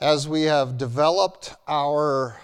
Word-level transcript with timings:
As 0.00 0.26
we 0.26 0.44
have 0.44 0.78
developed 0.78 1.54
our 1.68 2.40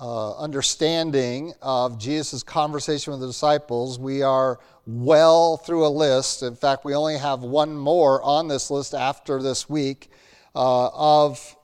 uh, 0.00 0.38
understanding 0.38 1.52
of 1.60 1.98
Jesus' 1.98 2.42
conversation 2.42 3.10
with 3.10 3.20
the 3.20 3.26
disciples, 3.26 3.98
we 3.98 4.22
are 4.22 4.58
well 4.86 5.58
through 5.58 5.86
a 5.86 5.88
list. 5.88 6.42
In 6.42 6.56
fact, 6.56 6.86
we 6.86 6.94
only 6.94 7.18
have 7.18 7.42
one 7.42 7.76
more 7.76 8.22
on 8.22 8.48
this 8.48 8.70
list 8.70 8.94
after 8.94 9.42
this 9.42 9.68
week 9.68 10.10
uh, 10.54 10.88
of 10.94 11.54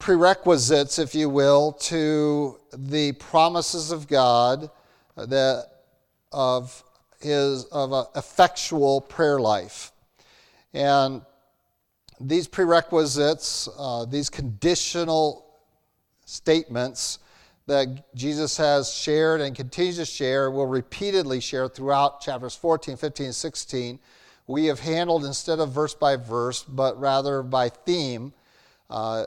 prerequisites, 0.00 0.98
if 0.98 1.14
you 1.14 1.28
will, 1.28 1.74
to 1.74 2.58
the 2.76 3.12
promises 3.12 3.92
of 3.92 4.08
God 4.08 4.68
that 5.16 5.66
of 6.32 6.82
his 7.20 7.66
of 7.66 7.92
an 7.92 8.06
effectual 8.16 9.00
prayer 9.00 9.38
life. 9.38 9.92
And 10.74 11.22
these 12.20 12.48
prerequisites, 12.48 13.68
uh, 13.78 14.04
these 14.04 14.30
conditional 14.30 15.46
statements 16.24 17.18
that 17.66 18.14
Jesus 18.14 18.56
has 18.56 18.92
shared 18.92 19.40
and 19.40 19.54
continues 19.54 19.96
to 19.96 20.04
share, 20.04 20.50
will 20.50 20.66
repeatedly 20.66 21.38
share 21.40 21.68
throughout 21.68 22.20
chapters 22.20 22.54
14, 22.54 22.96
15, 22.96 23.26
and 23.26 23.34
16. 23.34 23.98
We 24.46 24.66
have 24.66 24.80
handled 24.80 25.26
instead 25.26 25.58
of 25.60 25.72
verse 25.72 25.94
by 25.94 26.16
verse, 26.16 26.62
but 26.62 26.98
rather 26.98 27.42
by 27.42 27.68
theme, 27.68 28.32
uh, 28.88 29.24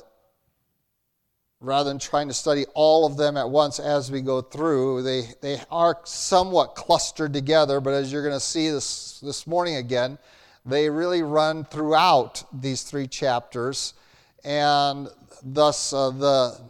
rather 1.60 1.92
than 1.92 2.00
trying 2.00 2.28
to 2.28 2.34
study 2.34 2.66
all 2.74 3.06
of 3.06 3.18
them 3.18 3.38
at 3.38 3.48
once 3.48 3.80
as 3.80 4.12
we 4.12 4.22
go 4.22 4.42
through. 4.42 5.04
They, 5.04 5.26
they 5.42 5.62
are 5.70 6.00
somewhat 6.04 6.74
clustered 6.74 7.34
together, 7.34 7.80
but 7.80 7.94
as 7.94 8.12
you're 8.12 8.24
going 8.24 8.34
to 8.34 8.40
see 8.40 8.70
this, 8.70 9.20
this 9.20 9.46
morning 9.46 9.76
again, 9.76 10.18
they 10.66 10.90
really 10.90 11.24
run 11.24 11.66
throughout 11.66 12.44
these 12.54 12.84
three 12.84 13.08
chapters, 13.08 13.94
and 14.44 15.08
thus 15.44 15.94
uh, 15.94 16.10
the 16.12 16.62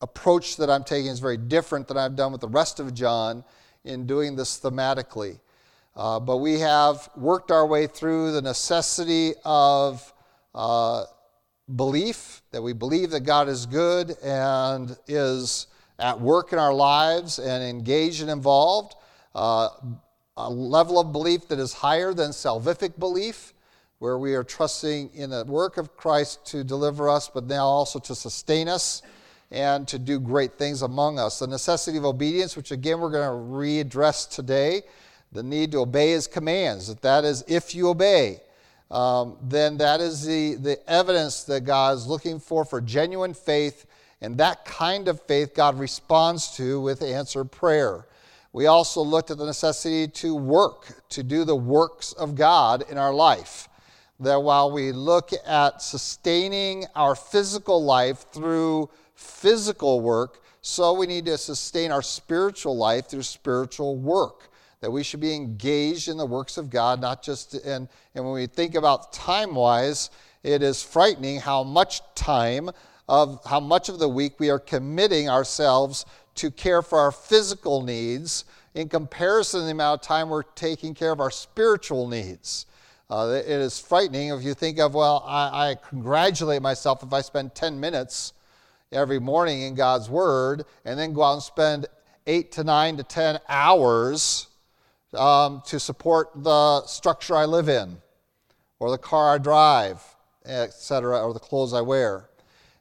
approach 0.00 0.56
that 0.56 0.70
I'm 0.70 0.84
taking 0.84 1.10
is 1.10 1.20
very 1.20 1.36
different 1.36 1.88
than 1.88 1.96
I've 1.96 2.16
done 2.16 2.32
with 2.32 2.40
the 2.40 2.48
rest 2.48 2.80
of 2.80 2.94
John 2.94 3.44
in 3.84 4.06
doing 4.06 4.36
this 4.36 4.60
thematically. 4.60 5.40
Uh, 5.96 6.20
but 6.20 6.36
we 6.38 6.60
have 6.60 7.08
worked 7.16 7.50
our 7.50 7.66
way 7.66 7.86
through 7.86 8.32
the 8.32 8.42
necessity 8.42 9.32
of 9.44 10.12
uh, 10.54 11.04
belief, 11.74 12.42
that 12.50 12.62
we 12.62 12.74
believe 12.74 13.10
that 13.10 13.20
God 13.20 13.48
is 13.48 13.64
good 13.66 14.16
and 14.22 14.96
is 15.08 15.66
at 15.98 16.20
work 16.20 16.52
in 16.52 16.58
our 16.58 16.74
lives 16.74 17.38
and 17.38 17.64
engaged 17.64 18.20
and 18.20 18.30
involved. 18.30 18.94
Uh, 19.34 19.70
a 20.36 20.50
level 20.50 20.98
of 20.98 21.12
belief 21.12 21.48
that 21.48 21.58
is 21.58 21.72
higher 21.72 22.12
than 22.12 22.30
salvific 22.30 22.98
belief, 22.98 23.54
where 23.98 24.18
we 24.18 24.34
are 24.34 24.44
trusting 24.44 25.10
in 25.14 25.30
the 25.30 25.44
work 25.44 25.78
of 25.78 25.96
Christ 25.96 26.44
to 26.46 26.62
deliver 26.62 27.08
us, 27.08 27.30
but 27.32 27.46
now 27.46 27.64
also 27.64 27.98
to 28.00 28.14
sustain 28.14 28.68
us 28.68 29.02
and 29.50 29.88
to 29.88 29.98
do 29.98 30.20
great 30.20 30.58
things 30.58 30.82
among 30.82 31.18
us. 31.18 31.38
The 31.38 31.46
necessity 31.46 31.96
of 31.96 32.04
obedience, 32.04 32.56
which 32.56 32.70
again 32.72 33.00
we're 33.00 33.10
going 33.10 33.24
to 33.24 33.54
readdress 33.54 34.28
today, 34.28 34.82
the 35.32 35.42
need 35.42 35.72
to 35.72 35.78
obey 35.78 36.10
his 36.10 36.26
commands, 36.26 36.88
that 36.88 37.02
that 37.02 37.24
is 37.24 37.44
if 37.48 37.74
you 37.74 37.88
obey. 37.88 38.40
Um, 38.90 39.36
then 39.42 39.78
that 39.78 40.00
is 40.00 40.24
the, 40.24 40.54
the 40.54 40.90
evidence 40.90 41.44
that 41.44 41.64
God 41.64 41.96
is 41.96 42.06
looking 42.06 42.38
for 42.38 42.64
for 42.64 42.80
genuine 42.80 43.34
faith, 43.34 43.86
and 44.20 44.38
that 44.38 44.64
kind 44.64 45.08
of 45.08 45.20
faith 45.22 45.54
God 45.54 45.78
responds 45.78 46.54
to 46.56 46.80
with 46.80 47.02
answered 47.02 47.50
prayer. 47.50 48.06
We 48.56 48.68
also 48.68 49.02
looked 49.02 49.30
at 49.30 49.36
the 49.36 49.44
necessity 49.44 50.08
to 50.08 50.34
work, 50.34 50.86
to 51.10 51.22
do 51.22 51.44
the 51.44 51.54
works 51.54 52.14
of 52.14 52.34
God 52.34 52.86
in 52.90 52.96
our 52.96 53.12
life. 53.12 53.68
That 54.18 54.42
while 54.42 54.72
we 54.72 54.92
look 54.92 55.32
at 55.46 55.82
sustaining 55.82 56.86
our 56.94 57.14
physical 57.14 57.84
life 57.84 58.24
through 58.32 58.88
physical 59.14 60.00
work, 60.00 60.40
so 60.62 60.94
we 60.94 61.06
need 61.06 61.26
to 61.26 61.36
sustain 61.36 61.92
our 61.92 62.00
spiritual 62.00 62.78
life 62.78 63.10
through 63.10 63.24
spiritual 63.24 63.94
work. 63.94 64.48
That 64.80 64.90
we 64.90 65.02
should 65.02 65.20
be 65.20 65.34
engaged 65.34 66.08
in 66.08 66.16
the 66.16 66.24
works 66.24 66.56
of 66.56 66.70
God, 66.70 66.98
not 66.98 67.22
just 67.22 67.56
in, 67.56 67.86
and 68.14 68.24
when 68.24 68.32
we 68.32 68.46
think 68.46 68.74
about 68.74 69.12
time 69.12 69.54
wise, 69.54 70.08
it 70.42 70.62
is 70.62 70.82
frightening 70.82 71.40
how 71.40 71.62
much 71.62 72.00
time 72.14 72.70
of 73.06 73.44
how 73.44 73.60
much 73.60 73.90
of 73.90 73.98
the 73.98 74.08
week 74.08 74.40
we 74.40 74.48
are 74.48 74.58
committing 74.58 75.28
ourselves 75.28 76.06
to 76.36 76.50
care 76.50 76.82
for 76.82 76.98
our 76.98 77.12
physical 77.12 77.82
needs 77.82 78.44
in 78.74 78.88
comparison 78.88 79.60
to 79.60 79.66
the 79.66 79.72
amount 79.72 80.00
of 80.00 80.06
time 80.06 80.28
we're 80.28 80.42
taking 80.42 80.94
care 80.94 81.12
of 81.12 81.20
our 81.20 81.30
spiritual 81.30 82.06
needs. 82.06 82.66
Uh, 83.08 83.40
it 83.44 83.46
is 83.46 83.78
frightening 83.78 84.30
if 84.30 84.42
you 84.42 84.52
think 84.52 84.78
of, 84.78 84.94
well, 84.94 85.22
I, 85.26 85.70
I 85.70 85.74
congratulate 85.88 86.60
myself 86.60 87.02
if 87.02 87.12
I 87.12 87.20
spend 87.20 87.54
10 87.54 87.78
minutes 87.78 88.32
every 88.92 89.18
morning 89.18 89.62
in 89.62 89.74
God's 89.74 90.10
Word 90.10 90.64
and 90.84 90.98
then 90.98 91.12
go 91.12 91.22
out 91.22 91.34
and 91.34 91.42
spend 91.42 91.86
eight 92.26 92.52
to 92.52 92.64
nine 92.64 92.96
to 92.96 93.02
10 93.02 93.38
hours 93.48 94.48
um, 95.14 95.62
to 95.66 95.78
support 95.78 96.30
the 96.34 96.84
structure 96.86 97.36
I 97.36 97.44
live 97.44 97.68
in, 97.68 97.98
or 98.78 98.90
the 98.90 98.98
car 98.98 99.34
I 99.34 99.38
drive, 99.38 100.02
etc., 100.44 101.24
or 101.24 101.32
the 101.32 101.40
clothes 101.40 101.72
I 101.72 101.80
wear. 101.80 102.28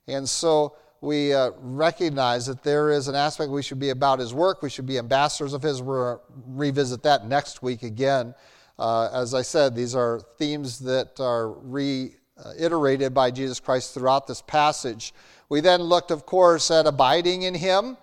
And 0.08 0.28
so 0.28 0.76
we 1.06 1.34
uh, 1.34 1.52
recognize 1.60 2.48
that 2.48 2.64
there 2.64 2.90
is 2.90 3.08
an 3.08 3.16
aspect 3.16 3.52
we 3.52 3.62
should 3.62 3.80
be 3.80 3.90
about 3.90 4.20
His 4.20 4.34
work. 4.34 4.64
We 4.64 4.70
should 4.72 4.88
be 4.88 4.98
ambassadors 4.98 5.54
of 5.54 5.62
His. 5.62 5.82
We'll 5.82 6.22
revisit 6.48 7.04
that 7.04 7.28
next 7.28 7.62
week 7.62 7.84
again. 7.84 8.34
Uh, 8.78 9.10
as 9.14 9.34
I 9.34 9.44
said, 9.44 9.76
these 9.76 9.96
are 9.96 10.20
themes 10.38 10.80
that 10.80 11.20
are 11.20 11.52
reiterated 11.52 13.14
by 13.14 13.32
Jesus 13.32 13.60
Christ 13.60 13.94
throughout 13.94 14.26
this 14.26 14.42
passage. 14.42 15.14
We 15.48 15.62
then 15.62 15.82
looked, 15.82 16.10
of 16.10 16.26
course, 16.26 16.72
at 16.72 16.88
abiding 16.88 17.44
in 17.44 17.54
Him 17.54 17.98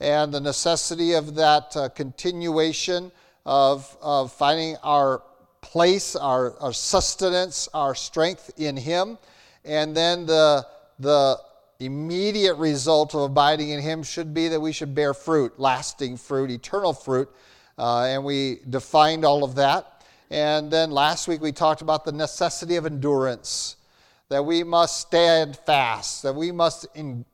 and 0.00 0.34
the 0.34 0.40
necessity 0.40 1.12
of 1.12 1.36
that 1.36 1.76
uh, 1.76 1.88
continuation 1.90 3.12
of, 3.46 3.96
of 4.02 4.32
finding 4.32 4.76
our 4.82 5.22
place, 5.60 6.16
our, 6.16 6.58
our 6.58 6.72
sustenance, 6.72 7.68
our 7.72 7.94
strength 7.94 8.50
in 8.56 8.76
Him. 8.76 9.16
And 9.64 9.96
then 9.96 10.26
the, 10.26 10.66
the 10.98 11.38
immediate 11.80 12.56
result 12.56 13.14
of 13.14 13.20
abiding 13.20 13.70
in 13.70 13.80
Him 13.80 14.02
should 14.02 14.34
be 14.34 14.48
that 14.48 14.60
we 14.60 14.72
should 14.72 14.96
bear 14.96 15.14
fruit, 15.14 15.58
lasting 15.60 16.16
fruit, 16.16 16.50
eternal 16.50 16.92
fruit. 16.92 17.30
Uh, 17.78 18.02
and 18.02 18.24
we 18.24 18.58
defined 18.68 19.24
all 19.24 19.44
of 19.44 19.54
that. 19.54 20.04
And 20.30 20.70
then 20.70 20.90
last 20.90 21.28
week 21.28 21.40
we 21.40 21.52
talked 21.52 21.80
about 21.80 22.04
the 22.04 22.10
necessity 22.10 22.74
of 22.74 22.84
endurance 22.84 23.76
that 24.28 24.44
we 24.44 24.64
must 24.64 25.00
stand 25.00 25.56
fast, 25.56 26.24
that 26.24 26.34
we 26.34 26.50
must 26.50 26.86
in, 26.96 27.24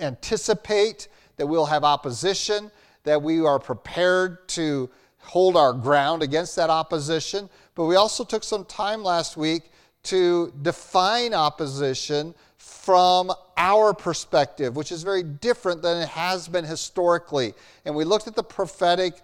anticipate 0.00 1.08
that 1.36 1.46
we'll 1.46 1.66
have 1.66 1.84
opposition, 1.84 2.70
that 3.04 3.22
we 3.22 3.44
are 3.44 3.58
prepared 3.58 4.48
to 4.48 4.88
hold 5.18 5.56
our 5.56 5.72
ground 5.74 6.22
against 6.22 6.56
that 6.56 6.70
opposition. 6.70 7.48
But 7.74 7.84
we 7.84 7.96
also 7.96 8.24
took 8.24 8.42
some 8.42 8.64
time 8.64 9.04
last 9.04 9.36
week 9.36 9.70
to 10.04 10.52
define 10.62 11.34
opposition 11.34 12.34
from 12.62 13.32
our 13.56 13.92
perspective, 13.92 14.76
which 14.76 14.92
is 14.92 15.02
very 15.02 15.24
different 15.24 15.82
than 15.82 16.00
it 16.00 16.08
has 16.08 16.46
been 16.46 16.64
historically. 16.64 17.54
And 17.84 17.94
we 17.94 18.04
looked 18.04 18.28
at 18.28 18.36
the 18.36 18.42
prophetic 18.44 19.14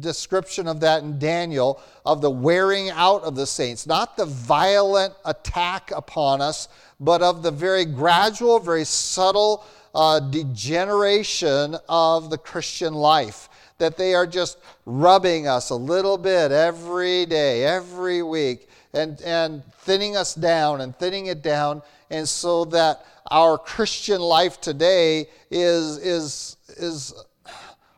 description 0.00 0.66
of 0.66 0.80
that 0.80 1.02
in 1.02 1.18
Daniel 1.18 1.80
of 2.06 2.22
the 2.22 2.30
wearing 2.30 2.88
out 2.88 3.22
of 3.22 3.34
the 3.36 3.46
saints, 3.46 3.86
not 3.86 4.16
the 4.16 4.24
violent 4.24 5.12
attack 5.26 5.90
upon 5.94 6.40
us, 6.40 6.68
but 6.98 7.20
of 7.20 7.42
the 7.42 7.50
very 7.50 7.84
gradual, 7.84 8.58
very 8.58 8.84
subtle 8.84 9.64
uh, 9.94 10.18
degeneration 10.18 11.76
of 11.88 12.30
the 12.30 12.38
Christian 12.38 12.94
life. 12.94 13.48
That 13.76 13.98
they 13.98 14.14
are 14.14 14.26
just 14.26 14.58
rubbing 14.86 15.46
us 15.46 15.68
a 15.68 15.76
little 15.76 16.16
bit 16.18 16.50
every 16.50 17.26
day, 17.26 17.64
every 17.64 18.22
week, 18.22 18.68
and, 18.92 19.20
and 19.22 19.64
thinning 19.82 20.16
us 20.16 20.34
down 20.34 20.80
and 20.80 20.96
thinning 20.96 21.26
it 21.26 21.42
down, 21.42 21.82
and 22.10 22.28
so 22.28 22.64
that 22.66 23.04
our 23.30 23.56
Christian 23.56 24.20
life 24.20 24.60
today 24.60 25.28
is, 25.50 25.98
is, 25.98 26.56
is 26.76 27.14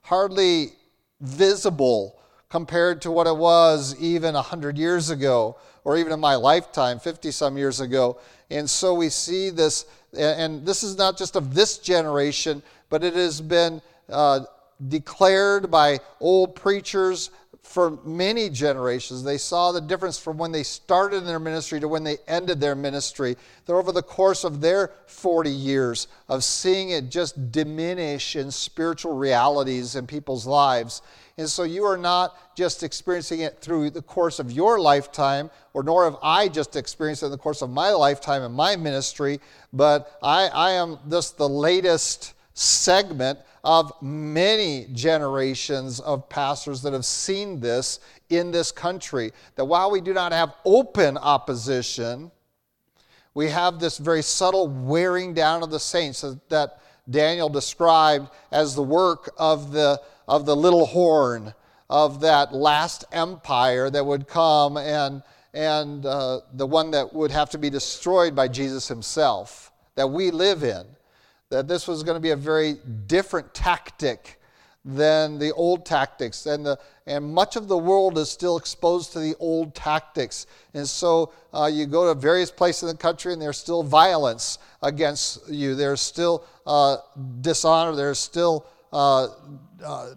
hardly 0.03 0.73
visible 1.21 2.19
compared 2.51 3.01
to 3.03 3.11
what 3.11 3.27
it 3.27 3.37
was 3.37 3.97
even 3.99 4.35
100 4.35 4.77
years 4.77 5.09
ago 5.11 5.57
or 5.85 5.97
even 5.97 6.13
in 6.13 6.21
my 6.21 6.35
lifetime 6.35 6.99
50 6.99 7.31
some 7.31 7.57
years 7.57 7.81
ago. 7.81 8.19
And 8.51 8.69
so 8.69 8.95
we 8.95 9.09
see 9.09 9.51
this 9.51 9.87
and 10.17 10.67
this 10.67 10.83
is 10.83 10.99
not 10.99 11.17
just 11.17 11.37
of 11.37 11.55
this 11.55 11.79
generation 11.79 12.63
but 12.91 13.03
it 13.03 13.15
has 13.15 13.41
been 13.41 13.81
uh, 14.11 14.41
declared 14.89 15.71
by 15.71 15.99
old 16.21 16.55
preachers 16.55 17.31
for 17.63 17.99
many 18.05 18.51
generations. 18.51 19.23
They 19.23 19.39
saw 19.39 19.73
the 19.73 19.81
difference 19.81 20.19
from 20.19 20.37
when 20.37 20.53
they 20.53 20.65
started 20.65 21.19
in 21.19 21.25
their 21.25 21.39
ministry 21.39 21.79
to 21.81 21.89
when 21.89 22.03
they 22.03 22.19
ended 22.27 22.61
their 22.61 22.75
ministry. 22.75 23.37
That 23.67 23.75
over 23.75 23.93
the 23.93 24.03
course 24.03 24.45
of 24.45 24.61
their 24.61 24.91
40 25.07 25.49
years 25.49 26.09
of 26.29 26.43
seeing 26.45 26.91
it 26.91 27.09
just 27.09 27.53
diminish 27.53 28.37
in 28.37 28.51
spiritual 28.51 29.17
realities 29.17 29.95
in 29.95 30.07
people's 30.07 30.47
lives. 30.47 31.03
And 31.39 31.49
so 31.49 31.63
you 31.63 31.85
are 31.85 31.97
not 31.97 32.57
just 32.57 32.83
experiencing 32.83 33.41
it 33.41 33.61
through 33.61 33.91
the 33.91 34.03
course 34.03 34.39
of 34.39 34.53
your 34.53 34.81
lifetime, 34.81 35.51
or 35.73 35.83
nor 35.83 36.05
have 36.05 36.17
I 36.23 36.49
just 36.49 36.77
experienced 36.77 37.23
it 37.23 37.27
in 37.27 37.33
the 37.33 37.39
course 37.39 37.63
of 37.63 37.71
my 37.71 37.91
lifetime 37.91 38.43
in 38.43 38.53
my 38.53 38.77
ministry, 38.77 39.41
but 39.73 40.19
I, 40.23 40.49
I 40.49 40.71
am 40.73 40.99
just 41.09 41.39
the 41.39 41.49
latest 41.49 42.35
segment 42.55 43.39
of 43.65 43.93
many 44.03 44.89
generations 44.93 46.01
of 46.01 46.29
pastors 46.29 46.83
that 46.83 46.93
have 46.93 47.05
seen 47.05 47.61
this 47.61 48.01
in 48.29 48.51
this 48.51 48.73
country. 48.73 49.33
That 49.55 49.67
while 49.67 49.91
we 49.91 50.01
do 50.01 50.13
not 50.13 50.33
have 50.33 50.55
open 50.65 51.17
opposition, 51.17 52.31
we 53.35 53.49
have 53.49 53.79
this 53.79 53.99
very 53.99 54.23
subtle 54.23 54.69
wearing 54.69 55.33
down 55.33 55.63
of 55.63 55.71
the 55.71 55.81
saints 55.81 56.25
that 56.49 56.81
Daniel 57.09 57.49
described 57.49 58.31
as 58.51 58.75
the 58.75 58.83
work 58.83 59.33
of 59.39 59.73
the, 59.73 60.01
of 60.29 60.45
the 60.45 60.57
little 60.57 60.87
horn 60.87 61.55
of 61.89 62.21
that 62.21 62.55
last 62.55 63.05
empire 63.13 63.91
that 63.91 64.05
would 64.05 64.27
come 64.27 64.77
and, 64.77 65.23
and 65.55 66.07
uh, 66.07 66.41
the 66.55 66.67
one 66.67 66.91
that 66.91 67.13
would 67.13 67.31
have 67.31 67.51
to 67.51 67.59
be 67.59 67.71
destroyed 67.71 68.35
by 68.35 68.49
Jesus 68.49 68.89
himself 68.89 69.73
that 69.95 70.09
we 70.09 70.31
live 70.31 70.63
in 70.63 70.87
that 71.53 71.69
this 71.69 71.87
was 71.87 72.03
going 72.03 72.17
to 72.17 72.21
be 72.21 72.31
a 72.31 72.37
very 72.37 72.79
different 73.07 73.53
tactic 73.53 74.41
than 74.87 75.39
the 75.39 75.53
old 75.53 75.85
tactics. 75.85 76.47
And, 76.47 76.65
the, 76.65 76.79
and 77.07 77.25
much 77.25 77.57
of 77.57 77.69
the 77.69 77.77
world 77.77 78.17
is 78.17 78.31
still 78.31 78.57
exposed 78.57 79.13
to 79.13 79.21
the 79.21 79.37
old 79.39 79.75
tactics. 79.75 80.47
And 80.73 80.89
so 80.89 81.31
uh, 81.53 81.71
you 81.73 81.85
go 81.85 82.13
to 82.13 82.19
various 82.19 82.51
places 82.51 82.85
in 82.85 82.97
the 82.97 83.03
country 83.03 83.35
and 83.35 83.41
there's 83.41 83.59
still 83.59 83.83
violence 83.83 84.59
against 84.83 85.49
you. 85.49 85.75
There's 85.75 86.01
still 86.01 86.45
uh, 86.67 86.97
dishonor. 87.43 87.95
There's 87.95 88.19
still 88.19 88.67
uh, 88.93 89.29
uh 89.85 90.15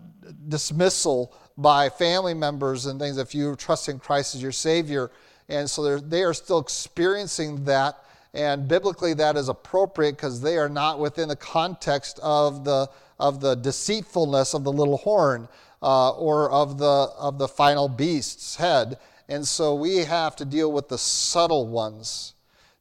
dismissal 0.48 1.34
by 1.58 1.90
family 1.90 2.34
members 2.34 2.86
and 2.88 3.00
things 3.00 3.18
if 3.18 3.36
you 3.36 3.56
trust 3.56 3.90
in 3.90 4.00
Christ 4.00 4.36
as 4.36 4.42
your 4.42 4.52
Savior. 4.54 5.12
And 5.50 5.70
so 5.70 6.00
they 6.00 6.24
are 6.24 6.34
still 6.34 6.60
experiencing 6.60 7.66
that 7.66 8.05
and 8.36 8.68
biblically, 8.68 9.14
that 9.14 9.38
is 9.38 9.48
appropriate 9.48 10.18
because 10.18 10.42
they 10.42 10.58
are 10.58 10.68
not 10.68 11.00
within 11.00 11.30
the 11.30 11.38
context 11.38 12.20
of 12.22 12.66
the, 12.66 12.90
of 13.18 13.40
the 13.40 13.56
deceitfulness 13.56 14.54
of 14.54 14.66
the 14.66 14.74
little 14.74 14.98
horn 14.98 15.48
uh, 15.82 16.12
or 16.12 16.52
of 16.52 16.78
the, 16.78 16.86
of 17.18 17.38
the 17.38 17.48
final 17.48 17.88
beast's 17.88 18.58
head. 18.58 19.00
And 19.30 19.48
so 19.48 19.74
we 19.74 20.00
have 20.00 20.36
to 20.36 20.46
deal 20.46 20.72
with 20.72 20.90
the 20.90 20.98
subtle 20.98 21.68
ones. 21.68 22.34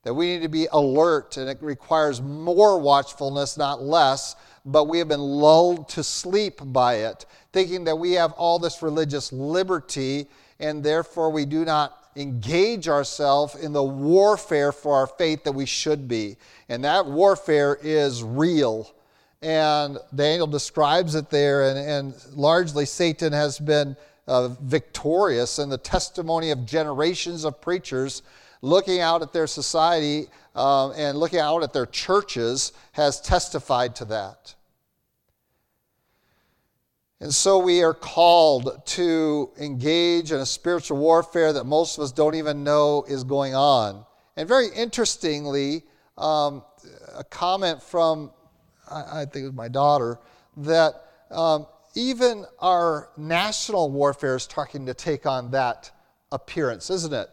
That 0.03 0.13
we 0.13 0.27
need 0.27 0.43
to 0.43 0.49
be 0.49 0.67
alert, 0.71 1.39
and 1.39 1.49
it 1.49 1.57
requires 1.63 2.21
more 2.21 2.79
watchfulness, 2.79 3.57
not 3.57 3.81
less. 3.81 4.37
But 4.67 4.85
we 4.85 4.99
have 4.99 5.09
been 5.09 5.21
lulled 5.21 5.89
to 5.91 6.03
sleep 6.03 6.61
by 6.63 6.97
it, 6.97 7.25
thinking 7.53 7.85
that 7.85 7.97
we 7.97 8.13
have 8.13 8.33
all 8.33 8.59
this 8.59 8.83
religious 8.83 9.33
liberty, 9.33 10.27
and 10.59 10.83
therefore 10.83 11.31
we 11.31 11.47
do 11.47 11.65
not 11.65 12.04
engage 12.17 12.89
ourselves 12.89 13.55
in 13.55 13.73
the 13.73 13.83
warfare 13.83 14.73
for 14.73 14.95
our 14.95 15.07
faith 15.07 15.45
that 15.45 15.53
we 15.53 15.67
should 15.67 16.07
be. 16.09 16.37
And 16.69 16.85
that 16.85 17.07
warfare 17.07 17.79
is 17.83 18.23
real. 18.23 18.93
And 19.43 19.99
Daniel 20.15 20.47
describes 20.47 21.15
it 21.15 21.29
there, 21.29 21.69
and, 21.69 21.79
and 21.79 22.15
largely 22.35 22.87
Satan 22.87 23.33
has 23.33 23.59
been 23.59 23.97
uh, 24.27 24.49
victorious 24.63 25.59
in 25.59 25.69
the 25.69 25.79
testimony 25.79 26.51
of 26.51 26.65
generations 26.65 27.45
of 27.45 27.61
preachers 27.61 28.23
looking 28.63 29.01
out 29.01 29.21
at 29.21 29.33
their 29.33 29.47
society 29.47 30.27
um, 30.55 30.93
and 30.97 31.19
looking 31.19 31.41
out 31.41 31.63
at 31.63 31.73
their 31.73 31.87
churches 31.87 32.73
has 32.93 33.21
testified 33.21 33.95
to 33.97 34.05
that. 34.07 34.55
And 37.25 37.35
so 37.35 37.59
we 37.59 37.83
are 37.83 37.95
called 37.95 38.83
to 38.85 39.51
engage 39.59 40.31
in 40.31 40.41
a 40.41 40.45
spiritual 40.45 40.99
warfare 40.99 41.55
that 41.55 41.65
most 41.65 41.97
of 41.97 42.05
us 42.05 42.13
don't 42.13 42.35
even 42.35 42.65
know 42.65 43.03
is 43.09 43.25
going 43.25 43.55
on. 43.55 44.05
And 44.37 44.47
very 44.47 44.69
interestingly, 44.69 45.85
um, 46.19 46.63
a 47.17 47.25
comment 47.25 47.83
from, 47.83 48.31
I, 48.91 49.23
I, 49.23 49.25
think 49.25 49.37
it 49.37 49.45
was 49.45 49.55
my 49.55 49.69
daughter, 49.69 50.19
that 50.59 51.03
um, 51.31 51.67
even 51.95 52.45
our 52.59 53.09
national 53.17 53.91
warfare 53.91 54.37
is 54.37 54.43
starting 54.43 54.85
to 54.85 54.93
take 54.93 55.25
on 55.25 55.51
that 55.53 55.91
appearance, 56.31 56.91
isn't 56.91 57.15
it? 57.15 57.31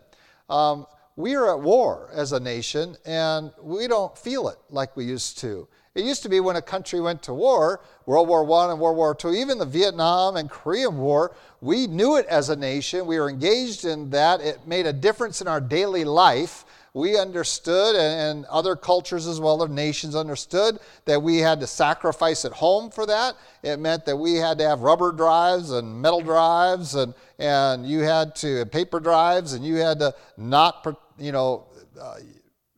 Um, 0.49 0.85
we 1.17 1.35
are 1.35 1.53
at 1.53 1.59
war 1.59 2.11
as 2.13 2.31
a 2.31 2.39
nation, 2.39 2.95
and 3.05 3.51
we 3.61 3.87
don't 3.87 4.17
feel 4.17 4.47
it 4.47 4.57
like 4.69 4.95
we 4.95 5.03
used 5.03 5.39
to. 5.39 5.67
It 5.93 6.05
used 6.05 6.23
to 6.23 6.29
be 6.29 6.39
when 6.39 6.55
a 6.55 6.61
country 6.61 7.01
went 7.01 7.21
to 7.23 7.33
war, 7.33 7.81
World 8.05 8.29
War 8.29 8.49
I 8.49 8.71
and 8.71 8.79
World 8.79 8.95
War 8.95 9.17
II, 9.23 9.39
even 9.39 9.57
the 9.57 9.65
Vietnam 9.65 10.37
and 10.37 10.49
Korean 10.49 10.97
War, 10.97 11.35
we 11.59 11.85
knew 11.85 12.15
it 12.15 12.25
as 12.27 12.49
a 12.49 12.55
nation. 12.55 13.05
We 13.05 13.19
were 13.19 13.29
engaged 13.29 13.83
in 13.83 14.09
that. 14.11 14.41
It 14.41 14.65
made 14.65 14.85
a 14.85 14.93
difference 14.93 15.41
in 15.41 15.47
our 15.47 15.59
daily 15.59 16.05
life. 16.05 16.65
We 16.93 17.17
understood, 17.17 17.95
and, 17.95 18.45
other 18.45 18.75
cultures 18.75 19.27
as 19.27 19.39
well, 19.39 19.61
other 19.61 19.73
nations 19.73 20.15
understood, 20.15 20.79
that 21.05 21.21
we 21.21 21.37
had 21.37 21.59
to 21.59 21.67
sacrifice 21.67 22.45
at 22.45 22.51
home 22.53 22.89
for 22.89 23.05
that. 23.05 23.35
It 23.61 23.77
meant 23.79 24.05
that 24.05 24.15
we 24.15 24.35
had 24.35 24.57
to 24.57 24.67
have 24.67 24.81
rubber 24.81 25.11
drives 25.11 25.71
and 25.71 26.01
metal 26.01 26.21
drives, 26.21 26.95
and, 26.95 27.13
and 27.37 27.85
you 27.85 27.99
had 27.99 28.35
to, 28.37 28.65
paper 28.65 28.99
drives, 28.99 29.53
and 29.53 29.65
you 29.65 29.75
had 29.75 29.99
to 29.99 30.15
not, 30.35 30.85
you 31.17 31.31
know, 31.31 31.67
uh, 31.99 32.15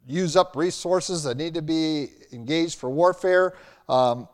use 0.06 0.36
up 0.36 0.56
resources 0.56 1.24
that 1.24 1.38
need 1.38 1.54
to 1.54 1.62
be 1.62 2.10
engaged 2.34 2.80
for 2.80 2.90
warfare. 2.90 3.54
Um, 3.88 4.28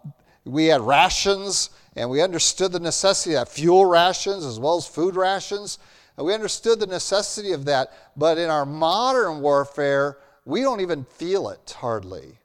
we 0.46 0.66
had 0.68 0.82
rations, 0.82 1.70
and 1.96 2.10
we 2.10 2.22
understood 2.22 2.72
the 2.72 2.80
necessity 2.80 3.36
of 3.36 3.50
fuel 3.50 3.86
rations 3.86 4.46
as 4.46 4.60
well 4.60 4.78
as 4.78 4.88
food 4.88 5.16
rations. 5.16 5.80
And 6.18 6.26
we 6.26 6.34
understood 6.34 6.80
the 6.80 6.88
necessity 6.88 7.52
of 7.52 7.66
that. 7.66 7.94
But 8.18 8.38
in 8.38 8.50
our 8.50 8.66
modern 8.66 9.42
warfare, 9.42 10.18
we 10.46 10.62
don't 10.62 10.82
even 10.82 11.06
feel 11.06 11.50
it 11.50 11.76
hardly. 11.78 12.40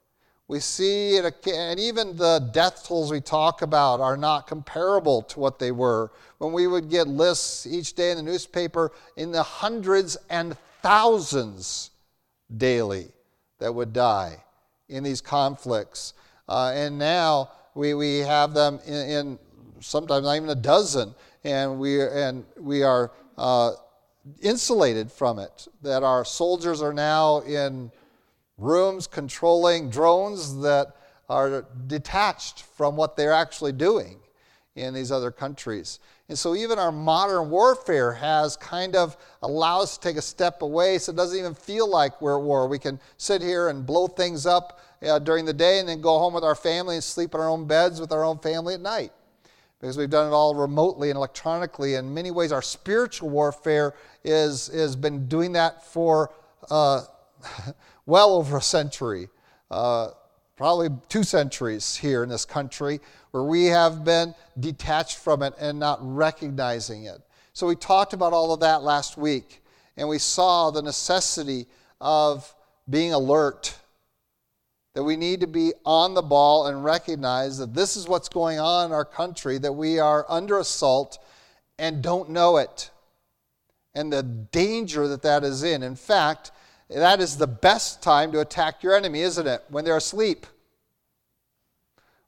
We 0.47 0.59
see 0.59 1.15
it, 1.15 1.47
and 1.47 1.79
even 1.79 2.15
the 2.15 2.49
death 2.53 2.85
tolls 2.85 3.11
we 3.11 3.19
talk 3.19 3.63
about 3.63 3.99
are 3.99 4.15
not 4.15 4.45
comparable 4.45 5.23
to 5.23 5.39
what 5.39 5.57
they 5.57 5.71
were 5.71 6.11
when 6.37 6.53
we 6.53 6.67
would 6.67 6.89
get 6.89 7.07
lists 7.07 7.65
each 7.65 7.95
day 7.95 8.11
in 8.11 8.17
the 8.17 8.23
newspaper 8.23 8.91
in 9.17 9.31
the 9.31 9.41
hundreds 9.41 10.17
and 10.29 10.55
thousands 10.83 11.89
daily 12.55 13.07
that 13.57 13.73
would 13.73 13.91
die 13.91 14.37
in 14.89 15.03
these 15.03 15.21
conflicts. 15.21 16.13
Uh, 16.47 16.71
and 16.75 16.97
now 16.97 17.51
we, 17.73 17.93
we 17.93 18.19
have 18.19 18.53
them 18.53 18.79
in, 18.85 19.09
in, 19.09 19.39
sometimes 19.79 20.23
not 20.23 20.35
even 20.35 20.49
a 20.49 20.55
dozen, 20.55 21.13
and 21.43 21.79
we, 21.79 22.01
and 22.01 22.45
we 22.57 22.83
are 22.83 23.11
uh, 23.37 23.71
insulated 24.41 25.11
from 25.11 25.39
it. 25.39 25.67
That 25.81 26.03
our 26.03 26.25
soldiers 26.25 26.81
are 26.81 26.93
now 26.93 27.39
in 27.41 27.91
rooms 28.57 29.07
controlling 29.07 29.89
drones 29.89 30.61
that 30.61 30.95
are 31.29 31.65
detached 31.87 32.61
from 32.61 32.95
what 32.95 33.17
they're 33.17 33.33
actually 33.33 33.71
doing 33.71 34.19
in 34.75 34.93
these 34.93 35.11
other 35.11 35.31
countries. 35.31 35.99
And 36.27 36.37
so 36.37 36.55
even 36.55 36.79
our 36.79 36.91
modern 36.91 37.51
warfare 37.51 38.11
has 38.13 38.57
kind 38.57 38.95
of 38.95 39.15
allowed 39.43 39.81
us 39.81 39.97
to 39.97 40.07
take 40.07 40.17
a 40.17 40.21
step 40.21 40.63
away 40.63 40.97
so 40.97 41.11
it 41.11 41.15
doesn't 41.15 41.37
even 41.37 41.53
feel 41.53 41.87
like 41.87 42.19
we're 42.19 42.39
at 42.39 42.43
war. 42.43 42.67
We 42.67 42.79
can 42.79 42.99
sit 43.17 43.43
here 43.43 43.69
and 43.69 43.85
blow 43.85 44.07
things 44.07 44.47
up 44.47 44.79
uh, 45.05 45.19
during 45.19 45.45
the 45.45 45.53
day 45.53 45.79
and 45.79 45.87
then 45.87 46.01
go 46.01 46.17
home 46.17 46.33
with 46.33 46.43
our 46.43 46.55
family 46.55 46.95
and 46.95 47.03
sleep 47.03 47.35
in 47.35 47.39
our 47.39 47.49
own 47.49 47.67
beds 47.67 48.01
with 48.01 48.11
our 48.11 48.23
own 48.23 48.39
family 48.39 48.73
at 48.73 48.81
night. 48.81 49.11
Because 49.79 49.97
we've 49.97 50.09
done 50.09 50.31
it 50.31 50.33
all 50.33 50.55
remotely 50.55 51.11
and 51.11 51.17
electronically. 51.17 51.93
In 51.93 52.11
many 52.11 52.31
ways, 52.31 52.51
our 52.51 52.61
spiritual 52.61 53.29
warfare 53.29 53.93
is, 54.23 54.67
has 54.67 54.95
been 54.95 55.27
doing 55.27 55.51
that 55.51 55.85
for 55.85 56.33
uh, 56.71 57.01
well 58.07 58.33
over 58.33 58.57
a 58.57 58.61
century. 58.61 59.29
Uh, 59.69 60.09
probably 60.55 60.89
two 61.09 61.23
centuries 61.23 61.95
here 61.95 62.23
in 62.23 62.29
this 62.29 62.45
country, 62.45 62.99
where 63.35 63.43
we 63.43 63.65
have 63.65 64.05
been 64.05 64.33
detached 64.61 65.17
from 65.17 65.43
it 65.43 65.53
and 65.59 65.77
not 65.77 65.99
recognizing 66.01 67.03
it. 67.03 67.19
So 67.51 67.67
we 67.67 67.75
talked 67.75 68.13
about 68.13 68.31
all 68.31 68.53
of 68.53 68.61
that 68.61 68.81
last 68.81 69.17
week, 69.17 69.61
and 69.97 70.07
we 70.07 70.19
saw 70.19 70.71
the 70.71 70.81
necessity 70.81 71.67
of 71.99 72.55
being 72.89 73.11
alert, 73.11 73.77
that 74.93 75.03
we 75.03 75.17
need 75.17 75.41
to 75.41 75.47
be 75.47 75.73
on 75.85 76.13
the 76.13 76.21
ball 76.21 76.67
and 76.67 76.81
recognize 76.81 77.57
that 77.57 77.73
this 77.73 77.97
is 77.97 78.07
what's 78.07 78.29
going 78.29 78.57
on 78.57 78.85
in 78.85 78.91
our 78.93 79.03
country, 79.03 79.57
that 79.57 79.73
we 79.73 79.99
are 79.99 80.25
under 80.29 80.57
assault 80.59 81.21
and 81.77 82.01
don't 82.01 82.29
know 82.29 82.55
it, 82.55 82.89
and 83.93 84.13
the 84.13 84.23
danger 84.23 85.09
that 85.09 85.23
that 85.23 85.43
is 85.43 85.61
in. 85.61 85.83
In 85.83 85.97
fact, 85.97 86.51
that 86.89 87.19
is 87.19 87.35
the 87.35 87.47
best 87.47 88.01
time 88.01 88.31
to 88.31 88.39
attack 88.39 88.81
your 88.81 88.95
enemy, 88.95 89.19
isn't 89.19 89.45
it? 89.45 89.61
When 89.67 89.83
they're 89.83 89.97
asleep. 89.97 90.47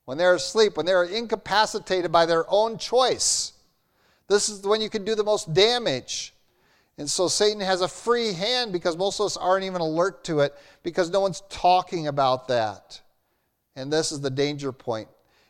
When 0.08 0.18
they're 0.18 0.36
asleep, 0.36 0.78
when 0.78 0.86
they're 0.86 1.04
incapacitated 1.04 2.14
by 2.14 2.26
their 2.26 2.46
own 2.48 2.78
choice. 2.78 3.52
This 4.30 4.48
is 4.48 4.66
when 4.66 4.80
you 4.80 4.90
can 4.90 5.04
do 5.04 5.16
the 5.16 5.24
most 5.24 5.54
damage. 5.54 6.34
And 6.98 7.10
so 7.10 7.28
Satan 7.28 7.60
has 7.60 7.82
a 7.82 7.90
free 7.90 8.32
hand 8.32 8.72
because 8.72 8.96
most 8.96 9.20
of 9.20 9.26
us 9.26 9.36
aren't 9.36 9.66
even 9.66 9.82
alert 9.82 10.24
to 10.24 10.40
it 10.40 10.56
because 10.82 11.10
no 11.10 11.20
one's 11.20 11.42
talking 11.50 12.08
about 12.08 12.48
that. 12.48 13.02
And 13.76 13.92
this 13.92 14.14
is 14.14 14.22
the 14.22 14.30
danger 14.30 14.72
point. 14.72 15.10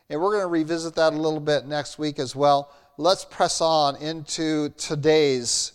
And 0.09 0.19
we're 0.19 0.31
going 0.31 0.41
to 0.41 0.47
revisit 0.47 0.95
that 0.95 1.13
a 1.13 1.17
little 1.17 1.39
bit 1.39 1.67
next 1.67 1.99
week 1.99 2.17
as 2.17 2.35
well. 2.35 2.73
Let's 2.97 3.25
press 3.25 3.61
on 3.61 3.95
into 3.97 4.69
today's 4.69 5.73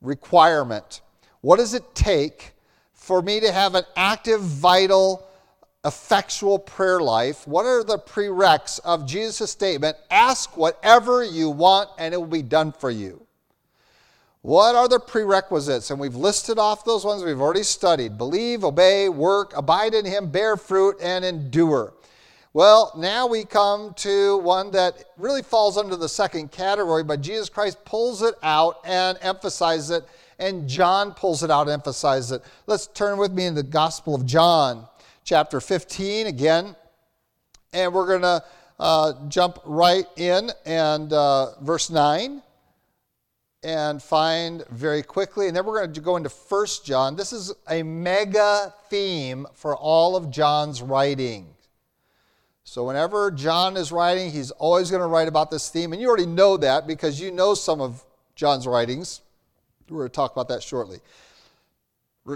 requirement. 0.00 1.00
What 1.40 1.56
does 1.56 1.74
it 1.74 1.96
take 1.96 2.52
for 2.92 3.20
me 3.20 3.40
to 3.40 3.50
have 3.50 3.74
an 3.74 3.82
active, 3.96 4.42
vital, 4.42 5.26
effectual 5.84 6.58
prayer 6.58 7.00
life? 7.00 7.46
What 7.46 7.66
are 7.66 7.84
the 7.84 7.98
prereqs 7.98 8.80
of 8.84 9.06
Jesus' 9.06 9.50
statement? 9.50 9.96
Ask 10.10 10.56
whatever 10.56 11.22
you 11.22 11.50
want 11.50 11.90
and 11.98 12.14
it 12.14 12.16
will 12.16 12.26
be 12.26 12.42
done 12.42 12.72
for 12.72 12.90
you. 12.90 13.26
What 14.44 14.74
are 14.74 14.88
the 14.88 15.00
prerequisites? 15.00 15.90
And 15.90 15.98
we've 15.98 16.14
listed 16.14 16.58
off 16.58 16.84
those 16.84 17.02
ones 17.02 17.24
we've 17.24 17.40
already 17.40 17.62
studied 17.62 18.18
believe, 18.18 18.62
obey, 18.62 19.08
work, 19.08 19.56
abide 19.56 19.94
in 19.94 20.04
Him, 20.04 20.30
bear 20.30 20.58
fruit, 20.58 20.96
and 21.00 21.24
endure. 21.24 21.94
Well, 22.52 22.92
now 22.94 23.26
we 23.26 23.44
come 23.44 23.94
to 23.94 24.36
one 24.38 24.70
that 24.72 25.02
really 25.16 25.42
falls 25.42 25.78
under 25.78 25.96
the 25.96 26.10
second 26.10 26.52
category, 26.52 27.02
but 27.02 27.20
Jesus 27.20 27.48
Christ 27.48 27.84
pulls 27.84 28.22
it 28.22 28.34
out 28.42 28.80
and 28.84 29.18
emphasizes 29.22 29.90
it, 29.90 30.04
and 30.38 30.68
John 30.68 31.14
pulls 31.14 31.42
it 31.42 31.50
out 31.50 31.62
and 31.62 31.70
emphasizes 31.70 32.30
it. 32.30 32.42
Let's 32.66 32.86
turn 32.88 33.18
with 33.18 33.32
me 33.32 33.46
in 33.46 33.54
the 33.54 33.62
Gospel 33.62 34.14
of 34.14 34.26
John, 34.26 34.86
chapter 35.24 35.58
15 35.58 36.26
again, 36.26 36.76
and 37.72 37.92
we're 37.92 38.06
going 38.06 38.22
to 38.22 38.44
uh, 38.78 39.12
jump 39.28 39.58
right 39.64 40.04
in 40.16 40.50
and 40.66 41.12
uh, 41.12 41.58
verse 41.62 41.90
9 41.90 42.42
and 43.62 44.02
find 44.02 44.64
very 44.70 45.02
quickly. 45.02 45.46
And 45.46 45.56
then 45.56 45.64
we're 45.64 45.80
going 45.80 45.94
to 45.94 46.00
go 46.00 46.16
into 46.16 46.28
First 46.28 46.84
John. 46.84 47.16
This 47.16 47.32
is 47.32 47.54
a 47.68 47.82
mega 47.82 48.74
theme 48.90 49.46
for 49.54 49.74
all 49.74 50.14
of 50.14 50.30
John's 50.30 50.82
writing. 50.82 51.48
So, 52.66 52.84
whenever 52.84 53.30
John 53.30 53.76
is 53.76 53.92
writing, 53.92 54.30
he's 54.30 54.50
always 54.50 54.90
going 54.90 55.02
to 55.02 55.06
write 55.06 55.28
about 55.28 55.50
this 55.50 55.68
theme. 55.68 55.92
And 55.92 56.00
you 56.00 56.08
already 56.08 56.26
know 56.26 56.56
that 56.58 56.86
because 56.86 57.20
you 57.20 57.30
know 57.30 57.54
some 57.54 57.80
of 57.80 58.04
John's 58.34 58.66
writings. 58.66 59.20
We're 59.88 59.98
going 59.98 60.10
to 60.10 60.14
talk 60.14 60.32
about 60.32 60.48
that 60.48 60.62
shortly. 60.62 61.00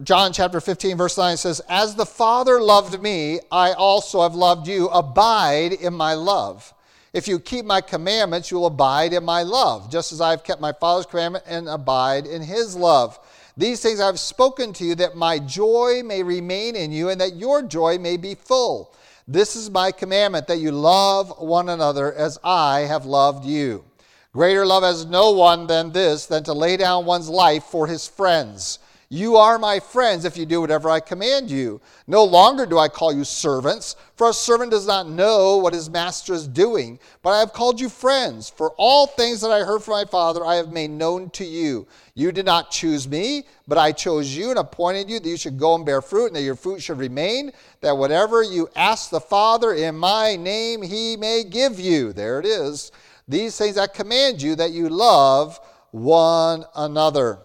John 0.03 0.35
chapter 0.35 0.61
15, 0.61 0.99
verse 0.99 1.17
9 1.17 1.39
says, 1.39 1.63
As 1.67 1.95
the 1.95 2.05
Father 2.05 2.61
loved 2.61 3.01
me, 3.01 3.41
I 3.51 3.73
also 3.73 4.21
have 4.21 4.35
loved 4.35 4.69
you. 4.69 4.89
Abide 4.89 5.73
in 5.73 5.95
my 5.95 6.13
love. 6.13 6.75
If 7.15 7.27
you 7.27 7.41
keep 7.41 7.65
my 7.65 7.81
commandments, 7.81 8.51
you 8.51 8.59
will 8.59 8.67
abide 8.67 9.15
in 9.15 9.25
my 9.25 9.45
love, 9.45 9.91
just 9.91 10.13
as 10.13 10.21
I 10.21 10.29
have 10.29 10.45
kept 10.45 10.61
my 10.61 10.73
Father's 10.73 11.07
commandment 11.07 11.47
and 11.49 11.71
abide 11.71 12.27
in 12.27 12.43
his 12.43 12.77
love. 12.77 13.19
These 13.57 13.81
things 13.81 13.99
I 13.99 14.05
have 14.05 14.21
spoken 14.21 14.75
to 14.75 14.85
you, 14.85 14.95
that 14.97 15.17
my 15.17 15.39
joy 15.39 16.03
may 16.05 16.23
remain 16.23 16.77
in 16.77 16.93
you, 16.93 17.09
and 17.09 17.19
that 17.23 17.37
your 17.37 17.63
joy 17.63 17.97
may 17.97 18.19
be 18.19 18.35
full. 18.35 18.95
This 19.27 19.57
is 19.57 19.71
my 19.71 19.91
commandment, 19.91 20.49
that 20.49 20.59
you 20.59 20.71
love 20.71 21.33
one 21.39 21.71
another 21.71 22.13
as 22.13 22.39
I 22.45 22.81
have 22.81 23.07
loved 23.07 23.47
you. 23.47 23.87
Greater 24.35 24.67
love 24.67 24.83
has 24.83 25.07
no 25.07 25.31
one 25.31 25.67
than 25.67 25.93
this, 25.93 26.27
than 26.27 26.45
to 26.45 26.53
lay 26.53 26.77
down 26.77 27.07
one's 27.07 27.31
life 27.31 27.65
for 27.65 27.87
his 27.87 28.07
friends. 28.07 28.81
You 29.11 29.37
are 29.37 29.59
my 29.59 29.81
friends 29.81 30.27
if 30.27 30.37
you 30.37 30.45
do 30.45 30.61
whatever 30.61 30.91
I 30.91 31.01
command 31.01 31.51
you. 31.51 31.81
No 32.07 32.25
longer 32.25 32.67
do 32.67 32.79
I 32.79 32.89
call 32.89 33.11
you 33.11 33.25
servants, 33.25 33.97
for 34.17 34.29
a 34.29 34.35
servant 34.35 34.71
does 34.71 34.87
not 34.87 35.09
know 35.09 35.57
what 35.57 35.73
his 35.73 35.89
master 35.89 36.35
is 36.35 36.47
doing, 36.47 36.99
but 37.23 37.31
I 37.31 37.39
have 37.39 37.55
called 37.55 37.81
you 37.81 37.89
friends. 37.89 38.51
For 38.51 38.75
all 38.77 39.07
things 39.07 39.41
that 39.41 39.51
I 39.51 39.61
heard 39.65 39.83
from 39.83 39.93
my 39.93 40.05
Father 40.05 40.45
I 40.45 40.57
have 40.57 40.73
made 40.73 40.91
known 40.91 41.31
to 41.31 41.45
you. 41.45 41.87
You 42.15 42.33
did 42.33 42.45
not 42.45 42.71
choose 42.71 43.09
me, 43.09 43.45
but 43.67 43.79
I 43.79 43.93
chose 43.93 44.37
you 44.37 44.51
and 44.51 44.59
appointed 44.59 45.09
you 45.09 45.21
that 45.21 45.29
you 45.29 45.39
should 45.39 45.59
go 45.59 45.75
and 45.75 45.87
bear 45.87 46.03
fruit, 46.03 46.27
and 46.27 46.37
that 46.37 46.43
your 46.43 46.57
fruit 46.57 46.83
should 46.83 46.99
remain, 46.99 47.53
that 47.81 47.97
whatever 47.97 48.43
you 48.43 48.69
ask 48.77 49.09
the 49.09 49.21
Father 49.21 49.73
in 49.73 49.97
my 49.97 50.37
name 50.37 50.83
he 50.83 51.17
may 51.17 51.45
give 51.45 51.81
you. 51.81 52.13
There 52.13 52.41
it 52.41 52.45
is. 52.45 52.93
These 53.27 53.57
things 53.57 53.79
I 53.79 53.87
command 53.87 54.43
you 54.43 54.55
that 54.57 54.73
you 54.73 54.91
love 54.91 55.59
one 55.93 56.67
another. 56.77 57.39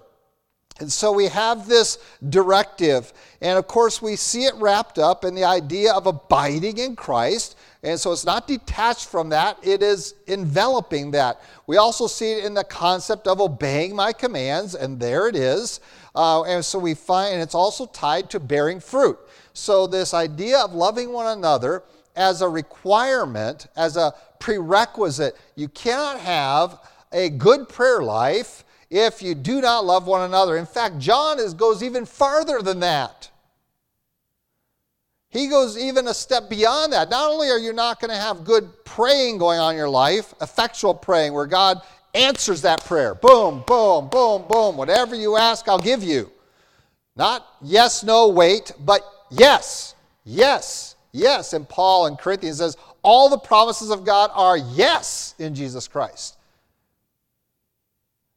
And 0.79 0.91
so 0.91 1.11
we 1.11 1.27
have 1.27 1.67
this 1.67 1.99
directive. 2.29 3.13
And 3.41 3.59
of 3.59 3.67
course, 3.67 4.01
we 4.01 4.15
see 4.15 4.45
it 4.45 4.55
wrapped 4.55 4.97
up 4.97 5.23
in 5.23 5.35
the 5.35 5.43
idea 5.43 5.93
of 5.93 6.07
abiding 6.07 6.79
in 6.79 6.95
Christ. 6.95 7.55
And 7.83 7.99
so 7.99 8.11
it's 8.11 8.25
not 8.25 8.47
detached 8.47 9.07
from 9.07 9.29
that, 9.29 9.57
it 9.61 9.83
is 9.83 10.15
enveloping 10.27 11.11
that. 11.11 11.41
We 11.67 11.77
also 11.77 12.07
see 12.07 12.31
it 12.31 12.45
in 12.45 12.53
the 12.53 12.63
concept 12.63 13.27
of 13.27 13.41
obeying 13.41 13.93
my 13.95 14.13
commands, 14.13 14.73
and 14.73 14.99
there 14.99 15.27
it 15.27 15.35
is. 15.35 15.81
Uh, 16.15 16.43
and 16.43 16.63
so 16.63 16.79
we 16.79 16.93
find, 16.93 17.33
and 17.33 17.43
it's 17.43 17.55
also 17.55 17.85
tied 17.87 18.29
to 18.29 18.39
bearing 18.39 18.79
fruit. 18.79 19.19
So, 19.53 19.85
this 19.85 20.13
idea 20.13 20.59
of 20.59 20.73
loving 20.73 21.11
one 21.11 21.37
another 21.37 21.83
as 22.15 22.41
a 22.41 22.47
requirement, 22.47 23.67
as 23.75 23.97
a 23.97 24.13
prerequisite, 24.39 25.35
you 25.55 25.67
cannot 25.67 26.19
have 26.19 26.79
a 27.11 27.29
good 27.29 27.69
prayer 27.69 28.01
life 28.01 28.62
if 28.93 29.23
you 29.23 29.33
do 29.33 29.59
not 29.59 29.85
love 29.85 30.05
one 30.05 30.21
another. 30.21 30.55
In 30.55 30.67
fact, 30.67 30.99
John 30.99 31.39
is, 31.39 31.55
goes 31.55 31.81
even 31.81 32.05
farther 32.05 32.61
than 32.61 32.79
that. 32.81 33.31
He 35.29 35.47
goes 35.47 35.75
even 35.79 36.07
a 36.07 36.13
step 36.13 36.47
beyond 36.47 36.93
that. 36.93 37.09
Not 37.09 37.31
only 37.31 37.49
are 37.49 37.57
you 37.57 37.73
not 37.73 37.99
going 37.99 38.11
to 38.11 38.15
have 38.15 38.43
good 38.43 38.85
praying 38.85 39.39
going 39.39 39.59
on 39.59 39.71
in 39.71 39.77
your 39.77 39.89
life, 39.89 40.35
effectual 40.41 40.93
praying, 40.93 41.33
where 41.33 41.47
God 41.47 41.81
answers 42.13 42.61
that 42.61 42.85
prayer 42.85 43.15
boom, 43.15 43.63
boom, 43.65 44.09
boom, 44.09 44.45
boom. 44.47 44.77
Whatever 44.77 45.15
you 45.15 45.37
ask, 45.37 45.67
I'll 45.67 45.79
give 45.79 46.03
you. 46.03 46.29
Not 47.15 47.47
yes, 47.63 48.03
no, 48.03 48.27
wait, 48.27 48.73
but 48.79 49.01
yes, 49.31 49.95
yes, 50.23 50.95
yes. 51.11 51.53
And 51.53 51.67
Paul 51.67 52.05
in 52.05 52.15
Corinthians 52.15 52.59
says, 52.59 52.77
all 53.01 53.27
the 53.27 53.39
promises 53.39 53.89
of 53.89 54.05
God 54.05 54.29
are 54.35 54.55
yes 54.55 55.33
in 55.39 55.55
Jesus 55.55 55.87
Christ. 55.87 56.37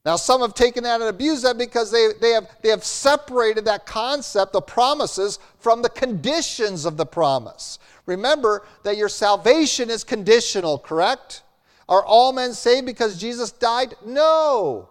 Now, 0.07 0.15
some 0.15 0.41
have 0.41 0.55
taken 0.55 0.85
that 0.85 1.01
and 1.01 1.11
abused 1.11 1.43
that 1.45 1.59
because 1.59 1.91
they, 1.91 2.11
they, 2.21 2.31
have, 2.31 2.49
they 2.63 2.69
have 2.69 2.85
separated 2.85 3.65
that 3.65 3.87
concept, 3.87 4.53
the 4.53 4.61
promises, 4.61 5.41
from 5.59 5.83
the 5.83 5.91
conditions 5.91 6.85
of 6.85 6.97
the 6.97 7.05
promise. 7.05 7.81
Remember 8.07 8.65
that 8.85 8.97
your 8.97 9.09
salvation 9.09 9.91
is 9.91 10.05
conditional, 10.05 10.79
correct? 10.79 11.43
Are 11.89 12.05
all 12.05 12.33
men 12.33 12.53
saved 12.53 12.87
because 12.87 13.21
Jesus 13.21 13.51
died? 13.51 13.97
No. 14.07 14.91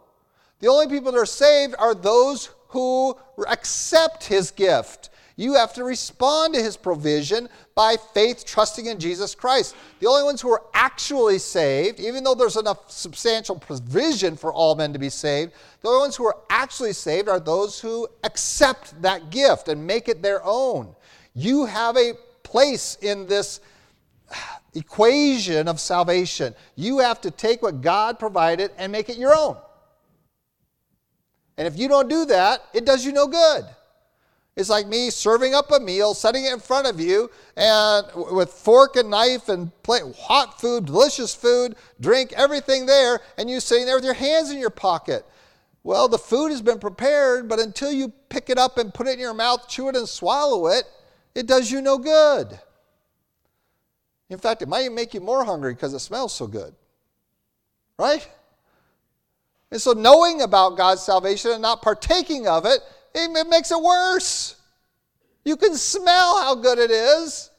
The 0.60 0.68
only 0.68 0.88
people 0.88 1.14
that 1.14 1.18
are 1.18 1.26
saved 1.26 1.76
are 1.80 1.96
those 1.96 2.50
who 2.70 3.16
accept 3.48 4.26
his 4.26 4.52
gift. 4.52 5.10
You 5.38 5.56
have 5.56 5.74
to 5.74 5.84
respond 5.84 6.54
to 6.54 6.62
his 6.62 6.78
provision 6.78 7.50
by 7.76 7.98
faith, 8.14 8.46
trusting 8.46 8.86
in 8.86 9.00
Jesus 9.00 9.36
Christ. 9.36 9.76
The 10.00 10.08
only 10.08 10.24
ones 10.24 10.40
who 10.40 10.50
are 10.50 10.64
actually 10.74 11.40
saved, 11.40 12.00
even 12.00 12.24
though 12.24 12.36
there's 12.36 12.56
enough 12.56 12.90
substantial 12.90 13.58
provision 13.58 14.38
for 14.38 14.54
all 14.54 14.76
men 14.76 14.94
to 14.94 15.00
be 15.00 15.10
saved, 15.10 15.52
the 15.82 15.90
only 15.90 16.00
ones 16.00 16.16
who 16.16 16.26
are 16.26 16.38
actually 16.50 16.94
saved 16.94 17.28
are 17.28 17.40
those 17.40 17.80
who 17.80 18.08
accept 18.24 19.02
that 19.02 19.30
gift 19.30 19.68
and 19.68 19.86
make 19.86 20.08
it 20.08 20.22
their 20.22 20.42
own. 20.44 20.96
You 21.34 21.66
have 21.66 21.98
a 21.98 22.14
place 22.44 22.98
in 23.02 23.28
this 23.28 23.60
equation 24.74 25.68
of 25.68 25.82
salvation. 25.82 26.56
You 26.76 27.00
have 27.00 27.20
to 27.22 27.32
take 27.32 27.62
what 27.62 27.82
God 27.82 28.20
provided 28.20 28.72
and 28.78 28.90
make 28.90 29.10
it 29.10 29.18
your 29.18 29.36
own. 29.36 29.58
And 31.58 31.68
if 31.68 31.78
you 31.78 31.88
don't 31.88 32.10
do 32.10 32.26
that, 32.26 32.64
it 32.74 32.86
does 32.86 33.06
you 33.06 33.12
no 33.12 33.28
good. 33.28 33.66
It's 34.56 34.70
like 34.70 34.88
me 34.88 35.10
serving 35.10 35.54
up 35.54 35.72
a 35.72 35.80
meal, 35.80 36.14
setting 36.14 36.46
it 36.46 36.54
in 36.54 36.60
front 36.60 36.88
of 36.88 37.00
you, 37.00 37.30
and 37.58 38.06
with 38.32 38.50
fork 38.50 38.96
and 38.96 39.10
knife 39.10 39.50
and 39.50 39.72
plate, 39.84 40.04
hot 40.18 40.62
food, 40.62 40.86
delicious 40.86 41.36
food, 41.36 41.76
drink, 42.00 42.32
everything 42.34 42.86
there, 42.86 43.20
and 43.38 43.50
you 43.50 43.60
sitting 43.60 43.86
there 43.86 43.96
with 43.96 44.06
your 44.06 44.14
hands 44.14 44.52
in 44.52 44.58
your 44.58 44.70
pocket. 44.70 45.26
Well, 45.84 46.08
the 46.08 46.18
food 46.18 46.52
has 46.52 46.62
been 46.62 46.80
prepared, 46.80 47.50
but 47.50 47.60
until 47.60 47.92
you 47.92 48.14
pick 48.30 48.50
it 48.50 48.58
up 48.58 48.78
and 48.78 48.94
put 48.94 49.08
it 49.08 49.14
in 49.14 49.20
your 49.20 49.34
mouth, 49.34 49.68
chew 49.68 49.90
it, 49.90 49.96
and 49.96 50.08
swallow 50.08 50.68
it, 50.68 50.86
it 51.36 51.48
does 51.48 51.70
you 51.70 51.82
no 51.82 51.98
good. 51.98 52.58
In 54.30 54.40
fact, 54.40 54.62
it 54.62 54.70
might 54.70 54.92
make 54.92 55.14
you 55.14 55.20
more 55.20 55.44
hungry 55.44 55.74
because 55.74 55.94
it 55.94 56.00
smells 56.00 56.34
so 56.34 56.48
good. 56.48 56.74
Right? 58.00 58.28
And 59.70 59.82
so, 59.82 59.92
knowing 59.92 60.42
about 60.42 60.78
God's 60.78 61.02
salvation 61.02 61.52
and 61.52 61.62
not 61.62 61.82
partaking 61.82 62.48
of 62.48 62.66
it 62.66 62.80
it 63.16 63.48
makes 63.48 63.72
it 63.72 63.82
worse. 63.82 64.56
You 65.44 65.56
can 65.56 65.76
smell 65.76 66.42
how 66.42 66.56
good 66.56 66.80
it 66.80 66.92
is, 66.92 67.50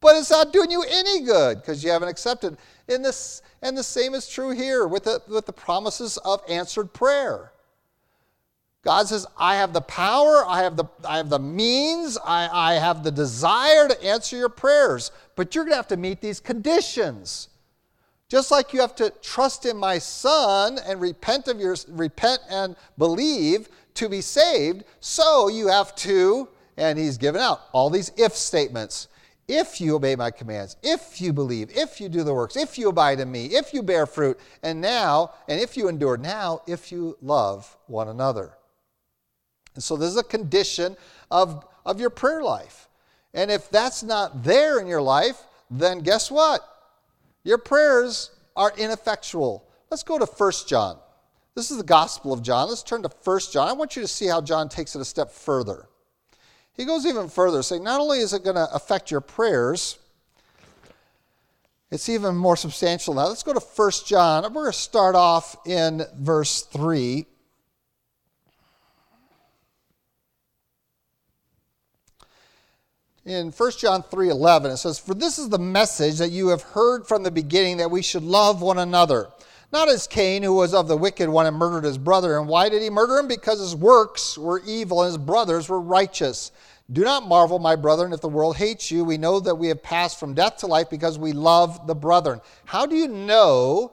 but 0.00 0.16
it's 0.16 0.30
not 0.30 0.52
doing 0.52 0.70
you 0.70 0.84
any 0.88 1.24
good 1.24 1.58
because 1.58 1.82
you 1.82 1.90
haven't 1.90 2.08
accepted. 2.08 2.56
In 2.88 3.02
this, 3.02 3.42
and 3.62 3.76
the 3.76 3.82
same 3.82 4.14
is 4.14 4.28
true 4.28 4.50
here 4.50 4.86
with 4.86 5.04
the, 5.04 5.22
with 5.28 5.46
the 5.46 5.52
promises 5.52 6.18
of 6.18 6.40
answered 6.48 6.92
prayer. 6.92 7.52
God 8.82 9.08
says, 9.08 9.26
I 9.36 9.56
have 9.56 9.72
the 9.72 9.80
power, 9.80 10.44
I 10.46 10.62
have 10.62 10.76
the, 10.76 10.84
I 11.04 11.16
have 11.16 11.28
the 11.28 11.40
means, 11.40 12.16
I, 12.24 12.48
I 12.52 12.74
have 12.74 13.02
the 13.02 13.10
desire 13.10 13.88
to 13.88 14.04
answer 14.04 14.36
your 14.36 14.48
prayers, 14.48 15.10
but 15.34 15.54
you're 15.54 15.64
going 15.64 15.72
to 15.72 15.76
have 15.76 15.88
to 15.88 15.96
meet 15.96 16.20
these 16.20 16.38
conditions. 16.38 17.48
Just 18.28 18.52
like 18.52 18.72
you 18.72 18.80
have 18.80 18.94
to 18.96 19.10
trust 19.22 19.66
in 19.66 19.76
my 19.76 19.98
son 19.98 20.78
and 20.86 21.00
repent 21.00 21.48
of 21.48 21.58
your 21.58 21.76
repent 21.88 22.40
and 22.48 22.76
believe 22.98 23.68
to 23.96 24.08
be 24.08 24.20
saved, 24.20 24.84
so 25.00 25.48
you 25.48 25.68
have 25.68 25.94
to, 25.96 26.48
and 26.76 26.98
he's 26.98 27.18
given 27.18 27.40
out 27.40 27.62
all 27.72 27.90
these 27.90 28.12
if 28.16 28.34
statements. 28.34 29.08
If 29.48 29.80
you 29.80 29.94
obey 29.94 30.16
my 30.16 30.32
commands, 30.32 30.76
if 30.82 31.20
you 31.20 31.32
believe, 31.32 31.70
if 31.76 32.00
you 32.00 32.08
do 32.08 32.24
the 32.24 32.34
works, 32.34 32.56
if 32.56 32.76
you 32.78 32.88
abide 32.88 33.20
in 33.20 33.30
me, 33.30 33.46
if 33.46 33.72
you 33.72 33.82
bear 33.82 34.06
fruit, 34.06 34.38
and 34.62 34.80
now, 34.80 35.32
and 35.48 35.60
if 35.60 35.76
you 35.76 35.88
endure, 35.88 36.16
now, 36.16 36.62
if 36.66 36.90
you 36.90 37.16
love 37.22 37.76
one 37.86 38.08
another. 38.08 38.56
And 39.74 39.84
so 39.84 39.96
this 39.96 40.10
is 40.10 40.16
a 40.16 40.24
condition 40.24 40.96
of, 41.30 41.64
of 41.84 42.00
your 42.00 42.10
prayer 42.10 42.42
life. 42.42 42.88
And 43.34 43.50
if 43.50 43.70
that's 43.70 44.02
not 44.02 44.42
there 44.42 44.80
in 44.80 44.86
your 44.86 45.02
life, 45.02 45.44
then 45.70 46.00
guess 46.00 46.30
what? 46.30 46.60
Your 47.44 47.58
prayers 47.58 48.32
are 48.56 48.72
ineffectual. 48.76 49.68
Let's 49.90 50.02
go 50.02 50.18
to 50.18 50.26
1 50.26 50.52
John. 50.66 50.98
This 51.56 51.70
is 51.70 51.78
the 51.78 51.84
Gospel 51.84 52.34
of 52.34 52.42
John. 52.42 52.68
Let's 52.68 52.82
turn 52.82 53.02
to 53.02 53.10
1 53.24 53.40
John. 53.50 53.66
I 53.66 53.72
want 53.72 53.96
you 53.96 54.02
to 54.02 54.08
see 54.08 54.26
how 54.26 54.42
John 54.42 54.68
takes 54.68 54.94
it 54.94 55.00
a 55.00 55.06
step 55.06 55.30
further. 55.32 55.88
He 56.74 56.84
goes 56.84 57.06
even 57.06 57.30
further, 57.30 57.62
saying, 57.62 57.82
not 57.82 57.98
only 57.98 58.18
is 58.18 58.34
it 58.34 58.44
going 58.44 58.56
to 58.56 58.68
affect 58.74 59.10
your 59.10 59.22
prayers, 59.22 59.98
it's 61.90 62.10
even 62.10 62.36
more 62.36 62.56
substantial 62.56 63.14
now. 63.14 63.28
Let's 63.28 63.42
go 63.42 63.54
to 63.54 63.60
1 63.60 63.90
John. 64.04 64.42
We're 64.42 64.64
going 64.64 64.72
to 64.72 64.78
start 64.78 65.14
off 65.14 65.56
in 65.66 66.02
verse 66.14 66.62
3. 66.62 67.26
in 73.24 73.50
1 73.50 73.70
John 73.72 74.04
3:11 74.04 74.66
it 74.66 74.76
says 74.76 75.00
for 75.00 75.12
this 75.12 75.36
is 75.36 75.48
the 75.48 75.58
message 75.58 76.18
that 76.18 76.30
you 76.30 76.46
have 76.46 76.62
heard 76.62 77.08
from 77.08 77.24
the 77.24 77.30
beginning 77.32 77.78
that 77.78 77.90
we 77.90 78.00
should 78.00 78.22
love 78.22 78.62
one 78.62 78.78
another 78.78 79.26
not 79.72 79.88
as 79.88 80.06
Cain 80.06 80.42
who 80.42 80.54
was 80.54 80.74
of 80.74 80.88
the 80.88 80.96
wicked 80.96 81.28
one 81.28 81.46
and 81.46 81.56
murdered 81.56 81.84
his 81.84 81.98
brother. 81.98 82.38
And 82.38 82.48
why 82.48 82.68
did 82.68 82.82
he 82.82 82.90
murder 82.90 83.18
him? 83.18 83.28
Because 83.28 83.58
his 83.58 83.74
works 83.74 84.38
were 84.38 84.62
evil 84.64 85.02
and 85.02 85.08
his 85.08 85.18
brothers 85.18 85.68
were 85.68 85.80
righteous. 85.80 86.52
Do 86.92 87.02
not 87.02 87.26
marvel 87.26 87.58
my 87.58 87.74
brethren 87.74 88.12
if 88.12 88.20
the 88.20 88.28
world 88.28 88.56
hates 88.56 88.90
you. 88.90 89.04
We 89.04 89.18
know 89.18 89.40
that 89.40 89.56
we 89.56 89.68
have 89.68 89.82
passed 89.82 90.20
from 90.20 90.34
death 90.34 90.58
to 90.58 90.68
life 90.68 90.88
because 90.88 91.18
we 91.18 91.32
love 91.32 91.86
the 91.86 91.96
brethren. 91.96 92.40
How 92.64 92.86
do 92.86 92.94
you 92.94 93.08
know 93.08 93.92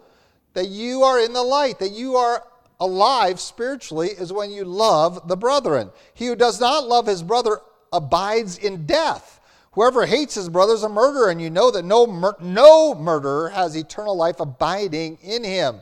that 0.54 0.68
you 0.68 1.02
are 1.02 1.20
in 1.20 1.34
the 1.34 1.42
light 1.42 1.80
that 1.80 1.92
you 1.92 2.16
are 2.16 2.46
alive 2.80 3.40
spiritually 3.40 4.10
is 4.10 4.32
when 4.32 4.52
you 4.52 4.64
love 4.64 5.28
the 5.28 5.38
brethren? 5.38 5.90
He 6.14 6.28
who 6.28 6.36
does 6.36 6.60
not 6.60 6.88
love 6.88 7.08
his 7.08 7.24
brother 7.24 7.62
abides 7.92 8.58
in 8.58 8.86
death. 8.86 9.40
Whoever 9.74 10.06
hates 10.06 10.36
his 10.36 10.50
brother 10.50 10.74
is 10.74 10.84
a 10.84 10.90
murderer, 10.90 11.30
and 11.30 11.42
you 11.42 11.50
know 11.50 11.72
that 11.72 11.84
no, 11.84 12.06
mur- 12.06 12.36
no 12.40 12.94
murderer 12.94 13.50
has 13.50 13.76
eternal 13.76 14.16
life 14.16 14.40
abiding 14.40 15.18
in 15.24 15.44
him. 15.44 15.82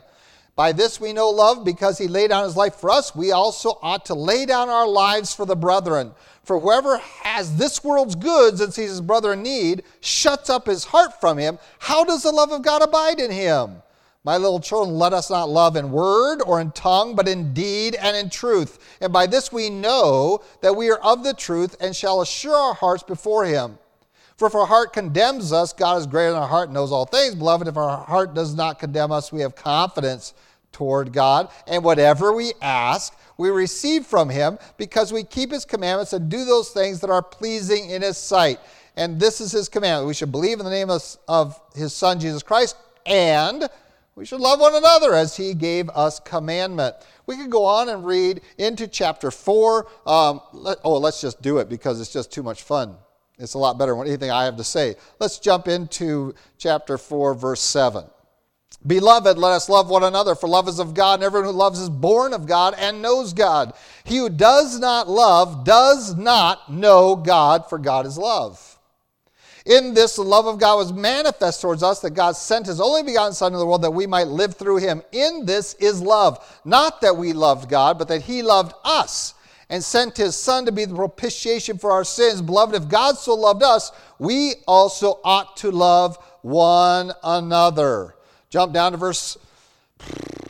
By 0.56 0.72
this 0.72 1.00
we 1.00 1.12
know 1.12 1.28
love, 1.28 1.64
because 1.64 1.98
he 1.98 2.08
laid 2.08 2.28
down 2.28 2.44
his 2.44 2.56
life 2.56 2.76
for 2.76 2.90
us. 2.90 3.14
We 3.14 3.32
also 3.32 3.78
ought 3.82 4.06
to 4.06 4.14
lay 4.14 4.46
down 4.46 4.70
our 4.70 4.86
lives 4.86 5.34
for 5.34 5.44
the 5.44 5.56
brethren. 5.56 6.12
For 6.42 6.58
whoever 6.58 6.98
has 7.22 7.56
this 7.56 7.84
world's 7.84 8.14
goods 8.14 8.60
and 8.60 8.72
sees 8.72 8.90
his 8.90 9.00
brother 9.00 9.34
in 9.34 9.42
need 9.42 9.84
shuts 10.00 10.50
up 10.50 10.66
his 10.66 10.84
heart 10.84 11.20
from 11.20 11.38
him. 11.38 11.58
How 11.78 12.04
does 12.04 12.22
the 12.22 12.32
love 12.32 12.50
of 12.50 12.62
God 12.62 12.82
abide 12.82 13.20
in 13.20 13.30
him? 13.30 13.82
My 14.24 14.36
little 14.36 14.60
children, 14.60 14.98
let 14.98 15.12
us 15.12 15.30
not 15.30 15.48
love 15.48 15.74
in 15.74 15.90
word 15.90 16.42
or 16.46 16.60
in 16.60 16.70
tongue, 16.72 17.16
but 17.16 17.26
in 17.26 17.52
deed 17.52 17.96
and 17.96 18.16
in 18.16 18.30
truth. 18.30 18.78
And 19.00 19.12
by 19.12 19.26
this 19.26 19.52
we 19.52 19.68
know 19.68 20.42
that 20.60 20.76
we 20.76 20.90
are 20.90 20.98
of 20.98 21.24
the 21.24 21.34
truth 21.34 21.76
and 21.80 21.94
shall 21.94 22.20
assure 22.20 22.54
our 22.54 22.74
hearts 22.74 23.02
before 23.02 23.44
Him. 23.44 23.78
For 24.42 24.48
if 24.48 24.56
our 24.56 24.66
heart 24.66 24.92
condemns 24.92 25.52
us, 25.52 25.72
God 25.72 25.98
is 25.98 26.06
greater 26.08 26.32
than 26.32 26.42
our 26.42 26.48
heart 26.48 26.66
and 26.66 26.74
knows 26.74 26.90
all 26.90 27.06
things. 27.06 27.36
Beloved, 27.36 27.68
if 27.68 27.76
our 27.76 27.98
heart 27.98 28.34
does 28.34 28.56
not 28.56 28.80
condemn 28.80 29.12
us, 29.12 29.30
we 29.30 29.40
have 29.42 29.54
confidence 29.54 30.34
toward 30.72 31.12
God. 31.12 31.48
And 31.68 31.84
whatever 31.84 32.32
we 32.32 32.50
ask, 32.60 33.16
we 33.38 33.50
receive 33.50 34.04
from 34.04 34.28
Him 34.28 34.58
because 34.78 35.12
we 35.12 35.22
keep 35.22 35.52
His 35.52 35.64
commandments 35.64 36.12
and 36.12 36.28
do 36.28 36.44
those 36.44 36.70
things 36.70 37.00
that 37.02 37.08
are 37.08 37.22
pleasing 37.22 37.90
in 37.90 38.02
His 38.02 38.18
sight. 38.18 38.58
And 38.96 39.20
this 39.20 39.40
is 39.40 39.52
His 39.52 39.68
commandment. 39.68 40.08
We 40.08 40.14
should 40.14 40.32
believe 40.32 40.58
in 40.58 40.64
the 40.64 40.72
name 40.72 40.90
of, 40.90 41.04
of 41.28 41.60
His 41.76 41.92
Son, 41.92 42.18
Jesus 42.18 42.42
Christ, 42.42 42.74
and 43.06 43.68
we 44.16 44.26
should 44.26 44.40
love 44.40 44.58
one 44.58 44.74
another 44.74 45.14
as 45.14 45.36
he 45.36 45.54
gave 45.54 45.88
us 45.90 46.18
commandment. 46.18 46.96
We 47.26 47.36
could 47.36 47.50
go 47.50 47.64
on 47.64 47.88
and 47.88 48.04
read 48.04 48.40
into 48.58 48.88
chapter 48.88 49.30
4. 49.30 49.86
Um, 50.04 50.40
let, 50.52 50.78
oh, 50.82 50.98
let's 50.98 51.20
just 51.20 51.42
do 51.42 51.58
it 51.58 51.68
because 51.68 52.00
it's 52.00 52.12
just 52.12 52.32
too 52.32 52.42
much 52.42 52.64
fun. 52.64 52.96
It's 53.38 53.54
a 53.54 53.58
lot 53.58 53.78
better 53.78 53.94
than 53.94 54.06
anything 54.06 54.30
I 54.30 54.44
have 54.44 54.56
to 54.56 54.64
say. 54.64 54.96
Let's 55.18 55.38
jump 55.38 55.68
into 55.68 56.34
chapter 56.58 56.98
4, 56.98 57.34
verse 57.34 57.60
7. 57.60 58.04
Beloved, 58.86 59.38
let 59.38 59.52
us 59.52 59.68
love 59.68 59.90
one 59.90 60.02
another, 60.02 60.34
for 60.34 60.48
love 60.48 60.68
is 60.68 60.80
of 60.80 60.92
God, 60.92 61.14
and 61.14 61.22
everyone 61.22 61.48
who 61.48 61.56
loves 61.56 61.78
is 61.78 61.88
born 61.88 62.32
of 62.32 62.46
God 62.46 62.74
and 62.76 63.00
knows 63.00 63.32
God. 63.32 63.74
He 64.04 64.16
who 64.16 64.28
does 64.28 64.78
not 64.80 65.08
love 65.08 65.64
does 65.64 66.16
not 66.16 66.72
know 66.72 67.14
God, 67.14 67.68
for 67.68 67.78
God 67.78 68.06
is 68.06 68.18
love. 68.18 68.78
In 69.64 69.94
this, 69.94 70.16
the 70.16 70.22
love 70.22 70.46
of 70.46 70.58
God 70.58 70.76
was 70.76 70.92
manifest 70.92 71.60
towards 71.60 71.84
us, 71.84 72.00
that 72.00 72.10
God 72.10 72.34
sent 72.34 72.66
his 72.66 72.80
only 72.80 73.04
begotten 73.04 73.32
Son 73.32 73.48
into 73.48 73.58
the 73.58 73.66
world 73.66 73.82
that 73.82 73.92
we 73.92 74.08
might 74.08 74.26
live 74.26 74.56
through 74.56 74.78
him. 74.78 75.02
In 75.12 75.46
this 75.46 75.74
is 75.74 76.02
love. 76.02 76.60
Not 76.64 77.00
that 77.02 77.16
we 77.16 77.32
loved 77.32 77.70
God, 77.70 77.98
but 77.98 78.08
that 78.08 78.22
he 78.22 78.42
loved 78.42 78.74
us 78.84 79.34
and 79.72 79.82
sent 79.82 80.18
his 80.18 80.36
Son 80.36 80.66
to 80.66 80.70
be 80.70 80.84
the 80.84 80.94
propitiation 80.94 81.78
for 81.78 81.92
our 81.92 82.04
sins. 82.04 82.42
Beloved, 82.42 82.74
if 82.74 82.90
God 82.90 83.16
so 83.16 83.34
loved 83.34 83.62
us, 83.62 83.90
we 84.18 84.52
also 84.68 85.18
ought 85.24 85.56
to 85.56 85.70
love 85.70 86.18
one 86.42 87.10
another. 87.24 88.14
Jump 88.50 88.74
down 88.74 88.92
to 88.92 88.98
verse 88.98 89.38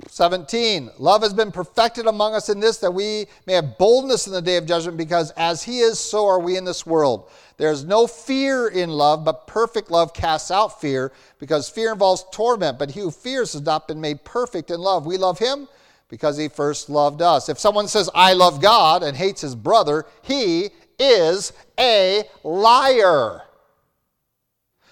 17. 0.09 0.91
Love 0.99 1.23
has 1.23 1.33
been 1.33 1.53
perfected 1.53 2.07
among 2.07 2.35
us 2.35 2.49
in 2.49 2.59
this, 2.59 2.79
that 2.79 2.91
we 2.91 3.27
may 3.47 3.53
have 3.53 3.79
boldness 3.79 4.27
in 4.27 4.33
the 4.33 4.43
day 4.43 4.57
of 4.57 4.67
judgment, 4.67 4.99
because 4.99 5.31
as 5.37 5.63
he 5.63 5.79
is, 5.79 6.01
so 6.01 6.27
are 6.27 6.41
we 6.41 6.57
in 6.57 6.65
this 6.65 6.85
world. 6.85 7.31
There's 7.59 7.85
no 7.85 8.09
fear 8.09 8.67
in 8.67 8.91
love, 8.91 9.25
but 9.25 9.47
perfect 9.47 9.89
love 9.89 10.13
casts 10.13 10.51
out 10.51 10.81
fear, 10.81 11.13
because 11.39 11.69
fear 11.69 11.93
involves 11.93 12.25
torment. 12.33 12.77
But 12.77 12.91
he 12.91 12.99
who 12.99 13.13
fears 13.13 13.53
has 13.53 13.63
not 13.63 13.87
been 13.87 14.01
made 14.01 14.25
perfect 14.25 14.73
in 14.73 14.81
love. 14.81 15.07
We 15.07 15.17
love 15.17 15.39
him 15.39 15.69
because 16.13 16.37
he 16.37 16.47
first 16.47 16.91
loved 16.91 17.23
us. 17.23 17.49
If 17.49 17.59
someone 17.59 17.89
says, 17.89 18.11
I 18.15 18.35
love 18.35 18.61
God, 18.61 19.03
and 19.03 19.17
hates 19.17 19.41
his 19.41 19.55
brother, 19.55 20.05
he 20.21 20.69
is 20.99 21.55
a 21.81 22.25
liar. 22.45 23.41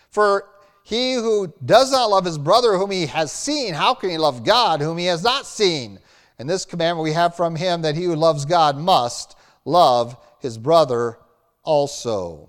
For 0.09 0.49
he 0.83 1.13
who 1.13 1.53
does 1.63 1.93
not 1.93 2.09
love 2.09 2.25
his 2.25 2.39
brother 2.39 2.79
whom 2.79 2.91
he 2.91 3.05
has 3.05 3.31
seen, 3.31 3.75
how 3.75 3.93
can 3.93 4.09
he 4.09 4.17
love 4.17 4.47
God 4.47 4.81
whom 4.81 4.97
he 4.97 5.05
has 5.05 5.23
not 5.23 5.45
seen? 5.45 5.99
And 6.39 6.49
this 6.49 6.65
commandment 6.65 7.05
we 7.05 7.13
have 7.13 7.37
from 7.37 7.55
him 7.55 7.83
that 7.83 7.97
he 7.97 8.05
who 8.05 8.17
loves 8.17 8.47
God 8.47 8.79
must 8.79 9.37
love 9.67 10.17
his 10.39 10.57
brother 10.57 11.19
also. 11.63 12.49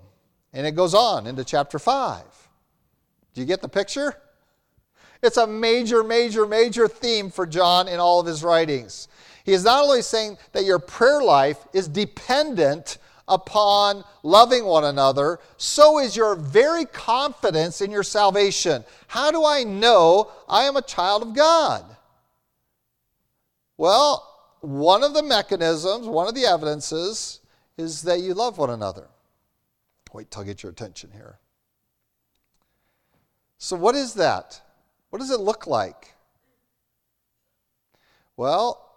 And 0.54 0.66
it 0.66 0.72
goes 0.72 0.94
on 0.94 1.26
into 1.26 1.44
chapter 1.44 1.78
5. 1.78 2.22
Do 3.34 3.42
you 3.42 3.46
get 3.46 3.60
the 3.60 3.68
picture? 3.68 4.16
It's 5.22 5.36
a 5.36 5.46
major, 5.46 6.02
major, 6.02 6.46
major 6.46 6.88
theme 6.88 7.30
for 7.30 7.46
John 7.46 7.86
in 7.86 8.00
all 8.00 8.18
of 8.18 8.26
his 8.26 8.42
writings. 8.42 9.06
He 9.44 9.52
is 9.52 9.64
not 9.64 9.84
only 9.84 10.02
saying 10.02 10.36
that 10.52 10.64
your 10.64 10.80
prayer 10.80 11.22
life 11.22 11.58
is 11.72 11.86
dependent 11.86 12.98
upon 13.28 14.04
loving 14.24 14.64
one 14.64 14.84
another, 14.84 15.38
so 15.56 16.00
is 16.00 16.16
your 16.16 16.34
very 16.34 16.84
confidence 16.86 17.80
in 17.80 17.90
your 17.90 18.02
salvation. 18.02 18.84
How 19.06 19.30
do 19.30 19.44
I 19.44 19.62
know 19.62 20.30
I 20.48 20.64
am 20.64 20.76
a 20.76 20.82
child 20.82 21.22
of 21.22 21.34
God? 21.34 21.84
Well, 23.76 24.28
one 24.60 25.04
of 25.04 25.14
the 25.14 25.22
mechanisms, 25.22 26.06
one 26.06 26.28
of 26.28 26.34
the 26.34 26.46
evidences 26.46 27.40
is 27.78 28.02
that 28.02 28.20
you 28.20 28.34
love 28.34 28.58
one 28.58 28.70
another. 28.70 29.08
Wait 30.12 30.30
till 30.30 30.42
I 30.42 30.46
get 30.46 30.62
your 30.62 30.70
attention 30.70 31.10
here. 31.12 31.38
So, 33.58 33.76
what 33.76 33.94
is 33.94 34.14
that? 34.14 34.60
What 35.12 35.18
does 35.18 35.30
it 35.30 35.40
look 35.40 35.66
like? 35.66 36.14
Well, 38.34 38.94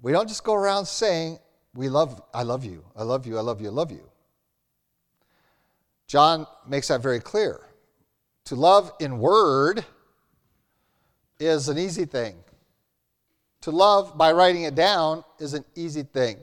we 0.00 0.12
don't 0.12 0.26
just 0.26 0.42
go 0.42 0.54
around 0.54 0.86
saying, 0.86 1.40
we 1.74 1.90
love, 1.90 2.22
I 2.32 2.44
love 2.44 2.64
you, 2.64 2.86
I 2.96 3.02
love 3.02 3.26
you, 3.26 3.36
I 3.36 3.42
love 3.42 3.60
you, 3.60 3.68
I 3.68 3.70
love 3.70 3.92
you. 3.92 4.08
John 6.06 6.46
makes 6.66 6.88
that 6.88 7.02
very 7.02 7.20
clear. 7.20 7.60
To 8.46 8.54
love 8.54 8.90
in 8.98 9.18
word 9.18 9.84
is 11.38 11.68
an 11.68 11.76
easy 11.76 12.06
thing. 12.06 12.36
To 13.60 13.70
love 13.70 14.16
by 14.16 14.32
writing 14.32 14.62
it 14.62 14.74
down 14.74 15.22
is 15.38 15.52
an 15.52 15.66
easy 15.74 16.02
thing. 16.02 16.38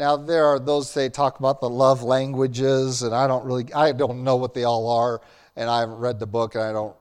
Now 0.00 0.16
there 0.16 0.46
are 0.46 0.58
those 0.58 0.94
they 0.94 1.10
talk 1.10 1.40
about 1.40 1.60
the 1.60 1.68
love 1.68 2.02
languages, 2.02 3.02
and 3.02 3.14
I 3.14 3.26
don't 3.26 3.44
really 3.44 3.70
I 3.74 3.92
don't 3.92 4.24
know 4.24 4.36
what 4.36 4.54
they 4.54 4.64
all 4.64 4.88
are, 4.88 5.20
and 5.56 5.68
I 5.68 5.80
haven't 5.80 5.98
read 5.98 6.18
the 6.18 6.26
book, 6.26 6.54
and 6.54 6.64
I 6.64 6.72
don't 6.72 6.96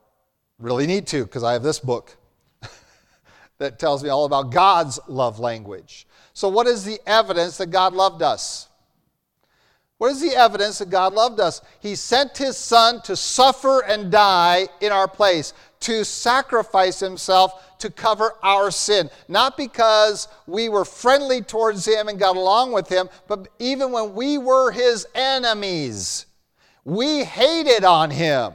really 0.60 0.86
need 0.86 1.08
to 1.08 1.24
because 1.24 1.42
I 1.42 1.54
have 1.54 1.64
this 1.64 1.80
book 1.80 2.18
that 3.58 3.80
tells 3.80 4.04
me 4.04 4.10
all 4.10 4.26
about 4.26 4.52
God's 4.52 5.00
love 5.08 5.40
language. 5.40 6.08
So 6.34 6.50
what 6.50 6.68
is 6.68 6.84
the 6.84 7.00
evidence 7.06 7.58
that 7.60 7.68
God 7.68 7.94
loved 7.94 8.22
us? 8.22 8.68
What 10.00 10.12
is 10.14 10.22
the 10.22 10.34
evidence 10.34 10.80
that 10.80 10.90
God 10.90 11.14
loved 11.14 11.42
us? 11.42 11.62
He 11.82 11.94
sent 11.94 12.38
his 12.38 12.58
son 12.58 13.02
to 13.02 13.18
suffer 13.18 13.82
and 13.82 14.10
die 14.10 14.70
in 14.80 14.94
our 14.94 15.10
place, 15.10 15.54
to 15.82 16.06
sacrifice 16.06 17.02
himself 17.02 17.78
to 17.80 17.90
cover 17.90 18.34
our 18.42 18.72
sin. 18.72 19.10
Not 19.28 19.58
because 19.58 20.30
we 20.48 20.70
were 20.70 20.86
friendly 20.86 21.42
towards 21.42 21.86
him 21.86 22.08
and 22.08 22.18
got 22.18 22.38
along 22.38 22.72
with 22.72 22.88
him, 22.88 23.10
but 23.28 23.50
even 23.60 23.92
when 23.92 24.14
we 24.14 24.38
were 24.38 24.72
his 24.72 25.06
enemies, 25.16 26.26
we 26.86 27.26
hated 27.26 27.84
on 27.84 28.10
him. 28.10 28.54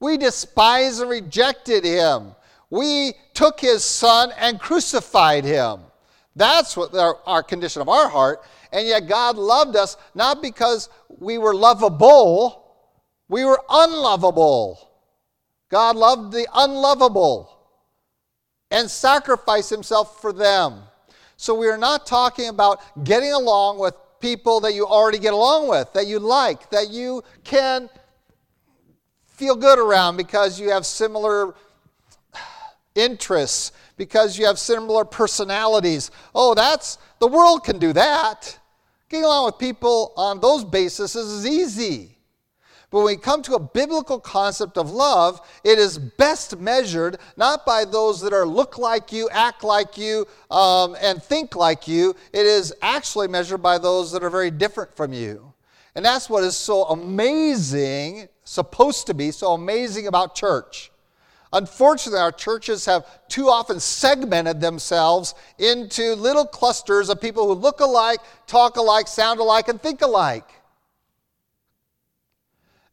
We 0.00 0.16
despised 0.16 1.00
and 1.00 1.10
rejected 1.10 1.84
him. 1.84 2.34
We 2.70 3.12
took 3.34 3.60
his 3.60 3.84
son 3.84 4.32
and 4.36 4.58
crucified 4.58 5.44
him. 5.44 5.78
That's 6.34 6.76
what 6.76 6.92
our, 6.94 7.18
our 7.24 7.44
condition 7.44 7.82
of 7.82 7.88
our 7.88 8.08
heart. 8.08 8.42
And 8.72 8.86
yet 8.86 9.08
God 9.08 9.36
loved 9.36 9.76
us 9.76 9.96
not 10.14 10.42
because 10.42 10.88
we 11.08 11.38
were 11.38 11.54
lovable, 11.54 12.64
we 13.28 13.44
were 13.44 13.60
unlovable. 13.68 14.90
God 15.68 15.96
loved 15.96 16.32
the 16.32 16.46
unlovable 16.54 17.50
and 18.70 18.90
sacrificed 18.90 19.70
himself 19.70 20.20
for 20.20 20.32
them. 20.32 20.82
So 21.36 21.54
we 21.54 21.68
are 21.68 21.78
not 21.78 22.06
talking 22.06 22.48
about 22.48 22.80
getting 23.04 23.32
along 23.32 23.78
with 23.78 23.94
people 24.20 24.60
that 24.60 24.74
you 24.74 24.86
already 24.86 25.18
get 25.18 25.32
along 25.32 25.68
with, 25.68 25.92
that 25.92 26.06
you 26.06 26.18
like, 26.18 26.70
that 26.70 26.90
you 26.90 27.22
can 27.44 27.88
feel 29.26 29.54
good 29.54 29.78
around 29.78 30.16
because 30.16 30.58
you 30.58 30.70
have 30.70 30.84
similar 30.84 31.54
interests, 32.94 33.72
because 33.98 34.38
you 34.38 34.46
have 34.46 34.58
similar 34.58 35.04
personalities. 35.04 36.10
Oh, 36.34 36.54
that's 36.54 36.96
the 37.18 37.26
world 37.26 37.64
can 37.64 37.78
do 37.78 37.92
that. 37.92 38.58
Getting 39.10 39.24
along 39.24 39.46
with 39.46 39.58
people 39.58 40.14
on 40.16 40.40
those 40.40 40.64
bases 40.64 41.14
is 41.14 41.46
easy. 41.46 42.14
But 42.90 42.98
when 42.98 43.06
we 43.06 43.16
come 43.16 43.42
to 43.42 43.54
a 43.54 43.60
biblical 43.60 44.18
concept 44.18 44.78
of 44.78 44.90
love, 44.90 45.46
it 45.62 45.78
is 45.78 45.98
best 45.98 46.58
measured 46.58 47.18
not 47.36 47.66
by 47.66 47.84
those 47.84 48.22
that 48.22 48.32
are 48.32 48.46
look 48.46 48.78
like 48.78 49.12
you, 49.12 49.28
act 49.30 49.62
like 49.62 49.98
you, 49.98 50.26
um, 50.50 50.96
and 51.02 51.22
think 51.22 51.54
like 51.54 51.86
you. 51.86 52.14
It 52.32 52.46
is 52.46 52.72
actually 52.80 53.28
measured 53.28 53.62
by 53.62 53.76
those 53.76 54.10
that 54.12 54.24
are 54.24 54.30
very 54.30 54.50
different 54.50 54.96
from 54.96 55.12
you. 55.12 55.52
And 55.94 56.04
that's 56.04 56.30
what 56.30 56.44
is 56.44 56.56
so 56.56 56.84
amazing, 56.84 58.28
supposed 58.44 59.06
to 59.08 59.14
be 59.14 59.32
so 59.32 59.52
amazing 59.52 60.06
about 60.06 60.34
church. 60.34 60.90
Unfortunately, 61.52 62.20
our 62.20 62.32
churches 62.32 62.84
have 62.84 63.06
too 63.28 63.48
often 63.48 63.80
segmented 63.80 64.60
themselves 64.60 65.34
into 65.58 66.14
little 66.14 66.44
clusters 66.44 67.08
of 67.08 67.20
people 67.20 67.46
who 67.46 67.54
look 67.54 67.80
alike, 67.80 68.20
talk 68.46 68.76
alike, 68.76 69.08
sound 69.08 69.40
alike, 69.40 69.68
and 69.68 69.80
think 69.80 70.02
alike. 70.02 70.48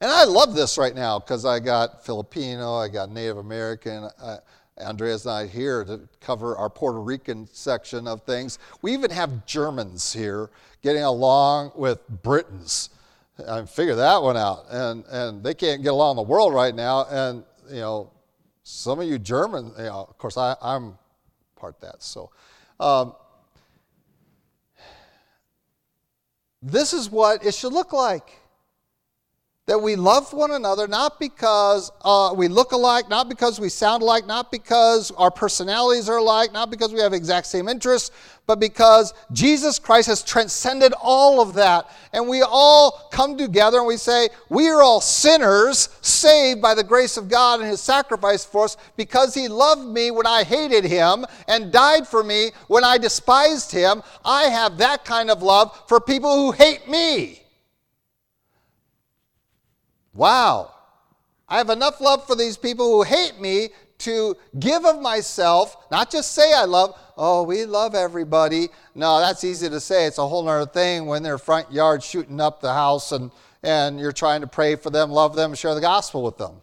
And 0.01 0.11
I 0.11 0.23
love 0.25 0.55
this 0.55 0.77
right 0.77 0.95
now 0.95 1.19
because 1.19 1.45
I 1.45 1.59
got 1.59 2.05
Filipino, 2.05 2.75
I 2.75 2.87
got 2.87 3.09
Native 3.09 3.37
American. 3.37 4.09
Uh, 4.21 4.37
Andrea's 4.77 5.25
not 5.25 5.47
here 5.47 5.85
to 5.85 6.01
cover 6.19 6.57
our 6.57 6.69
Puerto 6.69 6.99
Rican 6.99 7.47
section 7.51 8.07
of 8.07 8.23
things. 8.23 8.59
We 8.81 8.93
even 8.93 9.09
have 9.11 9.45
Germans 9.45 10.11
here 10.11 10.49
getting 10.81 11.03
along 11.03 11.71
with 11.75 12.07
Britons. 12.09 12.89
I 13.47 13.63
figure 13.63 13.95
that 13.95 14.21
one 14.21 14.35
out. 14.35 14.65
And, 14.69 15.05
and 15.05 15.43
they 15.43 15.53
can't 15.53 15.81
get 15.81 15.93
along 15.93 16.11
in 16.11 16.15
the 16.17 16.29
world 16.29 16.53
right 16.53 16.75
now. 16.75 17.05
And, 17.05 17.43
you 17.69 17.79
know, 17.79 18.11
some 18.67 18.99
of 18.99 19.07
you 19.07 19.19
German, 19.19 19.71
you 19.77 19.83
know, 19.83 20.07
of 20.09 20.17
course, 20.17 20.37
I, 20.37 20.55
am 20.59 20.97
part 21.55 21.79
that. 21.81 22.01
So, 22.01 22.31
um, 22.79 23.13
this 26.63 26.91
is 26.91 27.07
what 27.07 27.45
it 27.45 27.53
should 27.53 27.73
look 27.73 27.93
like. 27.93 28.27
That 29.67 29.81
we 29.81 29.95
love 29.95 30.31
one 30.31 30.51
another 30.51 30.87
not 30.87 31.19
because 31.19 31.91
uh, 32.03 32.35
we 32.37 32.47
look 32.47 32.71
alike, 32.71 33.09
not 33.09 33.27
because 33.27 33.59
we 33.59 33.69
sound 33.69 34.03
alike, 34.03 34.27
not 34.27 34.51
because 34.51 35.09
our 35.17 35.31
personalities 35.31 36.07
are 36.07 36.17
alike, 36.17 36.53
not 36.53 36.69
because 36.69 36.93
we 36.93 36.99
have 36.99 37.13
exact 37.13 37.47
same 37.47 37.67
interests, 37.67 38.11
but 38.45 38.59
because 38.59 39.15
Jesus 39.31 39.79
Christ 39.79 40.07
has 40.07 40.21
transcended 40.21 40.93
all 41.01 41.41
of 41.41 41.55
that. 41.55 41.89
And 42.13 42.27
we 42.27 42.43
all 42.43 43.09
come 43.11 43.39
together 43.39 43.79
and 43.79 43.87
we 43.87 43.97
say, 43.97 44.29
We 44.49 44.69
are 44.69 44.83
all 44.83 45.01
sinners 45.01 45.89
saved 46.01 46.61
by 46.61 46.75
the 46.75 46.83
grace 46.83 47.17
of 47.17 47.27
God 47.27 47.59
and 47.59 47.67
His 47.67 47.81
sacrifice 47.81 48.45
for 48.45 48.65
us 48.65 48.77
because 48.97 49.33
He 49.33 49.47
loved 49.47 49.87
me 49.87 50.11
when 50.11 50.27
I 50.27 50.43
hated 50.43 50.83
Him 50.83 51.25
and 51.47 51.71
died 51.71 52.07
for 52.07 52.23
me 52.23 52.51
when 52.67 52.83
I 52.83 52.99
despised 52.99 53.71
Him. 53.71 54.03
I 54.23 54.43
have 54.43 54.77
that 54.77 55.05
kind 55.05 55.31
of 55.31 55.41
love 55.41 55.75
for 55.87 55.99
people 55.99 56.35
who 56.35 56.51
hate 56.51 56.87
me. 56.87 57.44
Wow. 60.15 60.71
I 61.47 61.57
have 61.57 61.69
enough 61.69 62.01
love 62.01 62.25
for 62.25 62.35
these 62.35 62.57
people 62.57 62.91
who 62.91 63.03
hate 63.03 63.39
me 63.39 63.69
to 63.99 64.35
give 64.59 64.85
of 64.85 65.01
myself, 65.01 65.77
not 65.91 66.11
just 66.11 66.33
say 66.33 66.53
I 66.53 66.65
love, 66.65 66.99
oh, 67.17 67.43
we 67.43 67.65
love 67.65 67.95
everybody. 67.95 68.69
No, 68.93 69.19
that's 69.19 69.43
easy 69.43 69.69
to 69.69 69.79
say. 69.79 70.05
It's 70.05 70.17
a 70.17 70.27
whole 70.27 70.47
other 70.49 70.69
thing 70.69 71.05
when 71.05 71.23
they're 71.23 71.37
front 71.37 71.71
yard 71.71 72.03
shooting 72.03 72.41
up 72.41 72.61
the 72.61 72.73
house 72.73 73.11
and, 73.11 73.31
and 73.63 73.99
you're 73.99 74.11
trying 74.11 74.41
to 74.41 74.47
pray 74.47 74.75
for 74.75 74.89
them, 74.89 75.11
love 75.11 75.35
them, 75.35 75.53
share 75.53 75.75
the 75.75 75.81
gospel 75.81 76.23
with 76.23 76.37
them. 76.37 76.55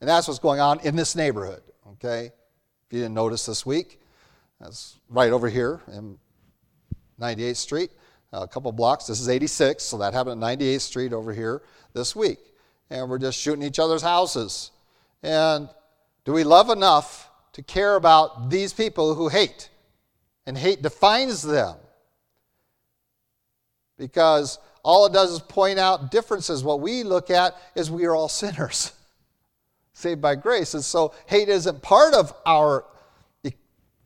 And 0.00 0.08
that's 0.08 0.26
what's 0.26 0.40
going 0.40 0.60
on 0.60 0.80
in 0.80 0.96
this 0.96 1.14
neighborhood, 1.14 1.62
okay? 1.92 2.26
If 2.86 2.92
you 2.92 3.00
didn't 3.00 3.14
notice 3.14 3.46
this 3.46 3.66
week, 3.66 4.00
that's 4.60 4.96
right 5.08 5.32
over 5.32 5.48
here 5.48 5.80
in 5.92 6.18
98th 7.20 7.56
Street, 7.56 7.90
a 8.32 8.48
couple 8.48 8.72
blocks. 8.72 9.06
This 9.06 9.20
is 9.20 9.28
86, 9.28 9.82
so 9.82 9.98
that 9.98 10.14
happened 10.14 10.42
at 10.42 10.58
98th 10.58 10.80
Street 10.80 11.12
over 11.12 11.32
here 11.32 11.62
this 11.92 12.16
week. 12.16 12.38
And 12.90 13.08
we're 13.08 13.18
just 13.18 13.38
shooting 13.38 13.62
each 13.62 13.78
other's 13.78 14.02
houses. 14.02 14.70
And 15.22 15.68
do 16.24 16.32
we 16.32 16.44
love 16.44 16.70
enough 16.70 17.28
to 17.52 17.62
care 17.62 17.96
about 17.96 18.50
these 18.50 18.72
people 18.72 19.14
who 19.14 19.28
hate? 19.28 19.68
And 20.46 20.56
hate 20.56 20.82
defines 20.82 21.42
them. 21.42 21.76
Because 23.98 24.58
all 24.82 25.06
it 25.06 25.12
does 25.12 25.32
is 25.32 25.38
point 25.40 25.78
out 25.78 26.10
differences. 26.10 26.64
What 26.64 26.80
we 26.80 27.02
look 27.02 27.30
at 27.30 27.56
is 27.74 27.90
we 27.90 28.04
are 28.06 28.14
all 28.14 28.28
sinners, 28.28 28.92
saved 29.92 30.20
by 30.20 30.34
grace. 30.34 30.74
And 30.74 30.82
so 30.82 31.14
hate 31.26 31.48
isn't 31.48 31.82
part 31.82 32.14
of 32.14 32.32
our 32.44 32.84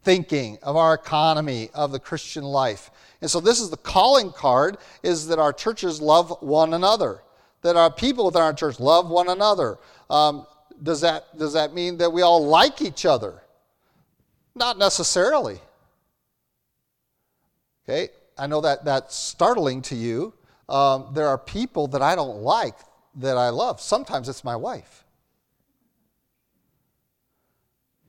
thinking, 0.07 0.57
of 0.63 0.77
our 0.77 0.95
economy, 0.95 1.69
of 1.75 1.91
the 1.91 1.99
Christian 1.99 2.45
life. 2.45 2.93
And 3.21 3.29
so 3.29 3.41
this 3.41 3.61
is 3.61 3.71
the 3.71 3.77
calling 3.77 4.31
card 4.31 4.79
is 5.03 5.27
that 5.27 5.41
our 5.41 5.53
churches 5.53 6.01
love 6.01 6.33
one 6.41 6.75
another, 6.75 7.25
that 7.63 7.75
our 7.75 7.91
people 7.91 8.27
within 8.27 8.43
our 8.43 8.53
church 8.53 8.79
love 8.79 9.11
one 9.11 9.29
another. 9.29 9.79
Um, 10.09 10.47
does 10.81 11.01
that, 11.01 11.37
does 11.37 11.55
that 11.55 11.75
mean 11.75 11.99
that 11.99 12.13
we 12.13 12.23
all 12.23 12.47
like 12.47 12.81
each 12.81 13.05
other? 13.05 13.43
Not 14.55 14.79
necessarily. 14.79 15.59
Okay, 17.83 18.11
I 18.39 18.47
know 18.47 18.61
that 18.61 18.85
that's 18.85 19.17
startling 19.17 19.83
to 19.83 19.97
you. 19.97 20.35
Um, 20.69 21.09
there 21.15 21.27
are 21.27 21.37
people 21.37 21.89
that 21.89 22.03
I 22.03 22.15
don't 22.15 22.43
like 22.43 22.77
that 23.17 23.37
I 23.37 23.49
love. 23.49 23.81
Sometimes 23.81 24.29
it's 24.29 24.45
my 24.45 24.55
wife. 24.55 25.05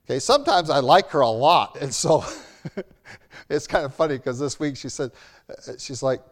Okay, 0.08 0.20
sometimes 0.20 0.70
I 0.70 0.78
like 0.78 1.10
her 1.10 1.20
a 1.20 1.28
lot, 1.28 1.76
and 1.82 1.94
so 1.94 2.24
it's 3.50 3.66
kind 3.66 3.84
of 3.84 3.92
funny 3.92 4.16
because 4.16 4.38
this 4.38 4.58
week 4.58 4.74
she 4.74 4.88
said, 4.88 5.10
uh, 5.50 5.72
she's 5.78 6.02
like, 6.02 6.22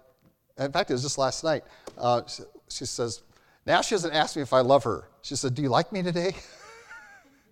in 0.56 0.72
fact, 0.72 0.88
it 0.88 0.94
was 0.94 1.02
just 1.02 1.18
last 1.18 1.44
night. 1.44 1.62
Uh, 1.98 2.22
she, 2.26 2.42
she 2.70 2.86
says, 2.86 3.20
now 3.66 3.82
she 3.82 3.94
doesn't 3.94 4.14
ask 4.14 4.34
me 4.34 4.40
if 4.40 4.54
I 4.54 4.60
love 4.60 4.82
her. 4.84 5.10
She 5.20 5.36
said, 5.36 5.54
Do 5.54 5.60
you 5.60 5.68
like 5.68 5.92
me 5.92 6.02
today? 6.02 6.34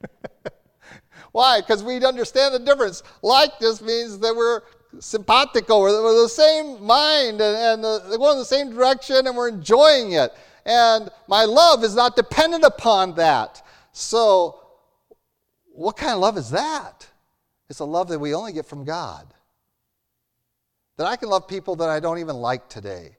Why? 1.33 1.61
Because 1.61 1.85
we 1.85 2.03
understand 2.03 2.55
the 2.55 2.59
difference. 2.59 3.03
Like 3.21 3.51
just 3.61 3.83
means 3.83 4.19
that 4.21 4.35
we're 4.35 4.63
simpatico, 5.01 5.81
we're, 5.81 6.03
we're 6.03 6.23
the 6.23 6.29
same 6.31 6.83
mind 6.83 7.43
and, 7.43 7.83
and 7.83 7.83
we're 7.83 8.17
going 8.17 8.33
in 8.33 8.39
the 8.39 8.47
same 8.47 8.71
direction 8.71 9.27
and 9.27 9.37
we're 9.37 9.51
enjoying 9.51 10.13
it. 10.13 10.33
And 10.65 11.11
my 11.29 11.45
love 11.45 11.85
is 11.85 11.95
not 11.95 12.17
dependent 12.17 12.65
upon 12.65 13.15
that. 13.17 13.61
So, 13.93 14.64
what 15.75 15.97
kind 15.97 16.13
of 16.13 16.21
love 16.21 16.39
is 16.39 16.51
that? 16.51 17.09
It's 17.69 17.81
a 17.81 17.85
love 17.85 18.09
that 18.09 18.19
we 18.19 18.33
only 18.33 18.53
get 18.53 18.65
from 18.65 18.85
God. 18.85 19.27
That 20.97 21.07
I 21.09 21.17
can 21.17 21.29
love 21.29 21.49
people 21.49 21.75
that 21.77 21.89
I 21.89 21.99
don't 21.99 22.19
even 22.19 22.37
like 22.37 22.69
today. 22.69 23.17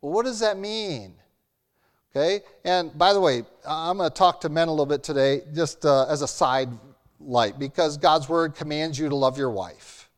Well, 0.00 0.12
what 0.12 0.24
does 0.24 0.40
that 0.40 0.58
mean? 0.58 1.14
Okay? 2.10 2.44
And 2.64 2.96
by 2.98 3.12
the 3.12 3.20
way, 3.20 3.44
I'm 3.64 3.98
going 3.98 4.10
to 4.10 4.14
talk 4.14 4.40
to 4.40 4.48
men 4.48 4.66
a 4.66 4.72
little 4.72 4.86
bit 4.86 5.04
today, 5.04 5.42
just 5.54 5.84
uh, 5.84 6.06
as 6.08 6.22
a 6.22 6.28
side 6.28 6.70
light, 7.20 7.60
because 7.60 7.96
God's 7.96 8.28
word 8.28 8.56
commands 8.56 8.98
you 8.98 9.08
to 9.08 9.14
love 9.14 9.38
your 9.38 9.50
wife, 9.50 10.10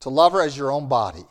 to 0.00 0.08
love 0.08 0.32
her 0.32 0.42
as 0.42 0.56
your 0.56 0.72
own 0.72 0.88
body. 0.88 1.24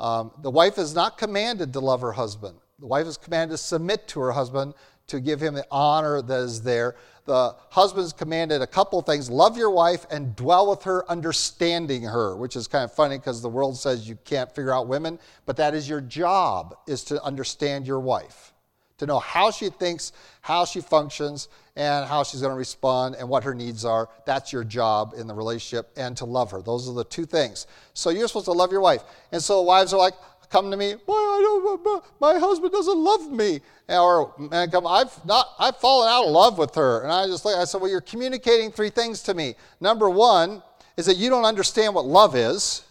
Um, 0.00 0.32
the 0.42 0.50
wife 0.50 0.78
is 0.78 0.96
not 0.96 1.16
commanded 1.16 1.72
to 1.74 1.80
love 1.80 2.00
her 2.00 2.12
husband. 2.12 2.56
The 2.80 2.88
wife 2.88 3.06
is 3.06 3.16
commanded 3.16 3.54
to 3.54 3.58
submit 3.58 4.08
to 4.08 4.20
her 4.20 4.32
husband 4.32 4.74
to 5.06 5.20
give 5.20 5.40
him 5.40 5.54
the 5.54 5.66
honor 5.70 6.22
that 6.22 6.40
is 6.40 6.62
there. 6.62 6.96
The 7.24 7.54
husband's 7.70 8.12
commanded 8.12 8.62
a 8.62 8.66
couple 8.66 9.00
things 9.02 9.30
love 9.30 9.56
your 9.56 9.70
wife 9.70 10.06
and 10.10 10.34
dwell 10.34 10.68
with 10.68 10.82
her, 10.82 11.08
understanding 11.10 12.02
her, 12.02 12.36
which 12.36 12.56
is 12.56 12.66
kind 12.66 12.84
of 12.84 12.92
funny 12.92 13.16
because 13.16 13.40
the 13.40 13.48
world 13.48 13.76
says 13.76 14.08
you 14.08 14.18
can't 14.24 14.52
figure 14.52 14.72
out 14.72 14.88
women, 14.88 15.18
but 15.46 15.56
that 15.56 15.74
is 15.74 15.88
your 15.88 16.00
job, 16.00 16.76
is 16.88 17.04
to 17.04 17.22
understand 17.22 17.86
your 17.86 18.00
wife, 18.00 18.52
to 18.98 19.06
know 19.06 19.20
how 19.20 19.52
she 19.52 19.68
thinks, 19.68 20.12
how 20.40 20.64
she 20.64 20.80
functions, 20.80 21.48
and 21.76 22.06
how 22.06 22.22
she's 22.22 22.40
going 22.40 22.52
to 22.52 22.58
respond 22.58 23.14
and 23.14 23.28
what 23.28 23.44
her 23.44 23.54
needs 23.54 23.84
are. 23.84 24.08
That's 24.26 24.52
your 24.52 24.64
job 24.64 25.14
in 25.16 25.26
the 25.26 25.34
relationship 25.34 25.90
and 25.96 26.16
to 26.18 26.24
love 26.24 26.50
her. 26.50 26.60
Those 26.60 26.88
are 26.88 26.92
the 26.92 27.04
two 27.04 27.24
things. 27.24 27.66
So 27.94 28.10
you're 28.10 28.28
supposed 28.28 28.46
to 28.46 28.52
love 28.52 28.72
your 28.72 28.80
wife. 28.80 29.02
And 29.30 29.42
so 29.42 29.62
wives 29.62 29.94
are 29.94 29.98
like, 29.98 30.14
come 30.52 30.70
to 30.70 30.76
me, 30.76 30.94
Boy, 31.06 31.14
I 31.14 31.40
don't, 31.42 31.86
uh, 31.86 32.00
my 32.20 32.38
husband 32.38 32.72
doesn't 32.72 32.98
love 32.98 33.32
me. 33.32 33.60
Or 33.88 34.34
man, 34.38 34.70
come, 34.70 34.86
I've 34.86 35.24
not, 35.24 35.48
I've 35.58 35.78
fallen 35.78 36.08
out 36.08 36.26
of 36.26 36.30
love 36.30 36.58
with 36.58 36.74
her. 36.74 37.02
And 37.02 37.10
I 37.10 37.26
just 37.26 37.44
like, 37.44 37.56
I 37.56 37.64
said, 37.64 37.80
well, 37.80 37.90
you're 37.90 38.02
communicating 38.02 38.70
three 38.70 38.90
things 38.90 39.22
to 39.22 39.34
me. 39.34 39.54
Number 39.80 40.08
one 40.10 40.62
is 40.96 41.06
that 41.06 41.16
you 41.16 41.30
don't 41.30 41.44
understand 41.44 41.94
what 41.94 42.04
love 42.04 42.36
is. 42.36 42.84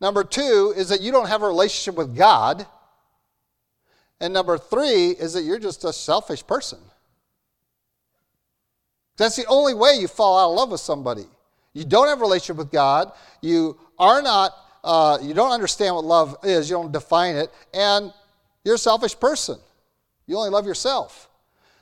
Number 0.00 0.22
two 0.22 0.74
is 0.76 0.90
that 0.90 1.00
you 1.00 1.10
don't 1.10 1.28
have 1.28 1.42
a 1.42 1.46
relationship 1.46 1.96
with 1.96 2.14
God. 2.14 2.66
And 4.20 4.32
number 4.32 4.58
three 4.58 5.10
is 5.10 5.32
that 5.32 5.42
you're 5.42 5.58
just 5.58 5.84
a 5.84 5.92
selfish 5.92 6.46
person. 6.46 6.78
That's 9.16 9.36
the 9.36 9.46
only 9.46 9.74
way 9.74 9.96
you 9.98 10.08
fall 10.08 10.38
out 10.38 10.50
of 10.50 10.56
love 10.56 10.70
with 10.70 10.80
somebody. 10.80 11.26
You 11.72 11.84
don't 11.84 12.08
have 12.08 12.18
a 12.18 12.22
relationship 12.22 12.56
with 12.56 12.70
God. 12.70 13.12
You 13.40 13.78
are 13.98 14.20
not 14.20 14.54
uh, 14.84 15.18
you 15.22 15.34
don't 15.34 15.52
understand 15.52 15.94
what 15.94 16.04
love 16.04 16.36
is, 16.42 16.68
you 16.68 16.76
don't 16.76 16.92
define 16.92 17.36
it, 17.36 17.50
and 17.72 18.12
you're 18.64 18.76
a 18.76 18.78
selfish 18.78 19.18
person. 19.18 19.58
You 20.26 20.36
only 20.36 20.50
love 20.50 20.66
yourself. 20.66 21.28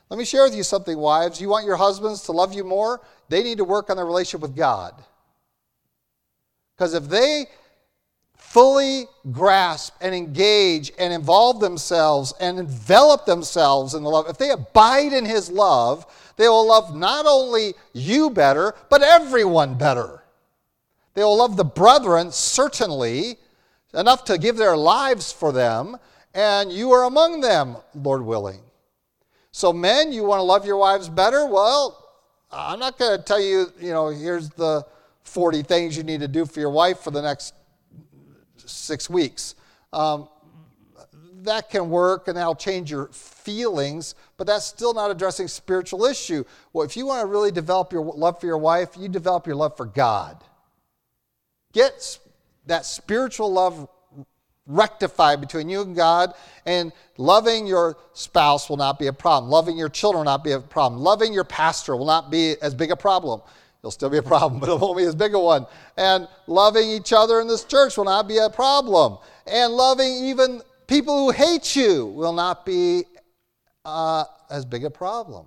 Let 0.09 0.19
me 0.19 0.25
share 0.25 0.45
with 0.45 0.57
you 0.57 0.65
something, 0.65 0.99
wives. 0.99 1.41
You 1.41 1.49
want 1.49 1.67
your 1.67 1.77
husbands 1.77 2.23
to 2.23 2.33
love 2.33 2.53
you 2.53 2.65
more? 2.65 3.01
They 3.29 3.43
need 3.43 3.59
to 3.59 3.65
work 3.65 3.91
on 3.91 3.97
their 3.97 4.07
relationship 4.07 4.41
with 4.41 4.57
God. 4.57 4.95
Because 6.77 6.95
if 6.95 7.09
they 7.09 7.47
fully 8.37 9.07
grasp 9.31 9.95
and 10.01 10.15
engage 10.15 10.91
and 10.99 11.13
involve 11.13 11.61
themselves 11.61 12.35
and 12.41 12.59
envelop 12.59 13.25
themselves 13.25 13.95
in 13.95 14.03
the 14.03 14.09
love, 14.09 14.29
if 14.29 14.39
they 14.39 14.51
abide 14.51 15.13
in 15.13 15.25
His 15.25 15.49
love, 15.49 16.07
they 16.37 16.49
will 16.49 16.67
love 16.67 16.97
not 16.97 17.27
only 17.27 17.75
you 17.93 18.31
better, 18.31 18.75
but 18.89 19.03
everyone 19.03 19.77
better. 19.77 20.20
They 21.21 21.25
will 21.25 21.37
love 21.37 21.59
the 21.59 21.67
brethren, 21.67 22.33
certainly, 22.33 23.37
enough 23.93 24.25
to 24.25 24.39
give 24.39 24.57
their 24.57 24.75
lives 24.75 25.31
for 25.31 25.53
them, 25.53 25.99
and 26.33 26.73
you 26.73 26.93
are 26.93 27.05
among 27.05 27.43
them, 27.43 27.77
Lord 27.95 28.23
willing. 28.23 28.61
So, 29.53 29.71
men, 29.71 30.15
you 30.15 30.25
want 30.25 30.39
to 30.39 30.45
love 30.45 30.65
your 30.65 30.79
wives 30.79 31.11
better? 31.11 31.45
Well, 31.45 32.11
I'm 32.51 32.79
not 32.79 32.99
going 32.99 33.19
to 33.19 33.23
tell 33.23 33.39
you, 33.39 33.71
you 33.79 33.91
know, 33.91 34.09
here's 34.09 34.49
the 34.49 34.87
40 35.25 35.63
things 35.63 35.95
you 35.95 36.05
need 36.05 36.21
to 36.21 36.27
do 36.27 36.47
for 36.47 36.59
your 36.59 36.71
wife 36.71 37.01
for 37.01 37.11
the 37.11 37.21
next 37.21 37.53
six 38.57 39.11
weeks. 39.11 39.57
Um, 39.93 40.27
that 41.43 41.69
can 41.69 41.91
work 41.91 42.29
and 42.29 42.37
that'll 42.39 42.55
change 42.55 42.91
your 42.91 43.09
feelings, 43.09 44.15
but 44.39 44.47
that's 44.47 44.65
still 44.65 44.95
not 44.95 45.11
addressing 45.11 45.49
spiritual 45.49 46.07
issue. 46.07 46.45
Well, 46.73 46.87
if 46.87 46.97
you 46.97 47.05
want 47.05 47.21
to 47.21 47.27
really 47.27 47.51
develop 47.51 47.93
your 47.93 48.07
love 48.07 48.41
for 48.41 48.47
your 48.47 48.57
wife, 48.57 48.97
you 48.99 49.11
develop 49.11 49.47
your 49.47 49.57
love 49.57 49.77
for 49.77 49.85
God. 49.85 50.43
Get 51.73 52.19
that 52.67 52.85
spiritual 52.85 53.53
love 53.53 53.89
rectified 54.67 55.41
between 55.41 55.69
you 55.69 55.83
and 55.83 55.97
God, 55.97 56.33
and 56.65 56.93
loving 57.19 57.67
your 57.67 57.97
spouse 58.13 58.69
will 58.69 58.77
not 58.77 58.99
be 58.99 59.09
a 59.09 59.13
problem. 59.13 59.51
Loving 59.51 59.77
your 59.77 59.89
children 59.89 60.21
will 60.21 60.33
not 60.33 60.45
be 60.45 60.53
a 60.53 60.61
problem. 60.61 61.01
Loving 61.03 61.33
your 61.33 61.45
pastor 61.45 61.97
will 61.97 62.07
not 62.07 62.31
be 62.31 62.55
as 62.63 62.75
big 62.75 62.91
a 62.91 62.97
problem. 62.97 63.41
It'll 63.81 63.91
still 63.91 64.11
be 64.11 64.19
a 64.19 64.23
problem, 64.35 64.61
but 64.61 64.69
it 64.69 64.79
won't 64.79 64.97
be 64.97 65.05
as 65.05 65.15
big 65.15 65.35
a 65.35 65.39
one. 65.39 65.67
And 65.97 66.29
loving 66.47 66.89
each 66.89 67.13
other 67.13 67.41
in 67.41 67.49
this 67.49 67.65
church 67.65 67.97
will 67.97 68.05
not 68.05 68.29
be 68.29 68.39
a 68.39 68.51
problem. 68.51 69.19
And 69.47 69.73
loving 69.73 70.25
even 70.25 70.63
people 70.87 71.17
who 71.17 71.31
hate 71.31 71.75
you 71.75 72.07
will 72.07 72.33
not 72.33 72.65
be 72.65 73.05
uh, 73.85 74.25
as 74.51 74.65
big 74.65 74.85
a 74.85 74.91
problem. 74.91 75.47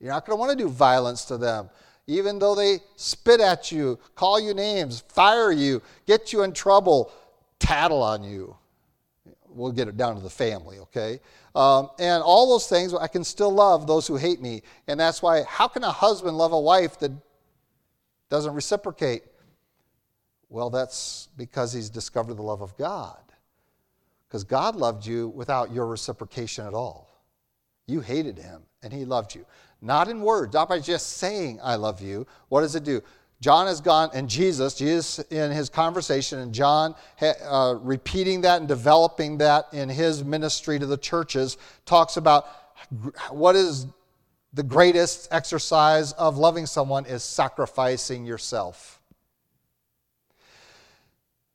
You're 0.00 0.12
not 0.12 0.24
going 0.24 0.36
to 0.36 0.40
want 0.40 0.56
to 0.56 0.64
do 0.64 0.70
violence 0.70 1.24
to 1.26 1.36
them 1.36 1.70
even 2.08 2.38
though 2.38 2.54
they 2.54 2.80
spit 2.96 3.38
at 3.38 3.70
you, 3.70 3.98
call 4.14 4.40
you 4.40 4.54
names, 4.54 5.04
fire 5.08 5.52
you, 5.52 5.82
get 6.06 6.32
you 6.32 6.42
in 6.42 6.52
trouble, 6.52 7.12
tattle 7.58 8.02
on 8.02 8.24
you. 8.24 8.56
We'll 9.46 9.72
get 9.72 9.88
it 9.88 9.96
down 9.98 10.16
to 10.16 10.22
the 10.22 10.30
family, 10.30 10.78
okay? 10.78 11.20
Um, 11.54 11.90
and 11.98 12.22
all 12.22 12.48
those 12.48 12.66
things, 12.66 12.94
I 12.94 13.08
can 13.08 13.24
still 13.24 13.50
love 13.50 13.86
those 13.86 14.06
who 14.06 14.16
hate 14.16 14.40
me. 14.40 14.62
And 14.86 14.98
that's 14.98 15.20
why, 15.20 15.42
how 15.42 15.68
can 15.68 15.84
a 15.84 15.92
husband 15.92 16.38
love 16.38 16.52
a 16.52 16.60
wife 16.60 16.98
that 17.00 17.12
doesn't 18.30 18.54
reciprocate? 18.54 19.24
Well, 20.48 20.70
that's 20.70 21.28
because 21.36 21.74
he's 21.74 21.90
discovered 21.90 22.34
the 22.34 22.42
love 22.42 22.62
of 22.62 22.74
God. 22.78 23.20
Because 24.26 24.44
God 24.44 24.76
loved 24.76 25.04
you 25.04 25.28
without 25.28 25.72
your 25.72 25.86
reciprocation 25.86 26.66
at 26.66 26.72
all. 26.72 27.10
You 27.86 28.00
hated 28.00 28.38
him, 28.38 28.62
and 28.82 28.92
he 28.92 29.04
loved 29.04 29.34
you. 29.34 29.44
Not 29.80 30.08
in 30.08 30.20
words, 30.20 30.54
not 30.54 30.68
by 30.68 30.80
just 30.80 31.18
saying, 31.18 31.60
I 31.62 31.76
love 31.76 32.00
you. 32.00 32.26
What 32.48 32.62
does 32.62 32.74
it 32.74 32.84
do? 32.84 33.02
John 33.40 33.68
has 33.68 33.80
gone, 33.80 34.10
and 34.14 34.28
Jesus, 34.28 34.74
Jesus 34.74 35.20
in 35.30 35.52
his 35.52 35.68
conversation, 35.68 36.40
and 36.40 36.52
John 36.52 36.96
uh, 37.20 37.76
repeating 37.80 38.40
that 38.40 38.58
and 38.58 38.66
developing 38.66 39.38
that 39.38 39.68
in 39.72 39.88
his 39.88 40.24
ministry 40.24 40.78
to 40.80 40.86
the 40.86 40.96
churches, 40.96 41.56
talks 41.86 42.16
about 42.16 42.46
what 43.30 43.54
is 43.54 43.86
the 44.52 44.64
greatest 44.64 45.28
exercise 45.30 46.12
of 46.12 46.36
loving 46.36 46.66
someone 46.66 47.06
is 47.06 47.22
sacrificing 47.22 48.26
yourself. 48.26 48.97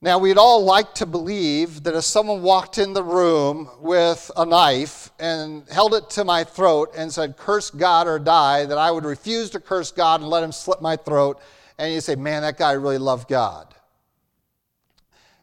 Now, 0.04 0.18
we'd 0.18 0.38
all 0.38 0.66
like 0.66 0.96
to 0.96 1.06
believe 1.06 1.84
that 1.84 1.96
if 1.96 2.04
someone 2.04 2.42
walked 2.42 2.78
in 2.78 2.92
the 2.92 3.02
room 3.02 3.70
with 3.80 4.30
a 4.36 4.46
knife 4.46 5.10
and 5.18 5.64
held 5.70 5.94
it 5.94 6.10
to 6.10 6.26
my 6.26 6.44
throat 6.44 6.92
and 6.98 7.10
said, 7.10 7.38
Curse 7.38 7.70
God 7.70 8.06
or 8.06 8.20
die, 8.20 8.66
that 8.66 8.78
I 8.78 8.92
would 8.92 9.06
refuse 9.06 9.50
to 9.52 9.62
curse 9.62 9.94
God 9.94 10.20
and 10.20 10.30
let 10.30 10.44
him 10.44 10.52
slit 10.52 10.82
my 10.82 10.98
throat. 10.98 11.40
And 11.78 11.94
you 11.94 12.02
say, 12.02 12.16
Man, 12.16 12.42
that 12.42 12.58
guy 12.58 12.74
really 12.74 12.98
loved 12.98 13.30
God. 13.30 13.74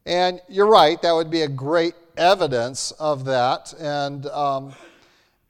And 0.04 0.42
you're 0.46 0.68
right, 0.68 1.00
that 1.00 1.12
would 1.12 1.30
be 1.30 1.40
a 1.40 1.48
great 1.48 1.94
evidence 2.18 2.90
of 2.90 3.24
that. 3.24 3.72
And, 3.80 4.26
um, 4.26 4.74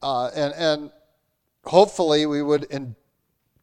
uh, 0.01 0.29
and, 0.37 0.55
and 0.55 0.93
hopefully 1.65 2.27
we 2.27 2.43
would 2.43 2.63
in, 2.71 2.95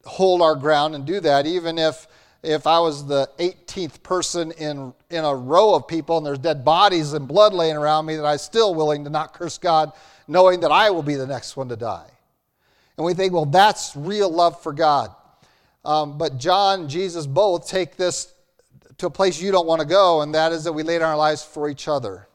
hold 0.04 0.42
our 0.42 0.56
ground 0.56 0.94
and 0.94 1.06
do 1.06 1.20
that, 1.20 1.46
even 1.46 1.78
if 1.78 2.06
if 2.42 2.66
I 2.66 2.78
was 2.78 3.06
the 3.06 3.28
18th 3.38 4.02
person 4.02 4.52
in, 4.52 4.94
in 5.10 5.24
a 5.24 5.34
row 5.34 5.74
of 5.74 5.88
people 5.88 6.18
and 6.18 6.26
there's 6.26 6.38
dead 6.38 6.64
bodies 6.64 7.12
and 7.12 7.26
blood 7.26 7.52
laying 7.52 7.76
around 7.76 8.06
me, 8.06 8.16
that 8.16 8.24
I'm 8.24 8.38
still 8.38 8.74
willing 8.74 9.04
to 9.04 9.10
not 9.10 9.34
curse 9.34 9.58
God, 9.58 9.92
knowing 10.28 10.60
that 10.60 10.70
I 10.70 10.90
will 10.90 11.02
be 11.02 11.16
the 11.16 11.26
next 11.26 11.56
one 11.56 11.68
to 11.68 11.76
die. 11.76 12.08
And 12.96 13.04
we 13.04 13.14
think, 13.14 13.32
well, 13.32 13.46
that's 13.46 13.96
real 13.96 14.30
love 14.30 14.62
for 14.62 14.72
God. 14.72 15.10
Um, 15.84 16.18
but 16.18 16.38
John 16.38 16.88
Jesus 16.88 17.26
both 17.26 17.68
take 17.68 17.96
this 17.96 18.34
to 18.98 19.06
a 19.06 19.10
place 19.10 19.40
you 19.40 19.52
don't 19.52 19.66
want 19.66 19.80
to 19.80 19.86
go, 19.86 20.22
and 20.22 20.34
that 20.34 20.52
is 20.52 20.64
that 20.64 20.72
we 20.72 20.82
lay 20.82 20.98
down 20.98 21.10
our 21.10 21.16
lives 21.16 21.42
for 21.42 21.68
each 21.68 21.88
other. 21.88 22.28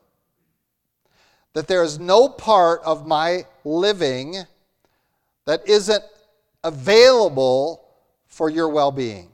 That 1.54 1.68
there 1.68 1.84
is 1.84 2.00
no 2.00 2.30
part 2.30 2.82
of 2.84 3.06
my 3.06 3.46
living 3.64 4.38
that 5.46 5.68
isn't 5.68 6.04
available 6.64 7.86
for 8.28 8.50
your 8.50 8.70
well 8.70 8.92
being. 8.92 9.30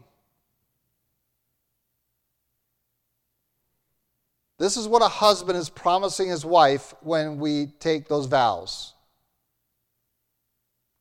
This 4.59 4.75
is 4.75 4.87
what 4.87 5.01
a 5.01 5.07
husband 5.07 5.57
is 5.57 5.69
promising 5.69 6.27
his 6.27 6.45
wife 6.45 6.93
when 7.01 7.39
we 7.39 7.67
take 7.79 8.07
those 8.07 8.25
vows 8.25 8.93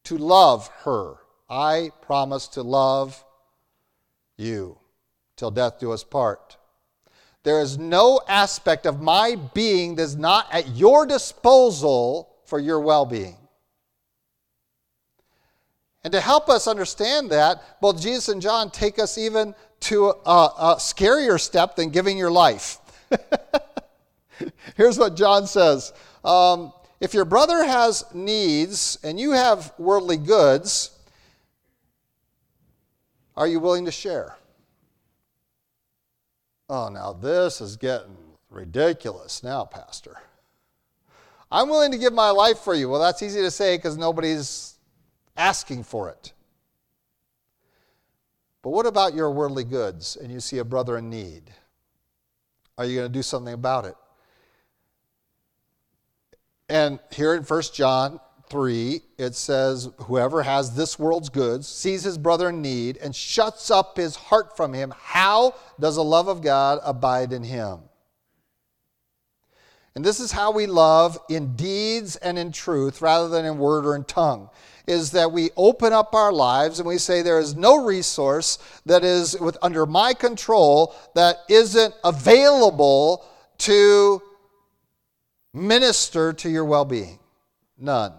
to 0.04 0.16
love 0.16 0.68
her. 0.84 1.16
I 1.50 1.90
promise 2.00 2.46
to 2.48 2.62
love 2.62 3.22
you 4.36 4.78
till 5.36 5.50
death 5.50 5.80
do 5.80 5.92
us 5.92 6.04
part. 6.04 6.56
There 7.42 7.60
is 7.60 7.78
no 7.78 8.20
aspect 8.28 8.86
of 8.86 9.00
my 9.00 9.36
being 9.54 9.96
that 9.96 10.02
is 10.02 10.16
not 10.16 10.46
at 10.52 10.76
your 10.76 11.04
disposal 11.04 12.30
for 12.44 12.60
your 12.60 12.80
well 12.80 13.06
being. 13.06 13.36
And 16.04 16.12
to 16.12 16.20
help 16.20 16.48
us 16.48 16.68
understand 16.68 17.30
that, 17.30 17.80
both 17.80 18.00
Jesus 18.00 18.28
and 18.28 18.40
John 18.40 18.70
take 18.70 18.98
us 18.98 19.18
even 19.18 19.54
to 19.80 20.06
a, 20.06 20.50
a 20.58 20.76
scarier 20.78 21.40
step 21.40 21.74
than 21.74 21.90
giving 21.90 22.16
your 22.16 22.30
life. 22.30 22.78
Here's 24.76 24.98
what 24.98 25.16
John 25.16 25.46
says 25.46 25.92
um, 26.24 26.72
If 27.00 27.14
your 27.14 27.24
brother 27.24 27.64
has 27.64 28.04
needs 28.14 28.98
and 29.02 29.18
you 29.18 29.32
have 29.32 29.72
worldly 29.78 30.16
goods, 30.16 30.90
are 33.36 33.46
you 33.46 33.60
willing 33.60 33.84
to 33.84 33.92
share? 33.92 34.36
Oh, 36.68 36.88
now 36.88 37.12
this 37.12 37.60
is 37.60 37.76
getting 37.76 38.16
ridiculous 38.50 39.42
now, 39.42 39.64
Pastor. 39.64 40.16
I'm 41.50 41.68
willing 41.68 41.92
to 41.92 41.98
give 41.98 42.12
my 42.12 42.30
life 42.30 42.58
for 42.58 42.74
you. 42.74 42.88
Well, 42.90 43.00
that's 43.00 43.22
easy 43.22 43.40
to 43.40 43.50
say 43.50 43.76
because 43.76 43.96
nobody's 43.96 44.74
asking 45.36 45.84
for 45.84 46.10
it. 46.10 46.32
But 48.60 48.70
what 48.70 48.86
about 48.86 49.14
your 49.14 49.30
worldly 49.30 49.64
goods 49.64 50.16
and 50.16 50.30
you 50.30 50.40
see 50.40 50.58
a 50.58 50.64
brother 50.64 50.98
in 50.98 51.08
need? 51.08 51.50
Are 52.78 52.86
you 52.86 52.94
going 52.94 53.08
to 53.08 53.12
do 53.12 53.22
something 53.22 53.52
about 53.52 53.84
it? 53.84 53.96
And 56.68 57.00
here 57.10 57.34
in 57.34 57.42
1 57.42 57.62
John 57.74 58.20
3, 58.48 59.00
it 59.18 59.34
says, 59.34 59.90
Whoever 60.02 60.42
has 60.42 60.74
this 60.74 60.98
world's 60.98 61.28
goods 61.28 61.66
sees 61.66 62.04
his 62.04 62.16
brother 62.16 62.50
in 62.50 62.62
need 62.62 62.96
and 62.98 63.14
shuts 63.14 63.70
up 63.70 63.96
his 63.96 64.16
heart 64.16 64.56
from 64.56 64.72
him. 64.72 64.94
How 64.96 65.54
does 65.80 65.96
the 65.96 66.04
love 66.04 66.28
of 66.28 66.40
God 66.40 66.78
abide 66.84 67.32
in 67.32 67.42
him? 67.42 67.80
And 69.94 70.04
this 70.04 70.20
is 70.20 70.30
how 70.30 70.52
we 70.52 70.66
love 70.66 71.18
in 71.28 71.56
deeds 71.56 72.14
and 72.16 72.38
in 72.38 72.52
truth 72.52 73.02
rather 73.02 73.28
than 73.28 73.44
in 73.44 73.58
word 73.58 73.84
or 73.84 73.96
in 73.96 74.04
tongue. 74.04 74.48
Is 74.88 75.10
that 75.10 75.30
we 75.30 75.50
open 75.56 75.92
up 75.92 76.14
our 76.14 76.32
lives 76.32 76.80
and 76.80 76.88
we 76.88 76.98
say, 76.98 77.22
There 77.22 77.38
is 77.38 77.54
no 77.54 77.84
resource 77.84 78.58
that 78.86 79.04
is 79.04 79.38
with, 79.38 79.58
under 79.62 79.84
my 79.84 80.14
control 80.14 80.94
that 81.14 81.36
isn't 81.48 81.94
available 82.02 83.24
to 83.58 84.22
minister 85.52 86.32
to 86.32 86.48
your 86.48 86.64
well 86.64 86.84
being. 86.84 87.18
None. 87.78 88.12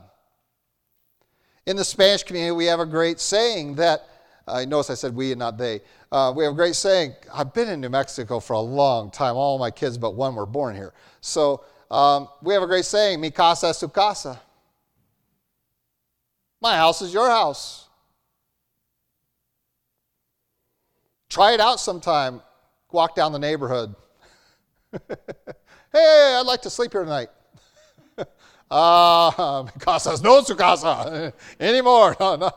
In 1.65 1.75
the 1.75 1.84
Spanish 1.84 2.23
community, 2.23 2.51
we 2.51 2.65
have 2.65 2.79
a 2.79 2.86
great 2.86 3.19
saying 3.19 3.75
that, 3.75 4.08
I 4.47 4.63
uh, 4.63 4.65
notice 4.65 4.89
I 4.89 4.93
said 4.95 5.15
we 5.15 5.32
and 5.32 5.39
not 5.39 5.58
they. 5.58 5.82
Uh, 6.12 6.34
we 6.36 6.43
have 6.43 6.53
a 6.53 6.55
great 6.55 6.75
saying. 6.75 7.13
I've 7.34 7.53
been 7.53 7.69
in 7.69 7.82
New 7.82 7.89
Mexico 7.89 8.39
for 8.39 8.53
a 8.53 8.60
long 8.60 9.12
time. 9.12 9.36
All 9.36 9.60
my 9.60 9.69
kids 9.69 9.97
but 9.97 10.15
one 10.15 10.34
were 10.34 10.47
born 10.47 10.75
here. 10.75 10.93
So 11.21 11.63
um, 11.91 12.27
we 12.41 12.53
have 12.53 12.63
a 12.63 12.67
great 12.67 12.86
saying, 12.86 13.21
mi 13.21 13.32
casa 13.32 13.67
es 13.67 13.77
su 13.77 13.88
casa. 13.89 14.41
My 16.62 16.76
house 16.76 17.02
is 17.02 17.13
your 17.13 17.30
house. 17.30 17.88
Try 21.30 21.54
it 21.54 21.60
out 21.60 21.80
sometime. 21.80 22.41
Walk 22.91 23.15
down 23.15 23.32
the 23.32 23.39
neighborhood. 23.39 23.95
hey, 25.08 26.36
I'd 26.39 26.45
like 26.45 26.63
to 26.63 26.69
sleep 26.69 26.91
here 26.91 27.04
tonight. 27.04 27.30
Ah, 28.72 29.65
casas 29.80 30.22
no 30.22 30.43
su 30.43 30.56
casa 30.56 31.34
anymore. 31.60 32.15
No, 32.19 32.36
no. 32.36 32.52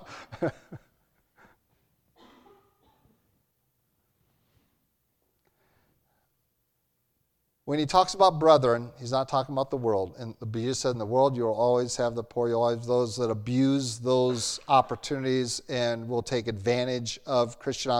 When 7.64 7.78
he 7.78 7.86
talks 7.86 8.14
about 8.14 8.40
brethren, 8.40 8.90
he's 8.98 9.12
not 9.12 9.28
talking 9.28 9.54
about 9.54 9.70
the 9.70 9.76
world. 9.76 10.16
And 10.18 10.34
Jesus 10.52 10.80
said, 10.80 10.90
in 10.90 10.98
the 10.98 11.06
world, 11.06 11.36
you'll 11.36 11.52
always 11.52 11.94
have 11.96 12.16
the 12.16 12.24
poor. 12.24 12.48
You'll 12.48 12.62
always 12.62 12.78
have 12.78 12.86
those 12.86 13.16
that 13.16 13.30
abuse 13.30 13.98
those 14.00 14.58
opportunities 14.66 15.62
and 15.68 16.08
will 16.08 16.22
take 16.22 16.48
advantage 16.48 17.20
of 17.24 17.60
Christian 17.60 17.92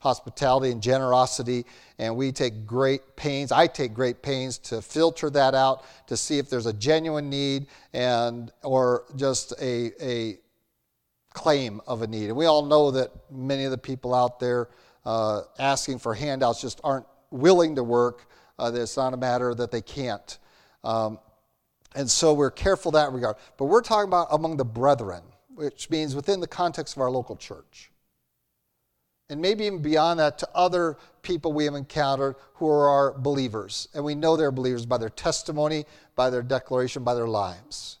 hospitality 0.00 0.72
and 0.72 0.82
generosity. 0.82 1.64
And 2.00 2.16
we 2.16 2.32
take 2.32 2.66
great 2.66 3.14
pains, 3.14 3.52
I 3.52 3.68
take 3.68 3.94
great 3.94 4.20
pains 4.20 4.58
to 4.58 4.82
filter 4.82 5.30
that 5.30 5.54
out 5.54 5.84
to 6.08 6.16
see 6.16 6.38
if 6.38 6.50
there's 6.50 6.66
a 6.66 6.72
genuine 6.72 7.30
need 7.30 7.68
and 7.92 8.50
or 8.64 9.04
just 9.14 9.52
a, 9.62 9.92
a 10.04 10.38
claim 11.34 11.80
of 11.86 12.02
a 12.02 12.06
need. 12.08 12.30
And 12.30 12.36
we 12.36 12.46
all 12.46 12.66
know 12.66 12.90
that 12.90 13.12
many 13.30 13.64
of 13.64 13.70
the 13.70 13.78
people 13.78 14.12
out 14.12 14.40
there 14.40 14.70
uh, 15.04 15.42
asking 15.60 16.00
for 16.00 16.14
handouts 16.14 16.60
just 16.60 16.80
aren't 16.82 17.06
willing 17.30 17.76
to 17.76 17.84
work 17.84 18.26
uh, 18.58 18.70
it's 18.74 18.96
not 18.96 19.14
a 19.14 19.16
matter 19.16 19.54
that 19.54 19.70
they 19.70 19.82
can't. 19.82 20.38
Um, 20.82 21.18
and 21.94 22.10
so 22.10 22.34
we're 22.34 22.50
careful 22.50 22.92
that 22.92 23.12
regard. 23.12 23.36
But 23.56 23.66
we're 23.66 23.82
talking 23.82 24.08
about 24.08 24.28
among 24.30 24.56
the 24.56 24.64
brethren, 24.64 25.22
which 25.54 25.90
means 25.90 26.14
within 26.14 26.40
the 26.40 26.46
context 26.46 26.96
of 26.96 27.02
our 27.02 27.10
local 27.10 27.36
church. 27.36 27.90
And 29.30 29.40
maybe 29.40 29.64
even 29.64 29.80
beyond 29.80 30.20
that 30.20 30.38
to 30.38 30.48
other 30.54 30.98
people 31.22 31.52
we 31.52 31.64
have 31.64 31.74
encountered 31.74 32.36
who 32.54 32.68
are 32.68 32.88
our 32.88 33.18
believers. 33.18 33.88
And 33.94 34.04
we 34.04 34.14
know 34.14 34.36
they're 34.36 34.50
believers 34.50 34.84
by 34.84 34.98
their 34.98 35.08
testimony, 35.08 35.86
by 36.14 36.30
their 36.30 36.42
declaration, 36.42 37.04
by 37.04 37.14
their 37.14 37.28
lives. 37.28 37.98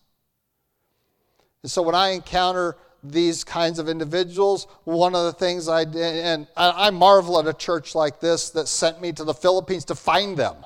And 1.62 1.70
so 1.70 1.80
when 1.80 1.94
I 1.94 2.10
encounter 2.10 2.76
these 3.04 3.44
kinds 3.44 3.78
of 3.78 3.88
individuals. 3.88 4.66
One 4.84 5.14
of 5.14 5.24
the 5.24 5.32
things 5.32 5.68
I 5.68 5.84
did, 5.84 6.24
and 6.24 6.46
I 6.56 6.90
marvel 6.90 7.38
at 7.38 7.46
a 7.46 7.52
church 7.52 7.94
like 7.94 8.18
this 8.18 8.50
that 8.50 8.66
sent 8.66 9.00
me 9.00 9.12
to 9.12 9.24
the 9.24 9.34
Philippines 9.34 9.84
to 9.86 9.94
find 9.94 10.36
them. 10.36 10.56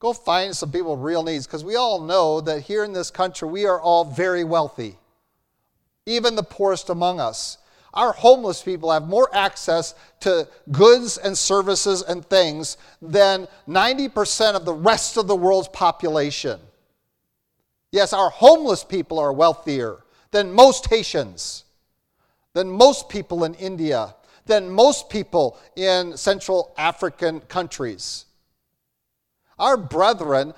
Go 0.00 0.12
find 0.12 0.56
some 0.56 0.72
people 0.72 0.96
with 0.96 1.04
real 1.04 1.22
needs, 1.22 1.46
because 1.46 1.64
we 1.64 1.76
all 1.76 2.00
know 2.00 2.40
that 2.40 2.62
here 2.62 2.82
in 2.82 2.92
this 2.92 3.10
country 3.10 3.48
we 3.48 3.66
are 3.66 3.80
all 3.80 4.04
very 4.04 4.42
wealthy, 4.42 4.98
even 6.04 6.34
the 6.34 6.42
poorest 6.42 6.90
among 6.90 7.20
us. 7.20 7.58
Our 7.94 8.12
homeless 8.12 8.62
people 8.62 8.90
have 8.90 9.06
more 9.06 9.28
access 9.32 9.94
to 10.20 10.48
goods 10.72 11.18
and 11.18 11.38
services 11.38 12.02
and 12.02 12.24
things 12.24 12.78
than 13.00 13.46
90% 13.68 14.54
of 14.54 14.64
the 14.64 14.72
rest 14.72 15.16
of 15.18 15.28
the 15.28 15.36
world's 15.36 15.68
population. 15.68 16.58
Yes, 17.92 18.12
our 18.14 18.30
homeless 18.30 18.82
people 18.82 19.18
are 19.18 19.32
wealthier 19.32 19.98
than 20.32 20.52
most 20.52 20.88
Haitians, 20.88 21.64
than 22.54 22.68
most 22.68 23.08
people 23.08 23.44
in 23.44 23.54
India, 23.54 24.14
than 24.46 24.68
most 24.68 25.08
people 25.08 25.58
in 25.76 26.16
Central 26.16 26.74
African 26.76 27.40
countries. 27.40 28.24
Our 29.58 29.76
brethren, 29.76 30.54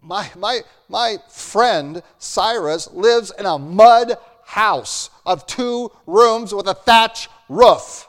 my, 0.00 0.30
my, 0.36 0.60
my 0.88 1.16
friend 1.28 2.02
Cyrus 2.18 2.90
lives 2.92 3.32
in 3.36 3.46
a 3.46 3.58
mud 3.58 4.16
house 4.44 5.10
of 5.26 5.46
two 5.46 5.90
rooms 6.06 6.54
with 6.54 6.68
a 6.68 6.74
thatch 6.74 7.28
roof. 7.48 8.06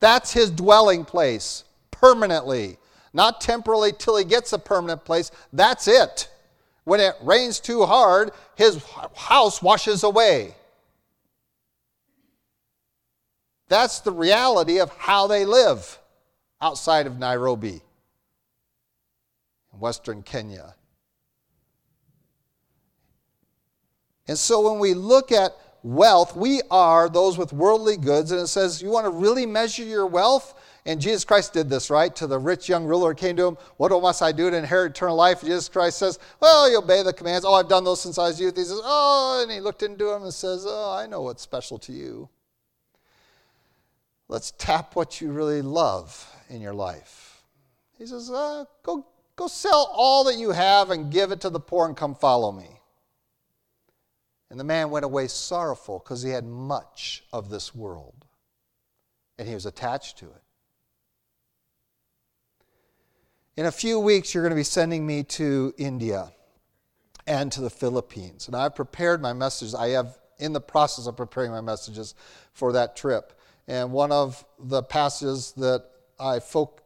That's 0.00 0.32
his 0.32 0.50
dwelling 0.50 1.04
place 1.04 1.64
permanently, 1.90 2.78
not 3.12 3.40
temporarily 3.40 3.92
till 3.92 4.16
he 4.16 4.24
gets 4.24 4.52
a 4.52 4.58
permanent 4.58 5.04
place. 5.04 5.30
That's 5.52 5.88
it. 5.88 6.28
When 6.84 7.00
it 7.00 7.14
rains 7.22 7.60
too 7.60 7.84
hard, 7.84 8.32
his 8.56 8.82
house 9.14 9.62
washes 9.62 10.02
away. 10.02 10.54
That's 13.68 14.00
the 14.00 14.12
reality 14.12 14.80
of 14.80 14.90
how 14.96 15.26
they 15.26 15.44
live 15.44 15.98
outside 16.60 17.06
of 17.06 17.18
Nairobi, 17.18 17.80
in 19.72 19.78
Western 19.78 20.22
Kenya. 20.22 20.74
And 24.26 24.36
so 24.38 24.70
when 24.70 24.80
we 24.80 24.94
look 24.94 25.32
at 25.32 25.52
wealth, 25.82 26.36
we 26.36 26.62
are 26.70 27.08
those 27.08 27.38
with 27.38 27.52
worldly 27.52 27.96
goods. 27.96 28.30
And 28.32 28.40
it 28.40 28.48
says, 28.48 28.82
you 28.82 28.90
want 28.90 29.06
to 29.06 29.10
really 29.10 29.46
measure 29.46 29.84
your 29.84 30.06
wealth? 30.06 30.54
And 30.86 31.00
Jesus 31.00 31.24
Christ 31.24 31.52
did 31.52 31.68
this, 31.68 31.90
right? 31.90 32.14
To 32.16 32.26
the 32.26 32.38
rich 32.38 32.68
young 32.68 32.84
ruler 32.86 33.12
came 33.14 33.36
to 33.36 33.46
him, 33.46 33.58
What 33.76 33.90
must 33.90 34.22
I 34.22 34.32
do 34.32 34.50
to 34.50 34.56
inherit 34.56 34.92
eternal 34.92 35.16
life? 35.16 35.42
Jesus 35.42 35.68
Christ 35.68 35.98
says, 35.98 36.18
Well, 36.40 36.70
you 36.70 36.78
obey 36.78 37.02
the 37.02 37.12
commands. 37.12 37.44
Oh, 37.44 37.54
I've 37.54 37.68
done 37.68 37.84
those 37.84 38.00
since 38.00 38.18
I 38.18 38.28
was 38.28 38.40
youth. 38.40 38.56
He 38.56 38.64
says, 38.64 38.80
Oh, 38.82 39.40
and 39.42 39.52
he 39.52 39.60
looked 39.60 39.82
into 39.82 40.10
him 40.10 40.22
and 40.22 40.32
says, 40.32 40.64
Oh, 40.66 40.96
I 40.96 41.06
know 41.06 41.22
what's 41.22 41.42
special 41.42 41.78
to 41.80 41.92
you. 41.92 42.28
Let's 44.30 44.52
tap 44.58 44.94
what 44.94 45.20
you 45.20 45.32
really 45.32 45.60
love 45.60 46.24
in 46.48 46.60
your 46.60 46.72
life. 46.72 47.42
He 47.98 48.06
says, 48.06 48.30
uh, 48.30 48.64
go, 48.84 49.04
go 49.34 49.48
sell 49.48 49.90
all 49.92 50.22
that 50.24 50.36
you 50.36 50.52
have 50.52 50.90
and 50.90 51.10
give 51.10 51.32
it 51.32 51.40
to 51.40 51.50
the 51.50 51.58
poor 51.58 51.86
and 51.86 51.96
come 51.96 52.14
follow 52.14 52.52
me. 52.52 52.80
And 54.48 54.58
the 54.58 54.64
man 54.64 54.90
went 54.90 55.04
away 55.04 55.26
sorrowful 55.26 55.98
because 55.98 56.22
he 56.22 56.30
had 56.30 56.44
much 56.44 57.24
of 57.32 57.50
this 57.50 57.74
world 57.74 58.24
and 59.36 59.48
he 59.48 59.54
was 59.54 59.66
attached 59.66 60.18
to 60.18 60.26
it. 60.26 60.42
In 63.56 63.66
a 63.66 63.72
few 63.72 63.98
weeks, 63.98 64.32
you're 64.32 64.44
going 64.44 64.52
to 64.52 64.56
be 64.56 64.62
sending 64.62 65.04
me 65.04 65.24
to 65.24 65.74
India 65.76 66.30
and 67.26 67.50
to 67.50 67.60
the 67.60 67.68
Philippines. 67.68 68.46
And 68.46 68.54
I've 68.54 68.76
prepared 68.76 69.20
my 69.20 69.32
messages. 69.32 69.74
I 69.74 69.88
have 69.88 70.18
in 70.38 70.52
the 70.52 70.60
process 70.60 71.08
of 71.08 71.16
preparing 71.16 71.50
my 71.50 71.60
messages 71.60 72.14
for 72.52 72.72
that 72.72 72.94
trip. 72.94 73.38
And 73.66 73.90
one 73.90 74.12
of 74.12 74.44
the 74.58 74.84
passages 74.84 75.52
that 75.56 75.84
I 76.20 76.40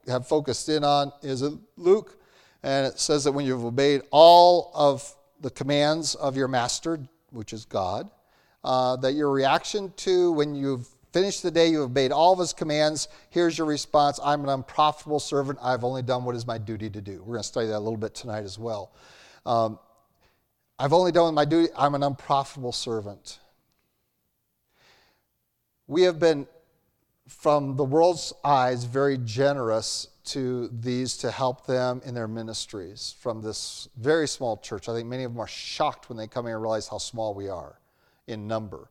have 0.08 0.26
focused 0.26 0.68
in 0.70 0.84
on 0.84 1.12
is 1.22 1.44
Luke. 1.76 2.18
And 2.62 2.86
it 2.86 2.98
says 2.98 3.24
that 3.24 3.32
when 3.32 3.44
you've 3.44 3.64
obeyed 3.64 4.00
all 4.10 4.70
of 4.74 5.14
the 5.40 5.50
commands 5.50 6.14
of 6.14 6.34
your 6.34 6.48
master, 6.48 6.98
which 7.30 7.52
is 7.52 7.66
God, 7.66 8.10
uh, 8.64 8.96
that 8.96 9.12
your 9.12 9.30
reaction 9.30 9.92
to 9.96 10.32
when 10.32 10.54
you've 10.54 10.88
finished 11.14 11.44
the 11.44 11.50
day, 11.50 11.68
you 11.68 11.80
have 11.80 11.90
obeyed 11.90 12.10
all 12.10 12.32
of 12.32 12.40
his 12.40 12.52
commands. 12.52 13.06
Here's 13.30 13.56
your 13.56 13.68
response 13.68 14.18
I'm 14.22 14.42
an 14.42 14.48
unprofitable 14.48 15.20
servant. 15.20 15.60
I've 15.62 15.84
only 15.84 16.02
done 16.02 16.24
what 16.24 16.34
is 16.34 16.44
my 16.44 16.58
duty 16.58 16.90
to 16.90 17.00
do. 17.00 17.20
We're 17.20 17.34
going 17.34 17.38
to 17.38 17.48
study 17.48 17.68
that 17.68 17.78
a 17.78 17.78
little 17.78 17.96
bit 17.96 18.16
tonight 18.16 18.42
as 18.42 18.58
well. 18.58 18.92
Um, 19.46 19.78
I've 20.76 20.92
only 20.92 21.12
done 21.12 21.32
my 21.32 21.44
duty. 21.44 21.72
I'm 21.78 21.94
an 21.94 22.02
unprofitable 22.02 22.72
servant. 22.72 23.38
We 25.86 26.02
have 26.02 26.18
been 26.18 26.48
from 27.28 27.76
the 27.76 27.84
world's 27.84 28.32
eyes, 28.44 28.82
very 28.82 29.18
generous 29.18 30.08
to 30.24 30.68
these 30.68 31.16
to 31.18 31.30
help 31.30 31.64
them 31.64 32.02
in 32.04 32.14
their 32.14 32.26
ministries 32.26 33.14
from 33.20 33.40
this 33.40 33.88
very 33.96 34.26
small 34.26 34.56
church. 34.56 34.88
I 34.88 34.94
think 34.94 35.08
many 35.08 35.22
of 35.22 35.32
them 35.32 35.40
are 35.40 35.46
shocked 35.46 36.08
when 36.08 36.18
they 36.18 36.26
come 36.26 36.46
here 36.46 36.56
and 36.56 36.62
realize 36.62 36.88
how 36.88 36.98
small 36.98 37.34
we 37.34 37.48
are 37.48 37.78
in 38.26 38.48
number. 38.48 38.88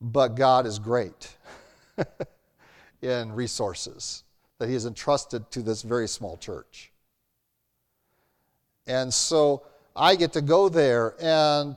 But 0.00 0.34
God 0.34 0.66
is 0.66 0.80
great 0.80 1.36
in 3.02 3.32
resources 3.32 4.24
that 4.58 4.68
He 4.68 4.74
has 4.74 4.86
entrusted 4.86 5.50
to 5.50 5.62
this 5.62 5.82
very 5.82 6.08
small 6.08 6.36
church. 6.36 6.92
And 8.86 9.12
so 9.12 9.64
I 9.94 10.16
get 10.16 10.32
to 10.34 10.40
go 10.40 10.68
there 10.68 11.14
and 11.20 11.76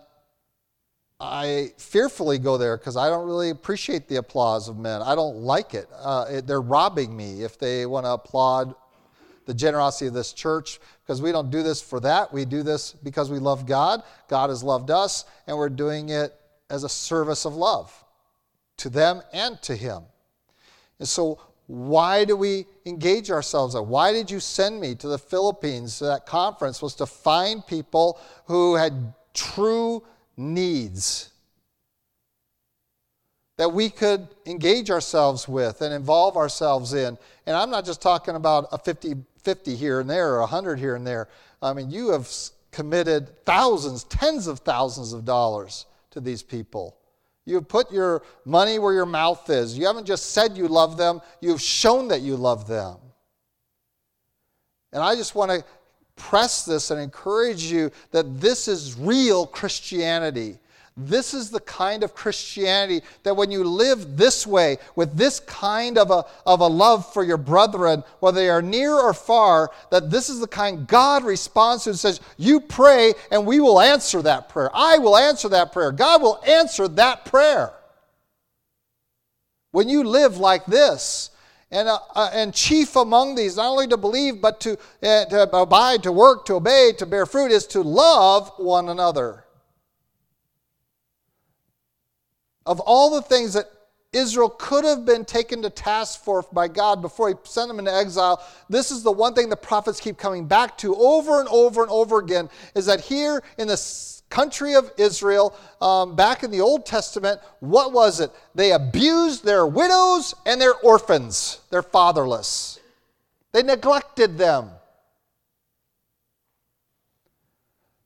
I 1.19 1.71
fearfully 1.77 2.39
go 2.39 2.57
there 2.57 2.77
because 2.77 2.97
I 2.97 3.09
don't 3.09 3.25
really 3.25 3.49
appreciate 3.49 4.07
the 4.07 4.17
applause 4.17 4.67
of 4.67 4.77
men. 4.77 5.01
I 5.01 5.15
don't 5.15 5.37
like 5.37 5.73
it. 5.73 5.87
Uh, 5.97 6.25
it 6.29 6.47
they're 6.47 6.61
robbing 6.61 7.15
me 7.15 7.43
if 7.43 7.57
they 7.57 7.85
want 7.85 8.05
to 8.05 8.11
applaud 8.11 8.75
the 9.45 9.53
generosity 9.53 10.07
of 10.07 10.13
this 10.13 10.33
church 10.33 10.79
because 11.03 11.21
we 11.21 11.31
don't 11.31 11.49
do 11.49 11.63
this 11.63 11.81
for 11.81 11.99
that. 12.01 12.33
We 12.33 12.45
do 12.45 12.63
this 12.63 12.91
because 12.91 13.31
we 13.31 13.39
love 13.39 13.65
God. 13.65 14.03
God 14.27 14.49
has 14.49 14.63
loved 14.63 14.91
us, 14.91 15.25
and 15.47 15.57
we're 15.57 15.69
doing 15.69 16.09
it 16.09 16.35
as 16.69 16.83
a 16.83 16.89
service 16.89 17.45
of 17.45 17.55
love 17.55 18.04
to 18.77 18.89
them 18.89 19.21
and 19.33 19.61
to 19.63 19.75
Him. 19.75 20.03
And 20.99 21.07
so, 21.07 21.39
why 21.67 22.25
do 22.25 22.35
we 22.35 22.67
engage 22.85 23.31
ourselves? 23.31 23.75
Why 23.75 24.13
did 24.13 24.29
you 24.29 24.39
send 24.39 24.79
me 24.79 24.93
to 24.95 25.07
the 25.07 25.17
Philippines 25.17 25.97
to 25.99 26.05
that 26.05 26.25
conference? 26.25 26.81
Was 26.81 26.95
to 26.95 27.05
find 27.05 27.65
people 27.65 28.19
who 28.45 28.75
had 28.75 29.13
true 29.33 30.03
needs 30.37 31.31
that 33.57 33.71
we 33.71 33.89
could 33.89 34.27
engage 34.45 34.91
ourselves 34.91 35.47
with 35.47 35.81
and 35.81 35.93
involve 35.93 36.35
ourselves 36.35 36.93
in. 36.93 37.17
And 37.45 37.55
I'm 37.55 37.69
not 37.69 37.85
just 37.85 38.01
talking 38.01 38.35
about 38.35 38.67
a 38.71 38.77
50 38.77 39.15
50 39.45 39.75
here 39.75 39.99
and 39.99 40.09
there 40.09 40.33
or 40.33 40.39
100 40.39 40.79
here 40.79 40.95
and 40.95 41.05
there. 41.05 41.29
I 41.61 41.73
mean, 41.73 41.91
you 41.91 42.09
have 42.09 42.27
committed 42.71 43.45
thousands, 43.45 44.03
tens 44.05 44.47
of 44.47 44.59
thousands 44.59 45.13
of 45.13 45.23
dollars 45.23 45.85
to 46.11 46.19
these 46.19 46.41
people. 46.41 46.97
You've 47.45 47.67
put 47.67 47.91
your 47.91 48.23
money 48.43 48.79
where 48.79 48.93
your 48.93 49.05
mouth 49.05 49.49
is. 49.49 49.77
You 49.77 49.85
haven't 49.85 50.05
just 50.05 50.31
said 50.31 50.57
you 50.57 50.67
love 50.67 50.97
them, 50.97 51.21
you've 51.41 51.61
shown 51.61 52.07
that 52.07 52.21
you 52.21 52.35
love 52.35 52.67
them. 52.67 52.97
And 54.91 55.03
I 55.03 55.15
just 55.15 55.35
want 55.35 55.51
to 55.51 55.63
press 56.15 56.65
this 56.65 56.91
and 56.91 56.99
encourage 56.99 57.63
you 57.63 57.91
that 58.11 58.39
this 58.39 58.67
is 58.67 58.97
real 58.97 59.45
Christianity. 59.45 60.57
This 60.97 61.33
is 61.33 61.49
the 61.49 61.59
kind 61.59 62.03
of 62.03 62.15
Christianity 62.15 63.05
that 63.23 63.35
when 63.35 63.51
you 63.51 63.65
live 63.65 64.15
this 64.15 64.47
way, 64.47 64.77
with 64.95 65.17
this 65.17 65.41
kind 65.41 65.97
of 65.97 66.09
a, 66.09 66.23
of 66.45 66.61
a 66.61 66.67
love 66.67 67.11
for 67.11 67.21
your 67.21 67.37
brethren, 67.37 68.01
whether 68.21 68.39
they 68.39 68.49
are 68.49 68.61
near 68.61 68.93
or 68.93 69.13
far, 69.13 69.71
that 69.91 70.09
this 70.09 70.29
is 70.29 70.39
the 70.39 70.47
kind 70.47 70.87
God 70.87 71.25
responds 71.25 71.83
to 71.83 71.89
and 71.89 71.99
says, 71.99 72.21
You 72.37 72.61
pray 72.61 73.13
and 73.29 73.45
we 73.45 73.59
will 73.59 73.81
answer 73.81 74.21
that 74.21 74.47
prayer. 74.47 74.69
I 74.73 74.97
will 74.97 75.17
answer 75.17 75.49
that 75.49 75.73
prayer. 75.73 75.91
God 75.91 76.21
will 76.21 76.41
answer 76.47 76.87
that 76.87 77.25
prayer. 77.25 77.73
When 79.71 79.89
you 79.89 80.05
live 80.05 80.37
like 80.37 80.65
this, 80.65 81.31
and, 81.71 81.89
uh, 81.89 81.99
uh, 82.15 82.29
and 82.31 82.53
chief 82.53 82.95
among 82.95 83.35
these, 83.35 83.57
not 83.57 83.67
only 83.67 83.87
to 83.87 83.97
believe, 83.97 84.39
but 84.39 84.61
to, 84.61 84.77
uh, 85.03 85.25
to 85.25 85.49
abide, 85.51 86.03
to 86.03 86.11
work, 86.13 86.45
to 86.45 86.53
obey, 86.53 86.93
to 86.99 87.05
bear 87.05 87.25
fruit, 87.25 87.51
is 87.51 87.67
to 87.67 87.81
love 87.81 88.53
one 88.57 88.87
another. 88.87 89.44
Of 92.65 92.79
all 92.79 93.09
the 93.09 93.21
things 93.21 93.53
that 93.53 93.69
Israel 94.11 94.49
could 94.49 94.85
have 94.85 95.05
been 95.05 95.25
taken 95.25 95.61
to 95.61 95.69
task 95.69 96.23
for 96.23 96.43
by 96.53 96.67
God 96.67 97.01
before 97.01 97.29
he 97.29 97.35
sent 97.43 97.67
them 97.67 97.79
into 97.79 97.93
exile, 97.93 98.43
this 98.69 98.89
is 98.89 99.03
the 99.03 99.11
one 99.11 99.33
thing 99.33 99.49
the 99.49 99.57
prophets 99.57 99.99
keep 99.99 100.17
coming 100.17 100.47
back 100.47 100.77
to 100.79 100.95
over 100.95 101.39
and 101.39 101.49
over 101.49 101.81
and 101.81 101.91
over 101.91 102.19
again 102.19 102.49
is 102.75 102.85
that 102.85 103.01
here 103.01 103.43
in 103.57 103.67
the 103.67 103.77
country 104.29 104.73
of 104.73 104.91
Israel, 104.97 105.55
um, 105.81 106.15
back 106.15 106.43
in 106.43 106.51
the 106.51 106.61
Old 106.61 106.85
Testament, 106.85 107.39
what 107.59 107.91
was 107.91 108.19
it? 108.19 108.31
They 108.55 108.71
abused 108.71 109.43
their 109.43 109.67
widows 109.67 110.33
and 110.45 110.59
their 110.59 110.73
orphans, 110.75 111.59
their 111.69 111.83
fatherless. 111.83 112.79
They 113.51 113.63
neglected 113.63 114.37
them. 114.37 114.69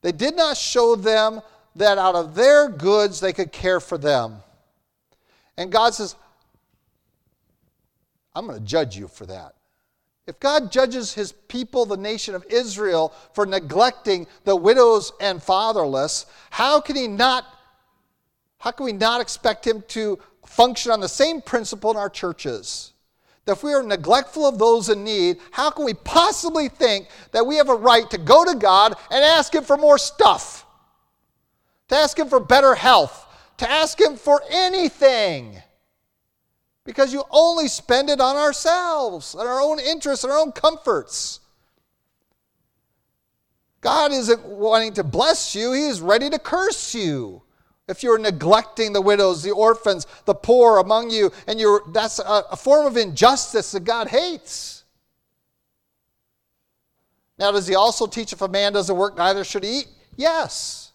They 0.02 0.12
did 0.12 0.36
not 0.36 0.58
show 0.58 0.96
them 0.96 1.42
that 1.76 1.98
out 1.98 2.16
of 2.16 2.36
their 2.36 2.70
goods 2.70 3.20
they 3.20 3.34
could 3.34 3.52
care 3.52 3.80
for 3.80 3.98
them. 3.98 4.38
And 5.60 5.70
God 5.70 5.94
says, 5.94 6.16
I'm 8.34 8.48
going 8.48 8.58
to 8.58 8.66
judge 8.66 8.96
you 8.96 9.10
for 9.10 9.26
that. 9.26 9.56
If 10.26 10.40
God 10.40 10.72
judges 10.72 11.14
his 11.14 11.34
people, 11.34 11.86
the 11.86 11.98
nation 11.98 12.34
of 12.34 12.46
Israel, 12.50 13.14
for 13.34 13.46
neglecting 13.46 14.26
the 14.46 14.56
widows 14.56 15.12
and 15.20 15.44
fatherless, 15.44 16.28
how 16.50 16.80
can 16.80 16.96
he 16.96 17.08
not 17.08 17.46
how 18.60 18.72
can 18.72 18.86
we 18.86 18.92
not 18.92 19.22
expect 19.22 19.66
him 19.66 19.84
to 19.88 20.20
function 20.46 20.92
on 20.92 21.00
the 21.00 21.08
same 21.08 21.42
principle 21.42 21.92
in 21.92 21.98
our 21.98 22.10
churches? 22.10 22.92
That 23.46 23.54
if 23.54 23.64
we 23.64 23.74
are 23.74 23.82
neglectful 23.82 24.46
of 24.46 24.60
those 24.60 24.90
in 24.90 25.06
need, 25.06 25.38
how 25.52 25.70
can 25.72 25.86
we 25.86 25.94
possibly 25.94 26.68
think 26.68 27.08
that 27.32 27.48
we 27.48 27.56
have 27.56 27.70
a 27.70 27.76
right 27.76 28.10
to 28.12 28.18
go 28.18 28.44
to 28.44 28.56
God 28.56 28.96
and 29.12 29.24
ask 29.24 29.56
him 29.56 29.64
for 29.64 29.78
more 29.78 29.98
stuff? 29.98 30.66
To 31.88 31.96
ask 31.96 32.20
him 32.20 32.28
for 32.28 32.42
better 32.42 32.76
health, 32.76 33.26
to 33.60 33.70
ask 33.70 34.00
Him 34.00 34.16
for 34.16 34.42
anything 34.50 35.62
because 36.86 37.14
you 37.14 37.24
only 37.30 37.68
spend 37.68 38.10
it 38.10 38.20
on 38.20 38.36
ourselves, 38.36 39.36
on 39.36 39.46
our 39.46 39.62
own 39.62 39.80
interests, 39.80 40.26
our 40.26 40.38
own 40.38 40.52
comforts. 40.52 41.40
God 43.82 44.12
isn't 44.12 44.44
wanting 44.44 44.94
to 44.94 45.04
bless 45.04 45.56
you, 45.56 45.72
He 45.74 45.86
is 45.88 46.02
ready 46.02 46.30
to 46.30 46.40
curse 46.40 46.96
you. 46.96 47.44
If 47.88 48.04
you're 48.04 48.20
neglecting 48.20 48.94
the 48.94 49.02
widows, 49.02 49.42
the 49.42 49.52
orphans, 49.52 50.06
the 50.26 50.36
poor 50.36 50.78
among 50.78 51.10
you, 51.10 51.32
and 51.48 51.60
you're, 51.60 51.82
that's 51.92 52.20
a, 52.20 52.44
a 52.52 52.56
form 52.56 52.86
of 52.86 52.98
injustice 52.98 53.72
that 53.72 53.84
God 53.84 54.08
hates. 54.08 54.84
Now, 57.40 57.52
does 57.52 57.66
he 57.66 57.74
also 57.74 58.06
teach 58.06 58.34
if 58.34 58.42
a 58.42 58.48
man 58.48 58.74
doesn't 58.74 58.96
work, 58.96 59.18
neither 59.18 59.44
should 59.44 59.64
he 59.64 59.80
eat? 59.80 59.88
Yes. 60.18 60.92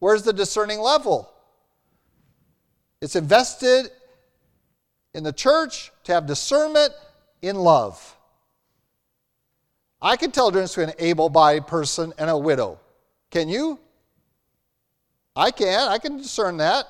Where's 0.00 0.22
the 0.22 0.32
discerning 0.32 0.80
level? 0.80 1.33
It's 3.04 3.16
invested 3.16 3.90
in 5.12 5.24
the 5.24 5.32
church 5.32 5.92
to 6.04 6.14
have 6.14 6.24
discernment 6.24 6.94
in 7.42 7.54
love. 7.54 8.16
I 10.00 10.16
can 10.16 10.30
tell 10.30 10.46
the 10.46 10.52
difference 10.52 10.74
between 10.74 10.88
an 10.88 10.94
able 10.98 11.28
bodied 11.28 11.66
person 11.66 12.14
and 12.16 12.30
a 12.30 12.38
widow. 12.38 12.80
Can 13.30 13.50
you? 13.50 13.78
I 15.36 15.50
can. 15.50 15.86
I 15.86 15.98
can 15.98 16.16
discern 16.16 16.56
that. 16.56 16.86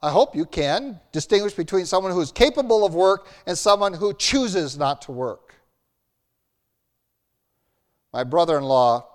I 0.00 0.12
hope 0.12 0.36
you 0.36 0.46
can 0.46 1.00
distinguish 1.10 1.54
between 1.54 1.84
someone 1.84 2.12
who 2.12 2.20
is 2.20 2.30
capable 2.30 2.86
of 2.86 2.94
work 2.94 3.26
and 3.48 3.58
someone 3.58 3.92
who 3.92 4.14
chooses 4.14 4.78
not 4.78 5.02
to 5.02 5.12
work. 5.12 5.56
My 8.12 8.22
brother 8.22 8.56
in 8.58 8.62
law 8.62 9.09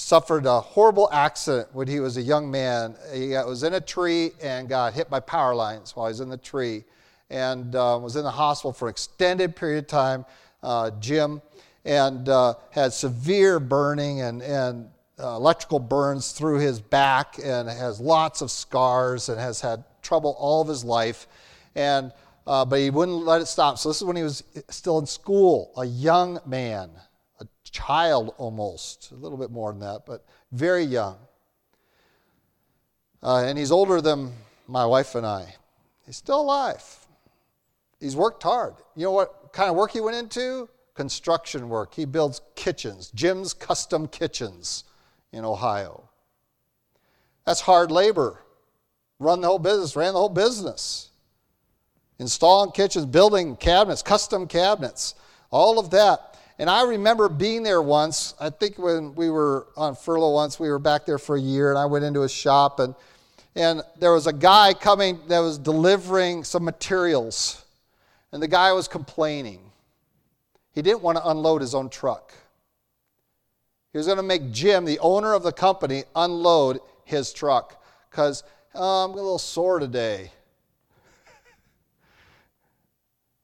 suffered 0.00 0.46
a 0.46 0.60
horrible 0.60 1.08
accident 1.12 1.68
when 1.72 1.86
he 1.86 2.00
was 2.00 2.16
a 2.16 2.22
young 2.22 2.50
man. 2.50 2.96
He 3.12 3.28
was 3.28 3.62
in 3.62 3.74
a 3.74 3.80
tree 3.80 4.32
and 4.42 4.68
got 4.68 4.94
hit 4.94 5.10
by 5.10 5.20
power 5.20 5.54
lines 5.54 5.94
while 5.94 6.06
he 6.06 6.10
was 6.10 6.20
in 6.20 6.30
the 6.30 6.38
tree 6.38 6.84
and 7.28 7.76
uh, 7.76 7.98
was 8.02 8.16
in 8.16 8.24
the 8.24 8.30
hospital 8.30 8.72
for 8.72 8.88
an 8.88 8.92
extended 8.92 9.54
period 9.54 9.84
of 9.84 9.86
time, 9.86 10.24
uh, 10.62 10.90
Jim, 11.00 11.40
and 11.84 12.28
uh, 12.28 12.54
had 12.70 12.92
severe 12.92 13.60
burning 13.60 14.22
and, 14.22 14.42
and 14.42 14.88
uh, 15.22 15.36
electrical 15.36 15.78
burns 15.78 16.32
through 16.32 16.58
his 16.58 16.80
back 16.80 17.36
and 17.42 17.68
has 17.68 18.00
lots 18.00 18.40
of 18.40 18.50
scars 18.50 19.28
and 19.28 19.38
has 19.38 19.60
had 19.60 19.84
trouble 20.02 20.34
all 20.38 20.62
of 20.62 20.68
his 20.68 20.82
life. 20.82 21.28
And, 21.76 22.10
uh, 22.46 22.64
but 22.64 22.80
he 22.80 22.90
wouldn't 22.90 23.24
let 23.24 23.42
it 23.42 23.46
stop. 23.46 23.78
So 23.78 23.90
this 23.90 23.98
is 23.98 24.04
when 24.04 24.16
he 24.16 24.22
was 24.22 24.42
still 24.70 24.98
in 24.98 25.06
school, 25.06 25.72
a 25.76 25.84
young 25.84 26.40
man 26.46 26.90
child 27.70 28.34
almost, 28.38 29.10
a 29.12 29.14
little 29.14 29.38
bit 29.38 29.50
more 29.50 29.72
than 29.72 29.80
that, 29.80 30.06
but 30.06 30.24
very 30.52 30.84
young. 30.84 31.16
Uh, 33.22 33.44
and 33.44 33.58
he's 33.58 33.70
older 33.70 34.00
than 34.00 34.32
my 34.66 34.86
wife 34.86 35.14
and 35.14 35.26
I. 35.26 35.54
He's 36.06 36.16
still 36.16 36.40
alive. 36.40 36.82
He's 38.00 38.16
worked 38.16 38.42
hard. 38.42 38.74
You 38.96 39.04
know 39.04 39.12
what 39.12 39.52
kind 39.52 39.68
of 39.70 39.76
work 39.76 39.92
he 39.92 40.00
went 40.00 40.16
into? 40.16 40.68
Construction 40.94 41.68
work. 41.68 41.94
He 41.94 42.04
builds 42.04 42.40
kitchens, 42.54 43.10
Jim's 43.14 43.52
Custom 43.52 44.08
Kitchens 44.08 44.84
in 45.32 45.44
Ohio. 45.44 46.08
That's 47.44 47.60
hard 47.60 47.90
labor. 47.90 48.40
Run 49.18 49.40
the 49.40 49.48
whole 49.48 49.58
business, 49.58 49.96
ran 49.96 50.14
the 50.14 50.18
whole 50.18 50.28
business. 50.28 51.10
Installing 52.18 52.72
kitchens, 52.72 53.06
building 53.06 53.56
cabinets, 53.56 54.02
custom 54.02 54.46
cabinets, 54.46 55.14
all 55.50 55.78
of 55.78 55.90
that. 55.90 56.29
And 56.60 56.68
I 56.68 56.82
remember 56.82 57.30
being 57.30 57.62
there 57.62 57.80
once. 57.80 58.34
I 58.38 58.50
think 58.50 58.78
when 58.78 59.14
we 59.14 59.30
were 59.30 59.68
on 59.78 59.96
furlough 59.96 60.32
once, 60.32 60.60
we 60.60 60.68
were 60.68 60.78
back 60.78 61.06
there 61.06 61.16
for 61.16 61.34
a 61.34 61.40
year, 61.40 61.70
and 61.70 61.78
I 61.78 61.86
went 61.86 62.04
into 62.04 62.24
a 62.24 62.28
shop, 62.28 62.80
and, 62.80 62.94
and 63.56 63.80
there 63.98 64.12
was 64.12 64.26
a 64.26 64.32
guy 64.34 64.74
coming 64.74 65.20
that 65.28 65.38
was 65.38 65.56
delivering 65.56 66.44
some 66.44 66.62
materials. 66.62 67.64
and 68.32 68.42
the 68.42 68.46
guy 68.46 68.72
was 68.72 68.88
complaining. 68.88 69.72
He 70.74 70.82
didn't 70.82 71.00
want 71.00 71.16
to 71.16 71.26
unload 71.30 71.62
his 71.62 71.74
own 71.74 71.88
truck. 71.88 72.34
He 73.92 73.96
was 73.96 74.06
going 74.06 74.18
to 74.18 74.22
make 74.22 74.52
Jim, 74.52 74.84
the 74.84 74.98
owner 74.98 75.32
of 75.32 75.42
the 75.42 75.52
company, 75.52 76.04
unload 76.14 76.80
his 77.06 77.32
truck 77.32 77.82
because 78.10 78.44
oh, 78.74 79.06
I'm 79.06 79.12
a 79.12 79.14
little 79.14 79.38
sore 79.38 79.78
today. 79.78 80.30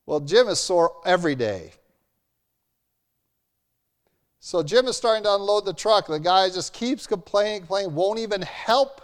well, 0.05 0.21
Jim 0.21 0.49
is 0.49 0.61
sore 0.61 1.01
every 1.07 1.35
day. 1.35 1.73
So 4.47 4.63
Jim 4.63 4.87
is 4.87 4.97
starting 4.97 5.25
to 5.25 5.35
unload 5.35 5.65
the 5.65 5.73
truck. 5.73 6.07
The 6.07 6.21
guy 6.21 6.49
just 6.51 6.73
keeps 6.73 7.05
complaining, 7.05 7.63
complaining, 7.63 7.97
won't 7.97 8.21
even 8.21 8.43
help 8.43 9.01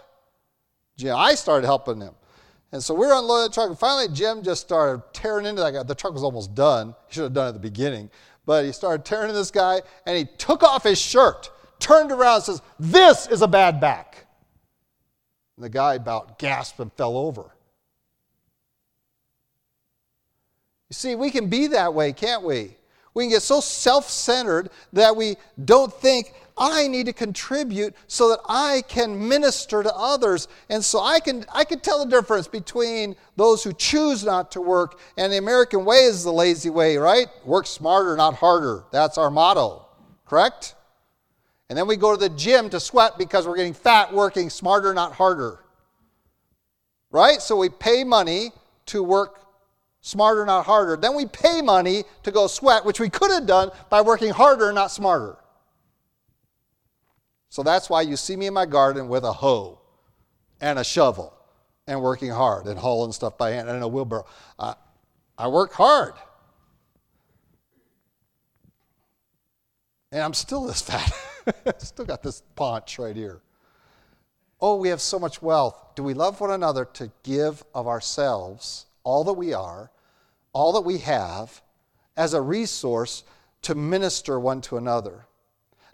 Jim. 0.95 1.17
I 1.17 1.35
started 1.35 1.65
helping 1.65 1.99
him. 1.99 2.13
And 2.71 2.81
so 2.81 2.93
we 2.93 3.05
are 3.07 3.19
unloading 3.19 3.49
the 3.49 3.53
truck. 3.53 3.67
And 3.67 3.77
finally, 3.77 4.07
Jim 4.13 4.41
just 4.41 4.61
started 4.61 5.03
tearing 5.11 5.45
into 5.45 5.61
that 5.61 5.73
guy. 5.73 5.83
The 5.83 5.95
truck 5.95 6.13
was 6.13 6.23
almost 6.23 6.55
done. 6.55 6.95
He 7.09 7.15
should 7.15 7.23
have 7.23 7.33
done 7.33 7.47
it 7.47 7.49
at 7.49 7.53
the 7.55 7.59
beginning. 7.59 8.09
But 8.45 8.63
he 8.63 8.71
started 8.71 9.03
tearing 9.03 9.25
into 9.25 9.37
this 9.37 9.51
guy, 9.51 9.81
and 10.05 10.17
he 10.17 10.23
took 10.37 10.63
off 10.63 10.85
his 10.85 10.97
shirt, 10.97 11.51
turned 11.77 12.13
around, 12.13 12.35
and 12.35 12.43
says, 12.45 12.61
This 12.79 13.27
is 13.27 13.41
a 13.41 13.47
bad 13.47 13.81
back. 13.81 14.25
And 15.57 15.65
the 15.65 15.69
guy 15.69 15.95
about 15.95 16.39
gasped 16.39 16.79
and 16.79 16.93
fell 16.93 17.17
over. 17.17 17.53
You 20.89 20.93
see, 20.93 21.15
we 21.15 21.31
can 21.31 21.49
be 21.49 21.67
that 21.67 21.93
way, 21.93 22.13
can't 22.13 22.43
we? 22.43 22.77
We 23.13 23.23
can 23.23 23.31
get 23.31 23.41
so 23.41 23.59
self 23.59 24.09
centered 24.09 24.69
that 24.93 25.15
we 25.15 25.37
don't 25.63 25.93
think, 25.93 26.33
I 26.57 26.87
need 26.87 27.07
to 27.07 27.13
contribute 27.13 27.95
so 28.07 28.29
that 28.29 28.39
I 28.47 28.83
can 28.87 29.27
minister 29.27 29.81
to 29.81 29.93
others. 29.95 30.47
And 30.69 30.83
so 30.85 31.01
I 31.01 31.19
can, 31.19 31.45
I 31.51 31.63
can 31.63 31.79
tell 31.79 32.05
the 32.05 32.09
difference 32.09 32.47
between 32.47 33.15
those 33.35 33.63
who 33.63 33.73
choose 33.73 34.23
not 34.23 34.51
to 34.51 34.61
work 34.61 34.99
and 35.17 35.33
the 35.33 35.37
American 35.37 35.83
way 35.83 36.03
is 36.03 36.23
the 36.23 36.31
lazy 36.31 36.69
way, 36.69 36.97
right? 36.97 37.27
Work 37.43 37.65
smarter, 37.65 38.15
not 38.15 38.35
harder. 38.35 38.83
That's 38.91 39.17
our 39.17 39.31
motto, 39.31 39.87
correct? 40.25 40.75
And 41.69 41.77
then 41.77 41.87
we 41.87 41.95
go 41.95 42.15
to 42.15 42.19
the 42.19 42.35
gym 42.35 42.69
to 42.69 42.79
sweat 42.79 43.17
because 43.17 43.47
we're 43.47 43.57
getting 43.57 43.73
fat 43.73 44.13
working 44.13 44.49
smarter, 44.51 44.93
not 44.93 45.13
harder. 45.13 45.59
Right? 47.09 47.41
So 47.41 47.57
we 47.57 47.69
pay 47.69 48.03
money 48.03 48.51
to 48.87 49.01
work 49.01 49.42
smarter, 50.03 50.45
not 50.45 50.65
harder. 50.65 50.97
Then 50.97 51.15
we 51.15 51.25
pay 51.25 51.61
money 51.61 52.03
to 52.23 52.31
go 52.31 52.45
sweat, 52.45 52.85
which 52.85 52.99
we 52.99 53.09
could 53.09 53.31
have 53.31 53.47
done 53.47 53.71
by 53.89 54.01
working 54.01 54.29
harder, 54.29 54.71
not 54.71 54.91
smarter. 54.91 55.37
So 57.49 57.63
that's 57.63 57.89
why 57.89 58.01
you 58.01 58.17
see 58.17 58.35
me 58.35 58.47
in 58.47 58.53
my 58.53 58.65
garden 58.65 59.07
with 59.07 59.23
a 59.23 59.31
hoe 59.31 59.79
and 60.61 60.77
a 60.77 60.83
shovel 60.83 61.33
and 61.87 62.01
working 62.01 62.29
hard 62.29 62.67
and 62.67 62.77
hauling 62.77 63.13
stuff 63.13 63.37
by 63.37 63.51
hand 63.51 63.69
and 63.69 63.81
a 63.81 63.87
wheelbarrow. 63.87 64.25
I, 64.59 64.75
I 65.37 65.47
work 65.47 65.71
hard. 65.73 66.13
And 70.11 70.21
I'm 70.21 70.33
still 70.33 70.65
this 70.65 70.81
fat. 70.83 71.11
I 71.65 71.73
still 71.77 72.05
got 72.05 72.21
this 72.21 72.43
paunch 72.55 72.99
right 72.99 73.15
here. 73.15 73.41
Oh, 74.59 74.75
we 74.75 74.89
have 74.89 75.01
so 75.01 75.17
much 75.17 75.41
wealth. 75.41 75.95
Do 75.95 76.03
we 76.03 76.13
love 76.13 76.41
one 76.41 76.51
another 76.51 76.85
to 76.93 77.11
give 77.23 77.63
of 77.73 77.87
ourselves, 77.87 78.85
all 79.03 79.23
that 79.25 79.33
we 79.33 79.53
are, 79.53 79.91
all 80.53 80.73
that 80.73 80.81
we 80.81 80.99
have 80.99 81.61
as 82.15 82.33
a 82.33 82.41
resource 82.41 83.23
to 83.63 83.75
minister 83.75 84.39
one 84.39 84.61
to 84.61 84.77
another. 84.77 85.25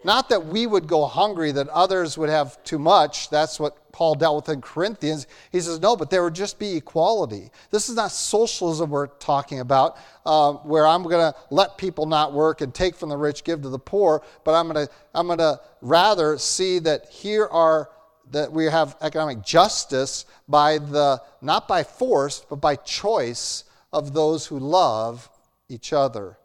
Not 0.02 0.30
that 0.30 0.46
we 0.46 0.66
would 0.66 0.86
go 0.86 1.04
hungry, 1.04 1.52
that 1.52 1.68
others 1.68 2.16
would 2.16 2.30
have 2.30 2.62
too 2.64 2.78
much. 2.78 3.28
That's 3.28 3.60
what 3.60 3.92
Paul 3.92 4.14
dealt 4.14 4.36
with 4.36 4.54
in 4.54 4.62
Corinthians. 4.62 5.26
He 5.52 5.60
says, 5.60 5.78
no, 5.78 5.94
but 5.94 6.08
there 6.08 6.24
would 6.24 6.34
just 6.34 6.58
be 6.58 6.76
equality. 6.76 7.50
This 7.70 7.90
is 7.90 7.96
not 7.96 8.10
socialism 8.10 8.88
we're 8.88 9.08
talking 9.08 9.60
about, 9.60 9.98
uh, 10.24 10.54
where 10.54 10.86
I'm 10.86 11.02
going 11.02 11.32
to 11.32 11.38
let 11.50 11.76
people 11.76 12.06
not 12.06 12.32
work 12.32 12.62
and 12.62 12.74
take 12.74 12.96
from 12.96 13.10
the 13.10 13.16
rich, 13.16 13.44
give 13.44 13.60
to 13.62 13.68
the 13.68 13.78
poor, 13.78 14.22
but 14.42 14.54
I'm 14.54 14.72
going 14.72 14.86
to 14.86 14.92
I'm 15.14 15.26
going 15.26 15.38
to 15.38 15.60
rather 15.82 16.38
see 16.38 16.78
that 16.78 17.10
here 17.10 17.46
are 17.46 17.90
that 18.30 18.52
we 18.52 18.66
have 18.66 18.96
economic 19.00 19.42
justice 19.42 20.24
by 20.48 20.78
the 20.78 21.20
not 21.40 21.66
by 21.68 21.82
force 21.82 22.44
but 22.48 22.56
by 22.56 22.76
choice 22.76 23.64
of 23.92 24.12
those 24.12 24.46
who 24.46 24.58
love 24.58 25.28
each 25.68 25.92
other. 25.92 26.36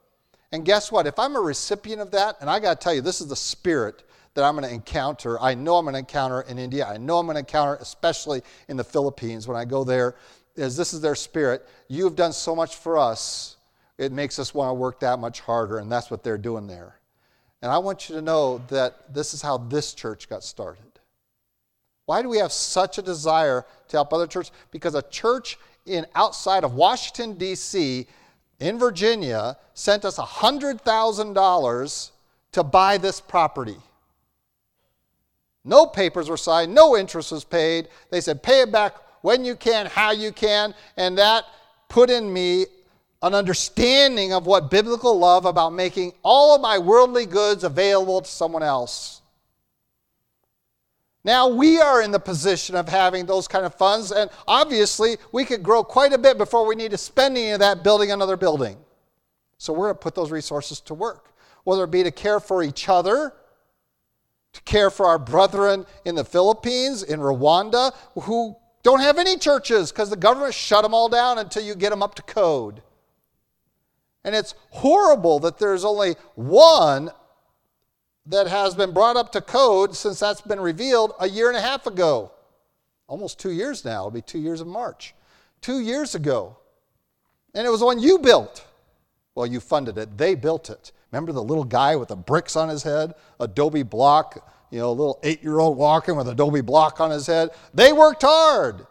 And 0.52 0.66
guess 0.66 0.92
what? 0.92 1.08
If 1.08 1.20
I'm 1.20 1.36
a 1.36 1.42
recipient 1.42 2.02
of 2.02 2.12
that, 2.12 2.38
and 2.40 2.50
I 2.50 2.60
got 2.60 2.80
to 2.80 2.84
tell 2.84 2.94
you, 2.94 3.02
this 3.02 3.20
is 3.22 3.28
the 3.28 3.36
spirit 3.36 4.04
that 4.36 4.44
I'm 4.44 4.56
going 4.56 4.68
to 4.68 4.74
encounter. 4.74 5.42
I 5.42 5.54
know 5.54 5.76
I'm 5.76 5.86
going 5.86 5.94
to 5.94 6.00
encounter 6.00 6.42
in 6.42 6.60
India. 6.60 6.86
I 6.86 6.98
know 6.98 7.18
I'm 7.18 7.26
going 7.26 7.36
to 7.36 7.40
encounter, 7.40 7.76
especially 7.82 8.42
in 8.68 8.78
the 8.78 8.84
Philippines 8.84 9.48
when 9.48 9.58
I 9.58 9.66
go 9.66 9.84
there, 9.84 10.16
is 10.56 10.78
this 10.78 10.94
is 10.94 11.02
their 11.02 11.16
spirit. 11.16 11.68
You 11.88 12.04
have 12.06 12.16
done 12.16 12.34
so 12.34 12.56
much 12.56 12.76
for 12.78 12.98
us, 12.98 13.58
it 13.98 14.12
makes 14.12 14.40
us 14.40 14.54
want 14.54 14.70
to 14.70 14.74
work 14.74 15.00
that 15.02 15.20
much 15.20 15.40
harder, 15.42 15.78
and 15.80 15.92
that's 15.92 16.12
what 16.12 16.24
they're 16.24 16.38
doing 16.38 16.68
there. 16.68 17.00
And 17.62 17.72
I 17.72 17.78
want 17.78 18.10
you 18.10 18.16
to 18.16 18.22
know 18.22 18.60
that 18.70 19.14
this 19.14 19.34
is 19.34 19.42
how 19.42 19.58
this 19.58 19.94
church 19.94 20.30
got 20.30 20.44
started. 20.44 20.85
Why 22.06 22.22
do 22.22 22.30
we 22.30 22.38
have 22.38 22.52
such 22.52 22.98
a 22.98 23.02
desire 23.02 23.66
to 23.88 23.98
help 23.98 24.14
other 24.14 24.28
churches? 24.28 24.52
Because 24.72 24.96
a 24.96 25.02
church 25.04 25.58
in 25.86 26.06
outside 26.16 26.64
of 26.64 26.74
Washington, 26.74 27.38
D.C., 27.38 28.08
in 28.60 28.80
Virginia, 28.80 29.58
sent 29.74 30.06
us 30.06 30.18
$100,000 30.18 32.12
to 32.54 32.64
buy 32.64 32.98
this 32.98 33.20
property. 33.20 33.76
No 35.66 35.86
papers 35.86 36.30
were 36.30 36.38
signed, 36.38 36.74
no 36.74 36.96
interest 36.96 37.32
was 37.32 37.44
paid. 37.44 37.90
They 38.12 38.22
said, 38.22 38.44
pay 38.44 38.62
it 38.62 38.72
back 38.72 38.96
when 39.22 39.44
you 39.44 39.56
can, 39.56 39.88
how 39.88 40.12
you 40.12 40.32
can. 40.32 40.74
And 40.96 41.18
that 41.18 41.46
put 41.90 42.10
in 42.10 42.32
me 42.32 42.68
an 43.22 43.34
understanding 43.34 44.32
of 44.32 44.46
what 44.46 44.70
biblical 44.70 45.18
love 45.18 45.46
about 45.46 45.74
making 45.74 46.14
all 46.24 46.56
of 46.56 46.62
my 46.62 46.78
worldly 46.78 47.26
goods 47.26 47.64
available 47.64 48.22
to 48.22 48.30
someone 48.30 48.64
else. 48.64 49.22
Now 51.26 51.48
we 51.48 51.82
are 51.82 52.04
in 52.04 52.12
the 52.12 52.20
position 52.20 52.76
of 52.76 52.88
having 52.88 53.26
those 53.26 53.48
kind 53.48 53.66
of 53.66 53.74
funds, 53.74 54.12
and 54.12 54.30
obviously 54.48 55.18
we 55.32 55.44
could 55.44 55.64
grow 55.64 55.84
quite 55.84 56.14
a 56.14 56.20
bit 56.20 56.38
before 56.38 56.68
we 56.68 56.76
need 56.76 56.92
to 56.92 57.00
spend 57.00 57.36
any 57.36 57.50
of 57.50 57.60
that 57.60 57.84
building 57.84 58.12
another 58.12 58.38
building. 58.38 58.78
So 59.58 59.74
we're 59.74 59.88
going 59.88 59.96
to 59.96 60.00
put 60.00 60.14
those 60.14 60.30
resources 60.30 60.80
to 60.82 60.94
work, 60.94 61.34
whether 61.64 61.84
it 61.84 61.92
be 61.92 62.04
to 62.04 62.12
care 62.12 62.40
for 62.40 62.62
each 62.62 62.88
other, 62.88 63.34
to 64.54 64.62
care 64.62 64.92
for 64.92 65.08
our 65.08 65.18
brethren 65.18 65.88
in 66.06 66.14
the 66.14 66.24
Philippines, 66.24 67.02
in 67.02 67.20
Rwanda, 67.20 67.96
who 68.22 68.56
don't 68.84 69.00
have 69.00 69.18
any 69.18 69.36
churches 69.36 69.92
because 69.92 70.12
the 70.12 70.16
government 70.16 70.54
shut 70.54 70.84
them 70.84 70.94
all 70.94 71.10
down 71.10 71.40
until 71.40 71.64
you 71.64 71.74
get 71.74 71.90
them 71.90 72.04
up 72.04 72.14
to 72.16 72.22
code. 72.22 72.84
And 74.24 74.36
it's 74.36 74.54
horrible 74.70 75.40
that 75.40 75.58
there's 75.58 75.84
only 75.84 76.18
one 76.36 77.10
that 78.28 78.48
has 78.48 78.76
been 78.76 78.92
brought 78.92 79.18
up 79.18 79.32
to 79.34 79.42
code 79.42 79.96
since 79.96 80.20
that's 80.20 80.42
been 80.42 80.60
revealed 80.60 81.14
a 81.20 81.30
year 81.30 81.48
and 81.48 81.58
a 81.58 81.62
half 81.62 81.86
ago. 81.86 82.32
Almost 83.08 83.40
two 83.40 83.52
years 83.52 83.86
now. 83.86 84.02
It'll 84.02 84.12
be 84.12 84.22
two 84.22 84.40
years 84.40 84.62
in 84.62 84.68
March. 84.68 85.14
Two 85.62 85.80
years 85.80 86.16
ago. 86.16 86.58
And 87.54 87.66
it 87.66 87.70
was 87.70 87.82
one 87.82 88.00
you 88.00 88.20
built. 88.20 88.66
Well, 89.36 89.46
you 89.46 89.60
funded 89.60 89.98
it. 89.98 90.18
They 90.18 90.34
built 90.34 90.70
it. 90.70 90.92
Remember 91.12 91.32
the 91.32 91.44
little 91.44 91.64
guy 91.64 91.96
with 91.96 92.10
the 92.10 92.16
bricks 92.16 92.56
on 92.56 92.70
his 92.70 92.84
head? 92.84 93.14
Adobe 93.40 93.84
block, 93.84 94.52
you 94.72 94.80
know, 94.80 94.90
a 94.90 94.92
little 94.92 95.20
eight 95.24 95.44
year 95.44 95.60
old 95.60 95.78
walking 95.78 96.16
with 96.16 96.28
Adobe 96.28 96.62
block 96.62 97.00
on 97.00 97.12
his 97.12 97.28
head. 97.28 97.50
They 97.74 97.94
worked 97.94 98.24
hard. 98.24 98.88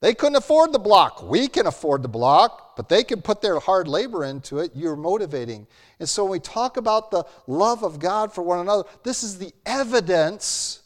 They 0.00 0.14
couldn't 0.14 0.36
afford 0.36 0.72
the 0.72 0.78
block. 0.78 1.22
We 1.22 1.46
can 1.46 1.66
afford 1.66 2.02
the 2.02 2.08
block, 2.08 2.74
but 2.76 2.88
they 2.88 3.04
can 3.04 3.20
put 3.20 3.42
their 3.42 3.58
hard 3.58 3.86
labor 3.86 4.24
into 4.24 4.58
it. 4.58 4.72
You're 4.74 4.96
motivating. 4.96 5.66
And 5.98 6.08
so 6.08 6.24
when 6.24 6.32
we 6.32 6.40
talk 6.40 6.78
about 6.78 7.10
the 7.10 7.24
love 7.46 7.84
of 7.84 7.98
God 7.98 8.32
for 8.32 8.42
one 8.42 8.60
another, 8.60 8.84
this 9.04 9.22
is 9.22 9.38
the 9.38 9.52
evidence 9.66 10.80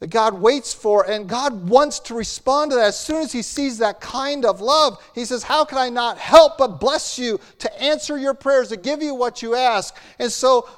that 0.00 0.10
God 0.10 0.34
waits 0.34 0.72
for, 0.72 1.10
and 1.10 1.28
God 1.28 1.68
wants 1.68 1.98
to 2.00 2.14
respond 2.14 2.70
to 2.70 2.76
that. 2.76 2.88
As 2.88 2.98
soon 2.98 3.22
as 3.22 3.32
He 3.32 3.42
sees 3.42 3.78
that 3.78 4.00
kind 4.00 4.44
of 4.44 4.60
love, 4.60 5.02
He 5.14 5.24
says, 5.24 5.42
How 5.42 5.64
can 5.64 5.78
I 5.78 5.88
not 5.88 6.18
help 6.18 6.58
but 6.58 6.78
bless 6.78 7.18
you 7.18 7.40
to 7.58 7.82
answer 7.82 8.16
your 8.16 8.34
prayers, 8.34 8.68
to 8.68 8.76
give 8.76 9.02
you 9.02 9.14
what 9.14 9.42
you 9.42 9.56
ask? 9.56 9.96
And 10.20 10.30
so 10.30 10.68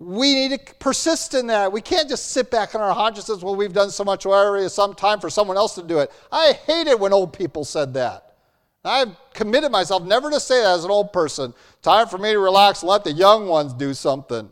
we 0.00 0.34
need 0.34 0.58
to 0.58 0.74
persist 0.76 1.34
in 1.34 1.46
that. 1.48 1.70
We 1.70 1.82
can't 1.82 2.08
just 2.08 2.30
sit 2.30 2.50
back 2.50 2.74
on 2.74 2.80
our 2.80 2.94
haunches 2.94 3.28
and 3.28 3.42
well, 3.42 3.54
we've 3.54 3.74
done 3.74 3.90
so 3.90 4.02
much 4.02 4.24
already, 4.24 4.64
it's 4.64 4.74
some 4.74 4.94
time 4.94 5.20
for 5.20 5.28
someone 5.28 5.58
else 5.58 5.74
to 5.74 5.82
do 5.82 5.98
it. 5.98 6.10
I 6.32 6.54
hate 6.66 6.86
it 6.86 6.98
when 6.98 7.12
old 7.12 7.34
people 7.34 7.66
said 7.66 7.92
that. 7.94 8.34
I've 8.82 9.14
committed 9.34 9.70
myself 9.70 10.02
never 10.02 10.30
to 10.30 10.40
say 10.40 10.62
that 10.62 10.78
as 10.78 10.84
an 10.86 10.90
old 10.90 11.12
person. 11.12 11.52
Time 11.82 12.08
for 12.08 12.16
me 12.16 12.32
to 12.32 12.38
relax 12.38 12.80
and 12.80 12.88
let 12.88 13.04
the 13.04 13.12
young 13.12 13.46
ones 13.46 13.74
do 13.74 13.92
something. 13.92 14.48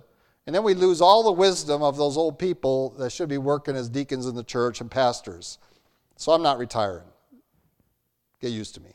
And 0.46 0.54
then 0.54 0.64
we 0.64 0.74
lose 0.74 1.00
all 1.00 1.22
the 1.22 1.32
wisdom 1.32 1.82
of 1.82 1.96
those 1.96 2.18
old 2.18 2.38
people 2.38 2.90
that 2.98 3.10
should 3.10 3.30
be 3.30 3.38
working 3.38 3.74
as 3.74 3.88
deacons 3.88 4.26
in 4.26 4.34
the 4.34 4.44
church 4.44 4.82
and 4.82 4.90
pastors. 4.90 5.56
So 6.16 6.32
I'm 6.32 6.42
not 6.42 6.58
retiring. 6.58 7.06
Get 8.42 8.52
used 8.52 8.74
to 8.74 8.82
me. 8.82 8.90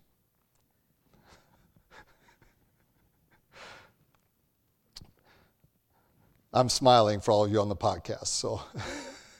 I'm 6.53 6.69
smiling 6.69 7.19
for 7.19 7.31
all 7.31 7.45
of 7.45 7.51
you 7.51 7.59
on 7.59 7.69
the 7.69 7.75
podcast. 7.75 8.27
So, 8.27 8.61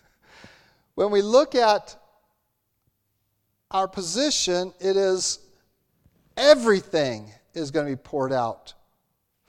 when 0.95 1.11
we 1.11 1.21
look 1.21 1.55
at 1.55 1.95
our 3.71 3.87
position, 3.87 4.73
it 4.79 4.97
is 4.97 5.39
Everything 6.37 7.31
is 7.53 7.71
going 7.71 7.85
to 7.85 7.91
be 7.91 8.01
poured 8.01 8.33
out 8.33 8.73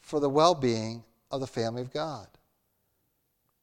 for 0.00 0.20
the 0.20 0.28
well 0.28 0.54
being 0.54 1.02
of 1.30 1.40
the 1.40 1.46
family 1.46 1.82
of 1.82 1.92
God. 1.92 2.26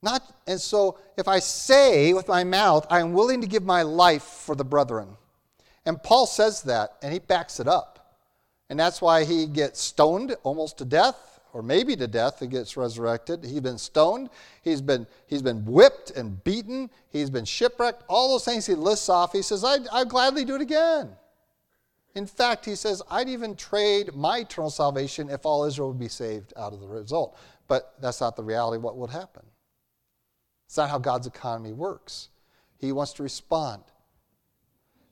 Not, 0.01 0.23
and 0.47 0.59
so 0.59 0.97
if 1.17 1.27
I 1.27 1.37
say 1.37 2.13
with 2.13 2.27
my 2.27 2.43
mouth, 2.43 2.87
I 2.89 2.99
am 3.01 3.13
willing 3.13 3.41
to 3.41 3.47
give 3.47 3.63
my 3.63 3.83
life 3.83 4.23
for 4.23 4.55
the 4.55 4.63
brethren. 4.63 5.09
And 5.85 6.01
Paul 6.01 6.25
says 6.25 6.63
that, 6.63 6.95
and 7.03 7.13
he 7.13 7.19
backs 7.19 7.59
it 7.59 7.67
up. 7.67 8.15
And 8.69 8.79
that's 8.79 9.01
why 9.01 9.25
he 9.25 9.45
gets 9.45 9.79
stoned 9.79 10.35
almost 10.43 10.79
to 10.79 10.85
death, 10.85 11.30
or 11.53 11.61
maybe 11.61 11.95
to 11.95 12.07
death, 12.07 12.41
and 12.41 12.51
gets 12.51 12.77
resurrected. 12.77 13.43
He's 13.43 13.59
been 13.61 13.77
stoned, 13.77 14.29
he's 14.61 14.81
been, 14.81 15.07
he's 15.27 15.41
been 15.41 15.65
whipped 15.65 16.11
and 16.11 16.43
beaten, 16.43 16.89
he's 17.09 17.29
been 17.29 17.45
shipwrecked, 17.45 18.03
all 18.07 18.29
those 18.29 18.45
things 18.45 18.65
he 18.65 18.75
lists 18.75 19.09
off. 19.09 19.33
He 19.33 19.41
says, 19.41 19.63
I'd, 19.63 19.87
I'd 19.89 20.09
gladly 20.09 20.45
do 20.45 20.55
it 20.55 20.61
again. 20.61 21.09
In 22.13 22.25
fact, 22.25 22.65
he 22.65 22.75
says, 22.75 23.01
I'd 23.09 23.29
even 23.29 23.55
trade 23.55 24.13
my 24.13 24.39
eternal 24.39 24.69
salvation 24.69 25.29
if 25.29 25.45
all 25.45 25.63
Israel 25.63 25.89
would 25.89 25.99
be 25.99 26.09
saved 26.09 26.53
out 26.57 26.73
of 26.73 26.81
the 26.81 26.87
result. 26.87 27.37
But 27.67 27.93
that's 28.01 28.19
not 28.19 28.35
the 28.35 28.43
reality 28.43 28.77
of 28.77 28.83
what 28.83 28.97
would 28.97 29.09
happen. 29.09 29.43
It's 30.67 30.75
not 30.75 30.89
how 30.89 30.99
God's 30.99 31.27
economy 31.27 31.71
works. 31.71 32.29
He 32.77 32.91
wants 32.91 33.13
to 33.13 33.23
respond. 33.23 33.83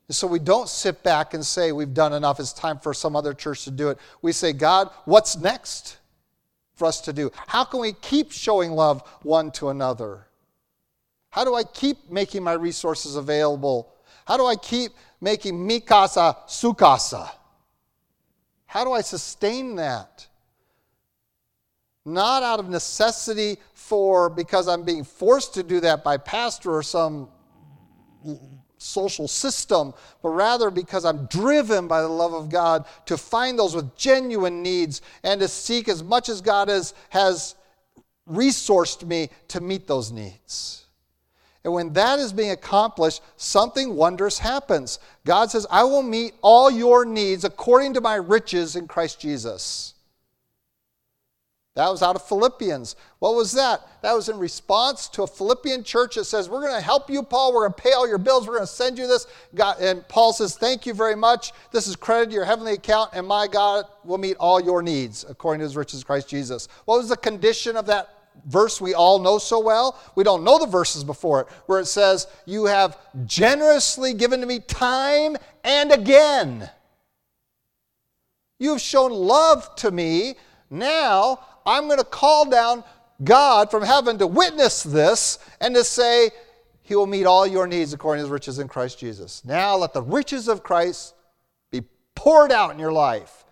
So 0.09 0.25
we 0.25 0.39
don't 0.39 0.67
sit 0.67 1.03
back 1.03 1.33
and 1.33 1.45
say, 1.45 1.71
We've 1.71 1.93
done 1.93 2.13
enough, 2.13 2.39
it's 2.39 2.51
time 2.51 2.79
for 2.79 2.93
some 2.93 3.15
other 3.15 3.33
church 3.33 3.63
to 3.65 3.71
do 3.71 3.89
it. 3.89 3.99
We 4.21 4.31
say, 4.31 4.53
God, 4.53 4.89
what's 5.05 5.37
next 5.37 5.98
for 6.79 6.85
us 6.85 7.01
to 7.01 7.13
do? 7.13 7.31
How 7.45 7.65
can 7.65 7.81
we 7.81 7.93
keep 7.93 8.31
showing 8.31 8.71
love 8.71 9.03
one 9.21 9.51
to 9.51 9.69
another? 9.69 10.25
How 11.29 11.43
do 11.43 11.53
I 11.53 11.63
keep 11.63 12.09
making 12.09 12.41
my 12.41 12.53
resources 12.53 13.17
available? 13.17 13.93
How 14.25 14.37
do 14.37 14.45
I 14.45 14.55
keep 14.55 14.93
making 15.21 15.55
mikasa 15.55 16.37
sukasa? 16.47 17.29
How 18.65 18.83
do 18.83 18.93
I 18.93 19.01
sustain 19.01 19.75
that? 19.75 20.25
Not 22.05 22.41
out 22.41 22.59
of 22.59 22.69
necessity 22.69 23.57
for 23.73 24.29
because 24.29 24.67
I'm 24.67 24.83
being 24.83 25.03
forced 25.03 25.55
to 25.55 25.63
do 25.63 25.81
that 25.81 26.03
by 26.03 26.17
pastor 26.17 26.71
or 26.71 26.83
some 26.83 27.29
social 28.79 29.27
system, 29.27 29.93
but 30.23 30.29
rather 30.29 30.71
because 30.71 31.05
I'm 31.05 31.25
driven 31.27 31.87
by 31.87 32.01
the 32.01 32.07
love 32.07 32.33
of 32.33 32.49
God 32.49 32.85
to 33.05 33.17
find 33.17 33.59
those 33.59 33.75
with 33.75 33.95
genuine 33.95 34.63
needs 34.63 35.01
and 35.23 35.39
to 35.41 35.47
seek 35.47 35.87
as 35.87 36.01
much 36.01 36.29
as 36.29 36.41
God 36.41 36.69
has, 36.69 36.93
has 37.09 37.55
resourced 38.27 39.05
me 39.05 39.29
to 39.49 39.61
meet 39.61 39.85
those 39.85 40.11
needs. 40.11 40.85
And 41.63 41.73
when 41.73 41.91
that 41.93 42.19
is 42.19 42.31
being 42.31 42.51
accomplished, 42.51 43.21
something 43.35 43.95
wondrous 43.95 44.39
happens. 44.39 44.99
God 45.25 45.51
says, 45.51 45.67
I 45.69 45.83
will 45.83 46.01
meet 46.01 46.33
all 46.41 46.71
your 46.71 47.03
needs 47.03 47.43
according 47.43 47.93
to 47.95 48.01
my 48.01 48.15
riches 48.15 48.77
in 48.77 48.87
Christ 48.87 49.19
Jesus. 49.19 49.93
That 51.79 51.89
was 51.89 52.03
out 52.03 52.17
of 52.17 52.27
Philippians. 52.27 52.97
What 53.19 53.35
was 53.35 53.53
that? 53.53 53.79
That 54.01 54.11
was 54.11 54.27
in 54.27 54.37
response 54.37 55.07
to 55.11 55.23
a 55.23 55.27
Philippian 55.27 55.81
church 55.85 56.15
that 56.15 56.25
says, 56.25 56.49
We're 56.49 56.59
going 56.59 56.75
to 56.75 56.81
help 56.81 57.09
you, 57.09 57.23
Paul. 57.23 57.53
We're 57.53 57.69
going 57.69 57.73
to 57.73 57.81
pay 57.81 57.93
all 57.93 58.05
your 58.05 58.17
bills. 58.17 58.45
We're 58.45 58.55
going 58.55 58.67
to 58.67 58.67
send 58.67 58.97
you 58.97 59.07
this. 59.07 59.27
God, 59.55 59.79
and 59.79 60.05
Paul 60.09 60.33
says, 60.33 60.57
Thank 60.57 60.85
you 60.85 60.93
very 60.93 61.15
much. 61.15 61.53
This 61.71 61.87
is 61.87 61.95
credited 61.95 62.31
to 62.31 62.35
your 62.35 62.43
heavenly 62.43 62.73
account, 62.73 63.11
and 63.13 63.25
my 63.25 63.47
God 63.47 63.85
will 64.03 64.17
meet 64.17 64.35
all 64.41 64.59
your 64.59 64.81
needs 64.81 65.23
according 65.29 65.59
to 65.59 65.63
his 65.63 65.77
riches, 65.77 66.03
Christ 66.03 66.27
Jesus. 66.27 66.67
What 66.83 66.97
was 66.97 67.07
the 67.07 67.15
condition 67.15 67.77
of 67.77 67.85
that 67.85 68.09
verse 68.45 68.81
we 68.81 68.93
all 68.93 69.17
know 69.17 69.37
so 69.37 69.61
well? 69.61 69.97
We 70.15 70.25
don't 70.25 70.43
know 70.43 70.59
the 70.59 70.67
verses 70.67 71.05
before 71.05 71.39
it, 71.39 71.47
where 71.67 71.79
it 71.79 71.85
says, 71.85 72.27
You 72.45 72.65
have 72.65 72.97
generously 73.25 74.13
given 74.13 74.41
to 74.41 74.45
me 74.45 74.59
time 74.59 75.37
and 75.63 75.93
again. 75.93 76.69
You 78.59 78.71
have 78.71 78.81
shown 78.81 79.13
love 79.13 79.73
to 79.77 79.91
me. 79.91 80.35
Now 80.69 81.39
I'm 81.65 81.87
going 81.87 81.99
to 81.99 82.05
call 82.05 82.49
down 82.49 82.83
God 83.23 83.69
from 83.69 83.83
heaven 83.83 84.17
to 84.19 84.27
witness 84.27 84.83
this 84.83 85.39
and 85.59 85.75
to 85.75 85.83
say, 85.83 86.31
He 86.81 86.95
will 86.95 87.07
meet 87.07 87.25
all 87.25 87.45
your 87.45 87.67
needs 87.67 87.93
according 87.93 88.19
to 88.19 88.25
His 88.25 88.31
riches 88.31 88.59
in 88.59 88.67
Christ 88.67 88.99
Jesus. 88.99 89.43
Now 89.45 89.75
let 89.75 89.93
the 89.93 90.01
riches 90.01 90.47
of 90.47 90.63
Christ 90.63 91.13
be 91.71 91.83
poured 92.15 92.51
out 92.51 92.71
in 92.71 92.79
your 92.79 92.91
life. 92.91 93.43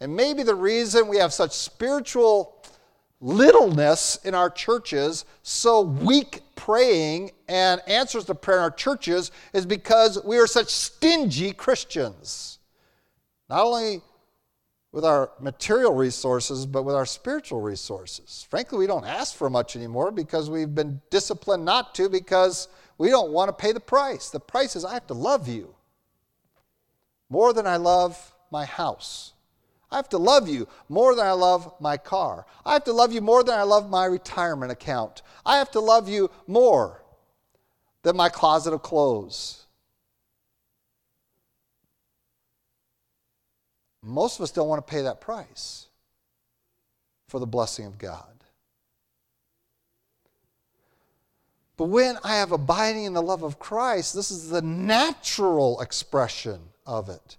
And 0.00 0.16
maybe 0.16 0.42
the 0.42 0.54
reason 0.54 1.08
we 1.08 1.18
have 1.18 1.32
such 1.32 1.52
spiritual 1.52 2.56
littleness 3.20 4.16
in 4.24 4.34
our 4.34 4.48
churches, 4.48 5.26
so 5.42 5.82
weak 5.82 6.40
praying 6.56 7.32
and 7.48 7.82
answers 7.86 8.24
to 8.24 8.34
prayer 8.34 8.58
in 8.58 8.62
our 8.64 8.70
churches, 8.70 9.30
is 9.52 9.66
because 9.66 10.22
we 10.24 10.38
are 10.38 10.46
such 10.46 10.68
stingy 10.68 11.52
Christians. 11.52 12.58
Not 13.50 13.64
only 13.64 14.00
with 14.92 15.04
our 15.04 15.30
material 15.40 15.94
resources, 15.94 16.66
but 16.66 16.82
with 16.82 16.94
our 16.94 17.06
spiritual 17.06 17.60
resources. 17.60 18.46
Frankly, 18.50 18.78
we 18.78 18.86
don't 18.86 19.06
ask 19.06 19.36
for 19.36 19.48
much 19.48 19.76
anymore 19.76 20.10
because 20.10 20.50
we've 20.50 20.74
been 20.74 21.00
disciplined 21.10 21.64
not 21.64 21.94
to 21.94 22.08
because 22.08 22.68
we 22.98 23.08
don't 23.08 23.30
want 23.30 23.48
to 23.48 23.52
pay 23.52 23.72
the 23.72 23.80
price. 23.80 24.30
The 24.30 24.40
price 24.40 24.74
is 24.74 24.84
I 24.84 24.94
have 24.94 25.06
to 25.06 25.14
love 25.14 25.48
you 25.48 25.74
more 27.28 27.52
than 27.52 27.66
I 27.66 27.76
love 27.76 28.34
my 28.50 28.64
house. 28.64 29.32
I 29.92 29.96
have 29.96 30.08
to 30.10 30.18
love 30.18 30.48
you 30.48 30.68
more 30.88 31.14
than 31.14 31.26
I 31.26 31.32
love 31.32 31.72
my 31.80 31.96
car. 31.96 32.46
I 32.64 32.74
have 32.74 32.84
to 32.84 32.92
love 32.92 33.12
you 33.12 33.20
more 33.20 33.42
than 33.42 33.58
I 33.58 33.62
love 33.62 33.90
my 33.90 34.04
retirement 34.04 34.70
account. 34.70 35.22
I 35.44 35.58
have 35.58 35.70
to 35.72 35.80
love 35.80 36.08
you 36.08 36.30
more 36.46 37.02
than 38.02 38.16
my 38.16 38.28
closet 38.28 38.72
of 38.72 38.82
clothes. 38.82 39.66
Most 44.02 44.38
of 44.38 44.44
us 44.44 44.50
don't 44.50 44.68
want 44.68 44.84
to 44.86 44.90
pay 44.90 45.02
that 45.02 45.20
price 45.20 45.86
for 47.28 47.38
the 47.38 47.46
blessing 47.46 47.86
of 47.86 47.98
God. 47.98 48.24
But 51.76 51.86
when 51.86 52.18
I 52.22 52.36
have 52.36 52.52
abiding 52.52 53.04
in 53.04 53.14
the 53.14 53.22
love 53.22 53.42
of 53.42 53.58
Christ, 53.58 54.14
this 54.14 54.30
is 54.30 54.50
the 54.50 54.60
natural 54.60 55.80
expression 55.80 56.60
of 56.86 57.08
it. 57.08 57.38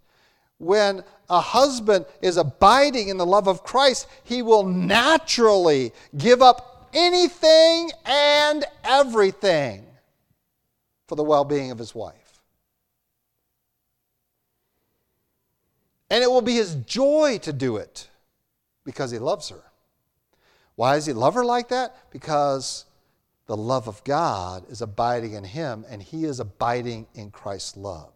When 0.58 1.04
a 1.30 1.40
husband 1.40 2.06
is 2.22 2.38
abiding 2.38 3.10
in 3.10 3.18
the 3.18 3.26
love 3.26 3.48
of 3.48 3.64
Christ, 3.64 4.08
he 4.24 4.42
will 4.42 4.64
naturally 4.64 5.92
give 6.18 6.42
up 6.42 6.90
anything 6.94 7.92
and 8.06 8.66
everything 8.84 9.86
for 11.08 11.16
the 11.16 11.24
well 11.24 11.44
being 11.44 11.72
of 11.72 11.78
his 11.78 11.94
wife. 11.94 12.21
And 16.12 16.22
it 16.22 16.30
will 16.30 16.42
be 16.42 16.56
his 16.56 16.76
joy 16.76 17.40
to 17.42 17.54
do 17.54 17.78
it 17.78 18.10
because 18.84 19.12
he 19.12 19.18
loves 19.18 19.48
her. 19.48 19.64
Why 20.76 20.96
does 20.96 21.06
he 21.06 21.14
love 21.14 21.36
her 21.36 21.46
like 21.46 21.70
that? 21.70 21.96
Because 22.12 22.84
the 23.46 23.56
love 23.56 23.88
of 23.88 24.04
God 24.04 24.70
is 24.70 24.82
abiding 24.82 25.34
in 25.34 25.46
him 25.46 25.86
and 25.90 26.04
he 26.04 26.26
is 26.26 26.42
abiding 26.42 27.08
in 27.16 27.32
Christ's 27.32 27.78
love. 27.78 28.12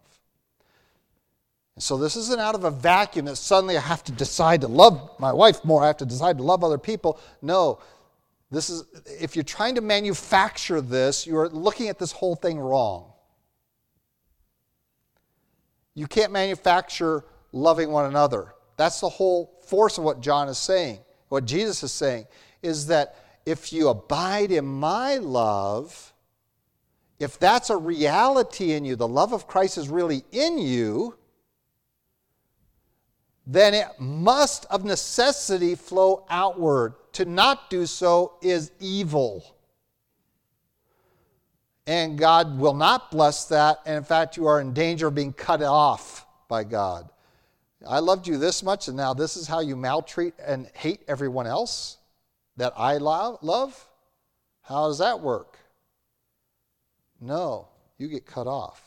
And 1.76 1.84
so 1.84 1.98
this 1.98 2.18
isn't 2.18 2.40
out 2.40 2.54
of 2.54 2.66
a 2.66 2.72
vacuum 2.72 3.26
that 3.28 3.38
suddenly 3.38 3.78
I 3.78 3.82
have 3.82 4.04
to 4.06 4.12
decide 4.12 4.60
to 4.62 4.68
love 4.68 5.12
my 5.18 5.32
wife 5.32 5.64
more, 5.64 5.82
I 5.82 5.88
have 5.88 5.98
to 5.98 6.06
decide 6.06 6.38
to 6.40 6.44
love 6.44 6.66
other 6.66 6.78
people. 6.78 7.18
No. 7.42 7.80
This 8.52 8.70
is 8.70 8.84
if 9.06 9.38
you're 9.38 9.44
trying 9.44 9.76
to 9.76 9.82
manufacture 9.82 10.82
this, 10.82 11.26
you're 11.26 11.48
looking 11.48 11.88
at 11.88 11.98
this 11.98 12.12
whole 12.12 12.36
thing 12.36 12.60
wrong. 12.60 13.14
You 15.94 16.08
can't 16.08 16.34
manufacture 16.34 17.24
loving 17.56 17.90
one 17.90 18.06
another. 18.06 18.54
That's 18.78 19.00
the 19.00 19.10
whole 19.10 19.60
force 19.66 19.98
of 19.98 20.04
what 20.04 20.22
John 20.22 20.50
is 20.50 20.58
saying, 20.58 21.00
what 21.30 21.46
Jesus 21.46 21.82
is 21.82 21.92
saying, 21.92 22.28
is 22.62 22.88
that 22.88 23.16
if 23.46 23.72
you 23.72 23.88
abide 23.88 24.52
in 24.52 24.66
my 24.66 25.16
love, 25.16 26.14
if 27.20 27.40
that's 27.40 27.70
a 27.70 27.78
reality 27.78 28.74
in 28.74 28.84
you, 28.86 28.96
the 28.96 29.08
love 29.08 29.34
of 29.34 29.48
Christ 29.48 29.78
is 29.78 29.88
really 29.88 30.24
in 30.32 30.58
you, 30.58 31.16
then 33.48 33.74
it 33.74 33.88
must 34.00 34.66
of 34.66 34.84
necessity 34.84 35.76
flow 35.76 36.26
outward. 36.30 36.96
To 37.14 37.26
not 37.26 37.70
do 37.70 37.86
so 37.86 38.34
is 38.42 38.72
evil. 38.82 39.56
And 41.88 42.18
God 42.18 42.58
will 42.58 42.74
not 42.74 43.12
bless 43.12 43.46
that. 43.46 43.78
And 43.86 43.96
in 43.96 44.04
fact, 44.04 44.36
you 44.36 44.48
are 44.48 44.60
in 44.60 44.74
danger 44.74 45.08
of 45.08 45.16
being 45.16 45.32
cut 45.32 45.62
off 45.62 46.26
by 46.50 46.64
God. 46.64 47.08
I 47.88 48.00
loved 48.00 48.28
you 48.28 48.38
this 48.38 48.64
much, 48.64 48.88
and 48.88 48.98
now 48.98 49.14
this 49.14 49.38
is 49.38 49.48
how 49.48 49.60
you 49.60 49.76
maltreat 49.76 50.34
and 50.46 50.68
hate 50.74 51.02
everyone 51.08 51.48
else 51.48 51.98
that 52.58 52.74
I 52.78 52.98
love? 52.98 53.88
How 54.62 54.88
does 54.88 55.00
that 55.00 55.20
work? 55.20 55.58
No, 57.22 57.68
you 57.98 58.08
get 58.08 58.26
cut 58.26 58.48
off. 58.48 58.82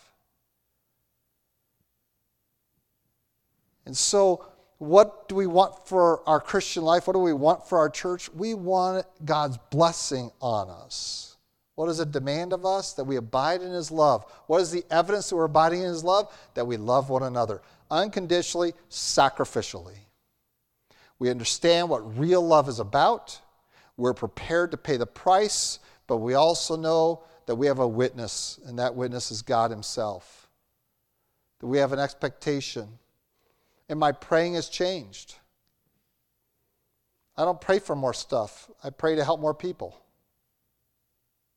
And 3.87 3.97
so, 3.97 4.45
what 4.79 5.29
do 5.29 5.35
we 5.35 5.47
want 5.47 5.87
for 5.87 6.29
our 6.29 6.41
Christian 6.41 6.85
life? 6.85 7.07
What 7.07 7.15
do 7.15 7.21
we 7.21 7.33
want 7.33 7.67
for 7.67 7.79
our 7.79 7.89
church? 7.89 8.33
We 8.33 8.55
want 8.55 9.07
God's 9.25 9.59
blessing 9.71 10.31
on 10.41 10.69
us. 10.69 11.37
What 11.75 11.87
does 11.87 12.01
it 12.01 12.13
demand 12.13 12.53
of 12.53 12.67
us? 12.67 12.93
That 12.93 13.05
we 13.05 13.17
abide 13.17 13.63
in 13.63 13.73
His 13.73 13.91
love. 13.91 14.25
What 14.47 14.61
is 14.61 14.71
the 14.71 14.85
evidence 14.91 15.31
that 15.31 15.37
we're 15.37 15.45
abiding 15.45 15.83
in 15.83 15.89
His 15.89 16.05
love? 16.05 16.33
That 16.55 16.67
we 16.67 16.77
love 16.77 17.09
one 17.09 17.23
another. 17.23 17.63
Unconditionally, 17.91 18.75
sacrificially. 18.91 19.99
We 21.19 21.31
understand 21.31 21.89
what 21.89 22.19
real 22.19 22.47
love 22.47 22.69
is 22.69 22.79
about. 22.79 23.41
We're 23.97 24.15
prepared 24.15 24.71
to 24.71 24.77
pay 24.77 24.97
the 24.97 25.07
price, 25.07 25.81
but 26.07 26.19
we 26.19 26.35
also 26.35 26.77
know 26.77 27.25
that 27.47 27.57
we 27.57 27.67
have 27.67 27.79
a 27.79 27.89
witness, 27.89 28.61
and 28.67 28.79
that 28.79 28.95
witness 28.95 29.31
is 29.31 29.43
God 29.43 29.71
Himself. 29.71 30.49
That 31.61 31.67
we 31.67 31.79
have 31.79 31.93
an 31.93 31.99
expectation. 31.99 32.89
And 33.89 33.99
my 33.99 34.13
praying 34.13 34.55
has 34.55 34.69
changed. 34.69 35.35
I 37.37 37.45
don't 37.45 37.61
pray 37.61 37.79
for 37.79 37.97
more 37.97 38.15
stuff, 38.15 38.69
I 38.83 38.91
pray 38.91 39.15
to 39.17 39.25
help 39.25 39.41
more 39.41 39.55
people. 39.55 39.97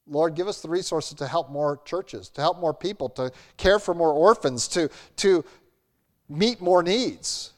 Lord, 0.08 0.36
give 0.36 0.48
us 0.48 0.62
the 0.62 0.70
resources 0.70 1.16
to 1.16 1.28
help 1.28 1.50
more 1.50 1.80
churches, 1.86 2.30
to 2.30 2.42
help 2.42 2.60
more 2.60 2.74
people, 2.74 3.10
to 3.10 3.32
care 3.58 3.80
for 3.80 3.94
more 3.94 4.12
orphans, 4.12 4.68
to, 4.70 4.90
to 5.18 5.46
meet 6.32 6.62
more 6.62 6.82
needs. 6.82 7.52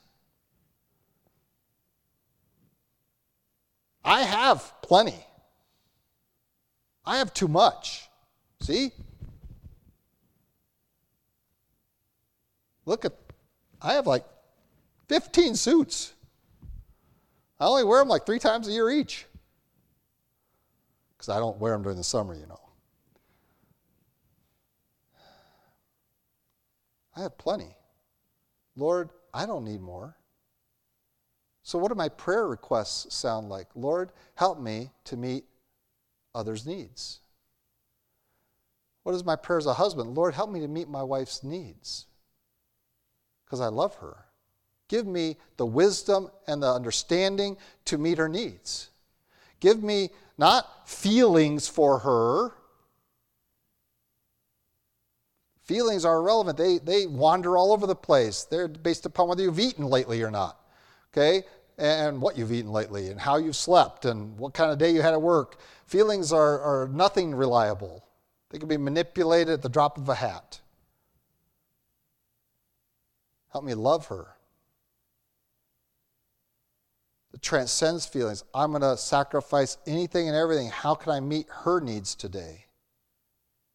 I 4.04 4.24
have 4.24 4.74
plenty. 4.82 5.26
I 7.06 7.18
have 7.18 7.34
too 7.34 7.48
much. 7.48 8.10
See? 8.62 8.92
Look 12.86 13.06
at, 13.06 13.14
I 13.82 13.94
have 13.94 14.08
like 14.08 14.26
15 15.08 15.56
suits. 15.56 16.14
I 17.60 17.66
only 17.66 17.84
wear 17.84 18.00
them 18.00 18.10
like 18.10 18.26
three 18.26 18.40
times 18.40 18.68
a 18.68 18.72
year 18.72 18.90
each. 18.90 19.26
Because 21.16 21.30
I 21.30 21.40
don't 21.40 21.58
wear 21.60 21.74
them 21.74 21.84
during 21.84 21.98
the 21.98 22.04
summer, 22.04 22.34
you 22.34 22.46
know. 22.48 22.60
I 27.16 27.22
have 27.22 27.38
plenty. 27.38 27.76
Lord, 28.76 29.10
I 29.34 29.46
don't 29.46 29.66
need 29.66 29.82
more. 29.82 30.16
So, 31.64 31.80
what 31.80 31.90
do 31.90 31.96
my 31.96 32.10
prayer 32.10 32.48
requests 32.48 33.14
sound 33.16 33.50
like? 33.50 33.68
Lord, 33.76 34.12
help 34.36 34.60
me 34.60 34.92
to 35.06 35.16
meet 35.16 35.46
others' 36.36 36.66
needs. 36.66 37.20
What 39.04 39.16
is 39.16 39.24
my 39.24 39.36
prayer 39.36 39.60
as 39.60 39.66
a 39.66 39.74
husband? 39.74 40.16
Lord, 40.16 40.34
help 40.34 40.50
me 40.50 40.60
to 40.62 40.68
meet 40.68 40.90
my 40.90 41.04
wife's 41.04 41.44
needs 41.44 42.06
because 43.46 43.62
I 43.62 43.68
love 43.68 43.96
her. 43.96 44.26
Give 44.88 45.06
me 45.06 45.38
the 45.58 45.66
wisdom 45.66 46.30
and 46.48 46.62
the 46.62 46.72
understanding 46.72 47.58
to 47.86 47.98
meet 47.98 48.18
her 48.18 48.30
needs. 48.30 48.90
Give 49.60 49.82
me 49.82 50.10
not 50.38 50.90
feelings 50.90 51.68
for 51.68 52.00
her. 52.00 52.52
Feelings 55.64 56.06
are 56.06 56.18
irrelevant. 56.18 56.58
They, 56.58 56.78
they 56.78 57.08
wander 57.08 57.58
all 57.58 57.72
over 57.72 57.88
the 57.88 57.96
place. 57.96 58.44
They're 58.44 58.68
based 58.68 59.06
upon 59.06 59.28
whether 59.30 59.42
you've 59.42 59.60
eaten 59.60 59.86
lately 59.86 60.22
or 60.22 60.32
not 60.32 60.60
okay? 61.14 61.44
And 61.78 62.22
what 62.22 62.38
you've 62.38 62.52
eaten 62.52 62.72
lately, 62.72 63.10
and 63.10 63.20
how 63.20 63.38
you've 63.38 63.56
slept, 63.56 64.06
and 64.06 64.38
what 64.38 64.54
kind 64.54 64.72
of 64.72 64.78
day 64.78 64.92
you 64.92 65.02
had 65.02 65.14
at 65.14 65.22
work. 65.22 65.58
Feelings 65.88 66.32
are, 66.32 66.60
are 66.62 66.88
nothing 66.88 67.34
reliable, 67.34 68.06
they 68.50 68.60
can 68.60 68.68
be 68.68 68.78
manipulated 68.78 69.54
at 69.54 69.62
the 69.62 69.70
drop 69.70 69.98
of 69.98 70.08
a 70.10 70.16
hat. 70.16 70.60
Help 73.52 73.64
me 73.64 73.74
love 73.74 74.08
her. 74.08 74.28
It 77.34 77.42
transcends 77.42 78.06
feelings. 78.06 78.44
I'm 78.54 78.72
going 78.72 78.82
to 78.82 78.98
sacrifice 78.98 79.78
anything 79.88 80.28
and 80.28 80.38
everything. 80.38 80.70
How 80.70 80.94
can 80.94 81.12
I 81.12 81.20
meet 81.20 81.48
her 81.50 81.80
needs 81.80 82.14
today? 82.14 82.66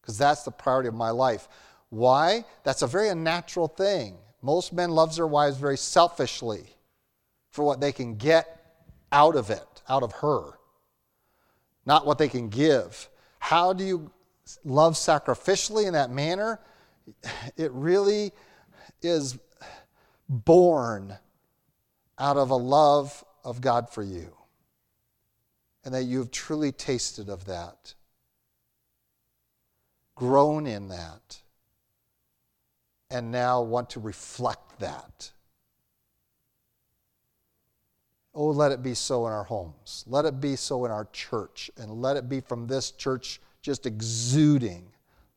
Because 0.01 0.17
that's 0.17 0.43
the 0.43 0.51
priority 0.51 0.87
of 0.87 0.95
my 0.95 1.09
life. 1.09 1.47
Why? 1.89 2.45
That's 2.63 2.81
a 2.81 2.87
very 2.87 3.09
unnatural 3.09 3.67
thing. 3.67 4.17
Most 4.41 4.73
men 4.73 4.91
love 4.91 5.15
their 5.15 5.27
wives 5.27 5.57
very 5.57 5.77
selfishly 5.77 6.75
for 7.51 7.65
what 7.65 7.79
they 7.79 7.91
can 7.91 8.15
get 8.15 8.55
out 9.11 9.35
of 9.35 9.49
it, 9.49 9.81
out 9.87 10.03
of 10.03 10.11
her, 10.13 10.59
not 11.85 12.05
what 12.05 12.17
they 12.17 12.29
can 12.29 12.49
give. 12.49 13.09
How 13.39 13.73
do 13.73 13.83
you 13.83 14.11
love 14.63 14.93
sacrificially 14.93 15.87
in 15.87 15.93
that 15.93 16.11
manner? 16.11 16.59
It 17.57 17.71
really 17.71 18.31
is 19.01 19.37
born 20.27 21.17
out 22.19 22.37
of 22.37 22.51
a 22.51 22.55
love 22.55 23.25
of 23.43 23.61
God 23.61 23.89
for 23.89 24.03
you, 24.03 24.35
and 25.83 25.93
that 25.93 26.03
you've 26.03 26.29
truly 26.29 26.71
tasted 26.71 27.29
of 27.29 27.45
that, 27.45 27.95
grown 30.15 30.67
in 30.67 30.89
that, 30.89 31.41
and 33.11 33.31
now 33.31 33.61
want 33.61 33.89
to 33.91 33.99
reflect 33.99 34.79
that. 34.79 35.31
Oh, 38.33 38.47
let 38.47 38.71
it 38.71 38.83
be 38.83 38.93
so 38.93 39.25
in 39.27 39.33
our 39.33 39.43
homes. 39.43 40.05
Let 40.07 40.25
it 40.25 40.39
be 40.39 40.55
so 40.55 40.85
in 40.85 40.91
our 40.91 41.07
church. 41.11 41.71
And 41.77 42.01
let 42.01 42.15
it 42.15 42.29
be 42.29 42.39
from 42.39 42.67
this 42.67 42.91
church 42.91 43.41
just 43.61 43.85
exuding 43.85 44.85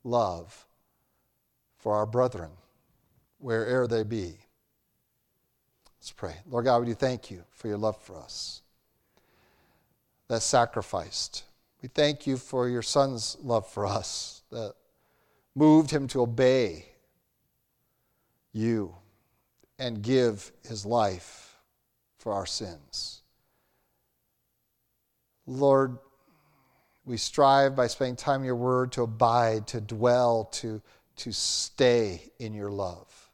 love 0.04 0.66
for 1.78 1.96
our 1.96 2.06
brethren, 2.06 2.50
where'er 3.38 3.88
they 3.88 4.04
be. 4.04 4.36
Let's 5.98 6.12
pray. 6.12 6.34
Lord 6.48 6.66
God, 6.66 6.80
we 6.80 6.86
do 6.86 6.94
thank 6.94 7.30
you 7.30 7.42
for 7.50 7.68
your 7.68 7.78
love 7.78 7.96
for 7.96 8.16
us 8.16 8.62
that 10.28 10.42
sacrificed. 10.42 11.44
We 11.80 11.88
thank 11.88 12.26
you 12.26 12.36
for 12.36 12.68
your 12.68 12.82
son's 12.82 13.36
love 13.42 13.68
for 13.68 13.86
us 13.86 14.42
that 14.50 14.74
moved 15.54 15.90
him 15.90 16.06
to 16.08 16.22
obey 16.22 16.86
you 18.52 18.94
and 19.78 20.02
give 20.02 20.52
his 20.66 20.86
life 20.86 21.56
for 22.18 22.32
our 22.32 22.46
sins. 22.46 23.22
Lord, 25.46 25.98
we 27.04 27.16
strive 27.16 27.74
by 27.74 27.88
spending 27.88 28.16
time 28.16 28.40
in 28.40 28.46
your 28.46 28.56
word 28.56 28.92
to 28.92 29.02
abide, 29.02 29.66
to 29.68 29.80
dwell, 29.80 30.44
to, 30.52 30.80
to 31.16 31.32
stay 31.32 32.30
in 32.38 32.54
your 32.54 32.70
love. 32.70 33.30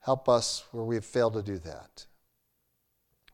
Help 0.00 0.28
us 0.28 0.64
where 0.70 0.84
we 0.84 0.94
have 0.96 1.04
failed 1.04 1.32
to 1.34 1.42
do 1.42 1.58
that. 1.58 2.06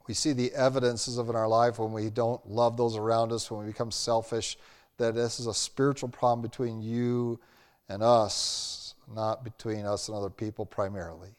We 0.06 0.14
see 0.14 0.32
the 0.32 0.52
evidences 0.52 1.18
of 1.18 1.28
in 1.28 1.36
our 1.36 1.48
life 1.48 1.78
when 1.78 1.92
we 1.92 2.10
don't 2.10 2.44
love 2.48 2.76
those 2.76 2.96
around 2.96 3.32
us, 3.32 3.50
when 3.50 3.60
we 3.60 3.72
become 3.72 3.90
selfish, 3.90 4.56
that 4.98 5.14
this 5.14 5.40
is 5.40 5.46
a 5.46 5.54
spiritual 5.54 6.08
problem 6.08 6.42
between 6.42 6.80
you 6.80 7.40
and 7.88 8.02
us, 8.02 8.81
not 9.12 9.44
between 9.44 9.84
us 9.84 10.08
and 10.08 10.16
other 10.16 10.30
people 10.30 10.66
primarily. 10.66 11.36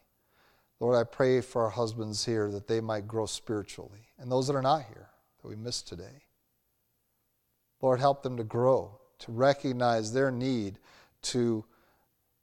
Lord, 0.80 0.96
I 0.96 1.04
pray 1.04 1.40
for 1.40 1.64
our 1.64 1.70
husbands 1.70 2.24
here 2.24 2.50
that 2.50 2.66
they 2.66 2.80
might 2.80 3.06
grow 3.06 3.26
spiritually, 3.26 4.08
and 4.18 4.30
those 4.30 4.46
that 4.48 4.56
are 4.56 4.62
not 4.62 4.84
here 4.84 5.08
that 5.42 5.48
we 5.48 5.56
missed 5.56 5.88
today. 5.88 6.24
Lord, 7.80 8.00
help 8.00 8.22
them 8.22 8.36
to 8.36 8.44
grow, 8.44 8.98
to 9.20 9.32
recognize 9.32 10.12
their 10.12 10.30
need 10.30 10.78
to 11.22 11.64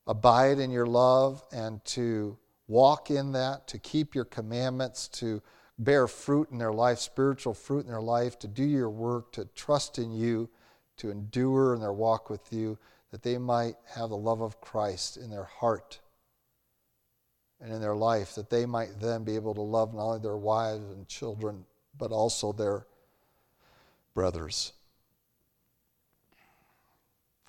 abide 0.08 0.60
in 0.60 0.72
your 0.72 0.86
love 0.86 1.44
and 1.52 1.84
to 1.86 2.38
walk 2.68 3.12
in 3.12 3.32
that, 3.34 3.68
to 3.68 3.78
keep 3.78 4.16
your 4.16 4.26
commandments, 4.26 5.08
to 5.08 5.42
bear 5.78 6.08
fruit 6.08 6.50
in 6.52 6.58
their 6.58 6.74
life, 6.74 7.00
spiritual 7.00 7.54
fruit 7.54 7.86
in 7.86 7.92
their 7.92 8.02
life, 8.02 8.38
to 8.40 8.48
do 8.48 8.64
your 8.64 8.90
work, 8.90 9.32
to 9.34 9.46
trust 9.56 9.98
in 9.98 10.12
you, 10.12 10.50
to 10.98 11.10
endure 11.10 11.74
in 11.74 11.82
their 11.82 11.94
walk 11.94 12.30
with 12.30 12.54
you, 12.54 12.78
that 13.12 13.24
they 13.24 13.38
might 13.38 13.76
have 13.96 14.10
the 14.10 14.18
love 14.18 14.42
of 14.42 14.62
Christ 14.62 15.18
in 15.18 15.30
their 15.30 15.44
heart 15.44 16.00
and 17.60 17.72
in 17.72 17.82
their 17.82 17.96
life, 17.96 18.36
that 18.36 18.50
they 18.50 18.66
might 18.66 19.00
then 19.00 19.24
be 19.24 19.36
able 19.36 19.54
to 19.54 19.62
love 19.62 19.94
not 19.94 20.02
only 20.02 20.20
their 20.20 20.38
wives 20.38 20.90
and 20.92 21.08
children, 21.08 21.66
but 21.98 22.12
also 22.12 22.52
their 22.52 22.88
brothers. 24.14 24.74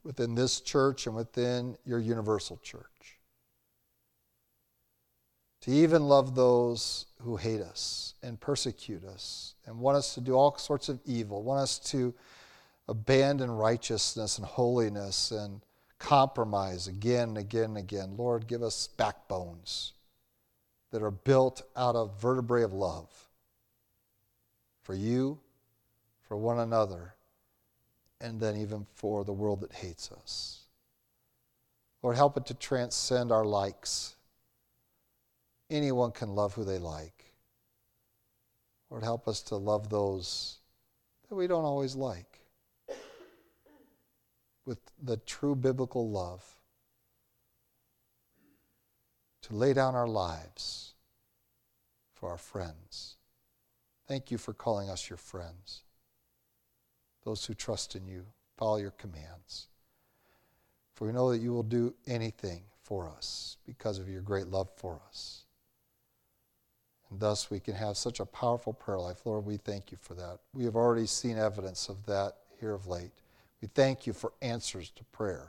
Within 0.04 0.34
this 0.34 0.60
church 0.60 1.06
and 1.06 1.14
within 1.14 1.76
your 1.84 2.00
universal 2.00 2.58
church. 2.62 3.18
To 5.62 5.70
even 5.70 6.08
love 6.08 6.34
those 6.34 7.06
who 7.20 7.36
hate 7.36 7.60
us 7.60 8.14
and 8.20 8.40
persecute 8.40 9.04
us 9.04 9.54
and 9.64 9.78
want 9.78 9.96
us 9.96 10.14
to 10.14 10.20
do 10.20 10.34
all 10.34 10.58
sorts 10.58 10.88
of 10.88 10.98
evil, 11.04 11.44
want 11.44 11.60
us 11.60 11.78
to 11.90 12.12
abandon 12.88 13.50
righteousness 13.50 14.38
and 14.38 14.46
holiness 14.46 15.30
and 15.30 15.62
compromise 15.98 16.88
again 16.88 17.30
and 17.30 17.38
again 17.38 17.64
and 17.64 17.78
again. 17.78 18.16
Lord, 18.16 18.46
give 18.46 18.62
us 18.62 18.88
backbones 18.88 19.92
that 20.90 21.02
are 21.02 21.10
built 21.10 21.62
out 21.76 21.94
of 21.94 22.20
vertebrae 22.20 22.62
of 22.62 22.72
love 22.72 23.08
for 24.82 24.94
you, 24.94 25.38
for 26.22 26.36
one 26.36 26.58
another, 26.58 27.14
and 28.20 28.40
then 28.40 28.56
even 28.56 28.86
for 28.94 29.24
the 29.24 29.32
world 29.32 29.60
that 29.60 29.72
hates 29.72 30.10
us. 30.10 30.62
Lord, 32.02 32.16
help 32.16 32.36
it 32.36 32.46
to 32.46 32.54
transcend 32.54 33.30
our 33.30 33.44
likes. 33.44 34.16
Anyone 35.70 36.10
can 36.10 36.34
love 36.34 36.54
who 36.54 36.64
they 36.64 36.78
like. 36.78 37.32
Lord, 38.90 39.04
help 39.04 39.28
us 39.28 39.40
to 39.44 39.56
love 39.56 39.88
those 39.88 40.58
that 41.28 41.36
we 41.36 41.46
don't 41.46 41.64
always 41.64 41.94
like 41.94 42.31
with 44.64 44.78
the 45.02 45.16
true 45.18 45.54
biblical 45.54 46.08
love 46.10 46.44
to 49.42 49.54
lay 49.54 49.72
down 49.72 49.94
our 49.94 50.08
lives 50.08 50.94
for 52.14 52.30
our 52.30 52.38
friends. 52.38 53.16
Thank 54.06 54.30
you 54.30 54.38
for 54.38 54.52
calling 54.52 54.88
us 54.88 55.10
your 55.10 55.16
friends, 55.16 55.82
those 57.24 57.44
who 57.44 57.54
trust 57.54 57.96
in 57.96 58.06
you, 58.06 58.26
follow 58.56 58.76
your 58.76 58.92
commands. 58.92 59.68
For 60.94 61.06
we 61.06 61.12
know 61.12 61.30
that 61.32 61.38
you 61.38 61.52
will 61.52 61.62
do 61.62 61.94
anything 62.06 62.62
for 62.82 63.08
us 63.08 63.56
because 63.66 63.98
of 63.98 64.08
your 64.08 64.20
great 64.22 64.48
love 64.48 64.68
for 64.76 65.00
us. 65.08 65.44
And 67.10 67.18
thus 67.20 67.50
we 67.50 67.60
can 67.60 67.74
have 67.74 67.96
such 67.96 68.20
a 68.20 68.26
powerful 68.26 68.72
prayer 68.72 68.98
life. 68.98 69.24
Lord, 69.24 69.44
we 69.44 69.56
thank 69.56 69.90
you 69.90 69.98
for 70.00 70.14
that. 70.14 70.38
We 70.54 70.64
have 70.64 70.76
already 70.76 71.06
seen 71.06 71.38
evidence 71.38 71.88
of 71.88 72.06
that 72.06 72.36
here 72.60 72.72
of 72.72 72.86
late. 72.86 73.21
We 73.62 73.68
thank 73.68 74.08
you 74.08 74.12
for 74.12 74.32
answers 74.42 74.90
to 74.96 75.04
prayer. 75.04 75.48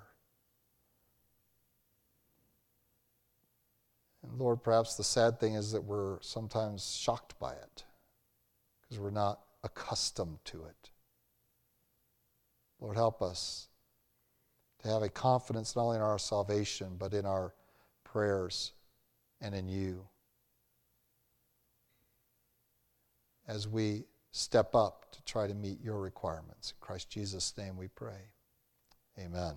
And 4.22 4.40
Lord, 4.40 4.62
perhaps 4.62 4.96
the 4.96 5.04
sad 5.04 5.40
thing 5.40 5.56
is 5.56 5.72
that 5.72 5.84
we're 5.84 6.22
sometimes 6.22 6.96
shocked 6.96 7.38
by 7.40 7.54
it 7.54 7.84
because 8.82 9.00
we're 9.00 9.10
not 9.10 9.40
accustomed 9.64 10.38
to 10.46 10.64
it. 10.66 10.92
Lord, 12.80 12.96
help 12.96 13.24
us 13.24 13.68
to 14.84 14.90
have 14.90 15.02
a 15.02 15.10
confidence 15.10 15.76
not 15.76 15.84
only 15.84 15.96
in 15.96 16.04
our 16.04 16.20
salvation, 16.20 16.96
but 17.00 17.14
in 17.14 17.26
our 17.26 17.54
prayers 18.04 18.74
and 19.42 19.56
in 19.56 19.68
you. 19.68 20.06
As 23.48 23.68
we 23.68 24.06
step 24.34 24.76
up 24.76 25.12
to 25.14 25.24
try 25.24 25.48
to 25.48 25.54
meet 25.54 25.80
your 25.80 26.02
requirements. 26.02 26.72
In 26.72 26.78
Christ 26.86 27.10
Jesus' 27.10 27.54
name 27.58 27.78
we 27.78 27.88
pray. 27.88 28.32
Amen. 29.18 29.56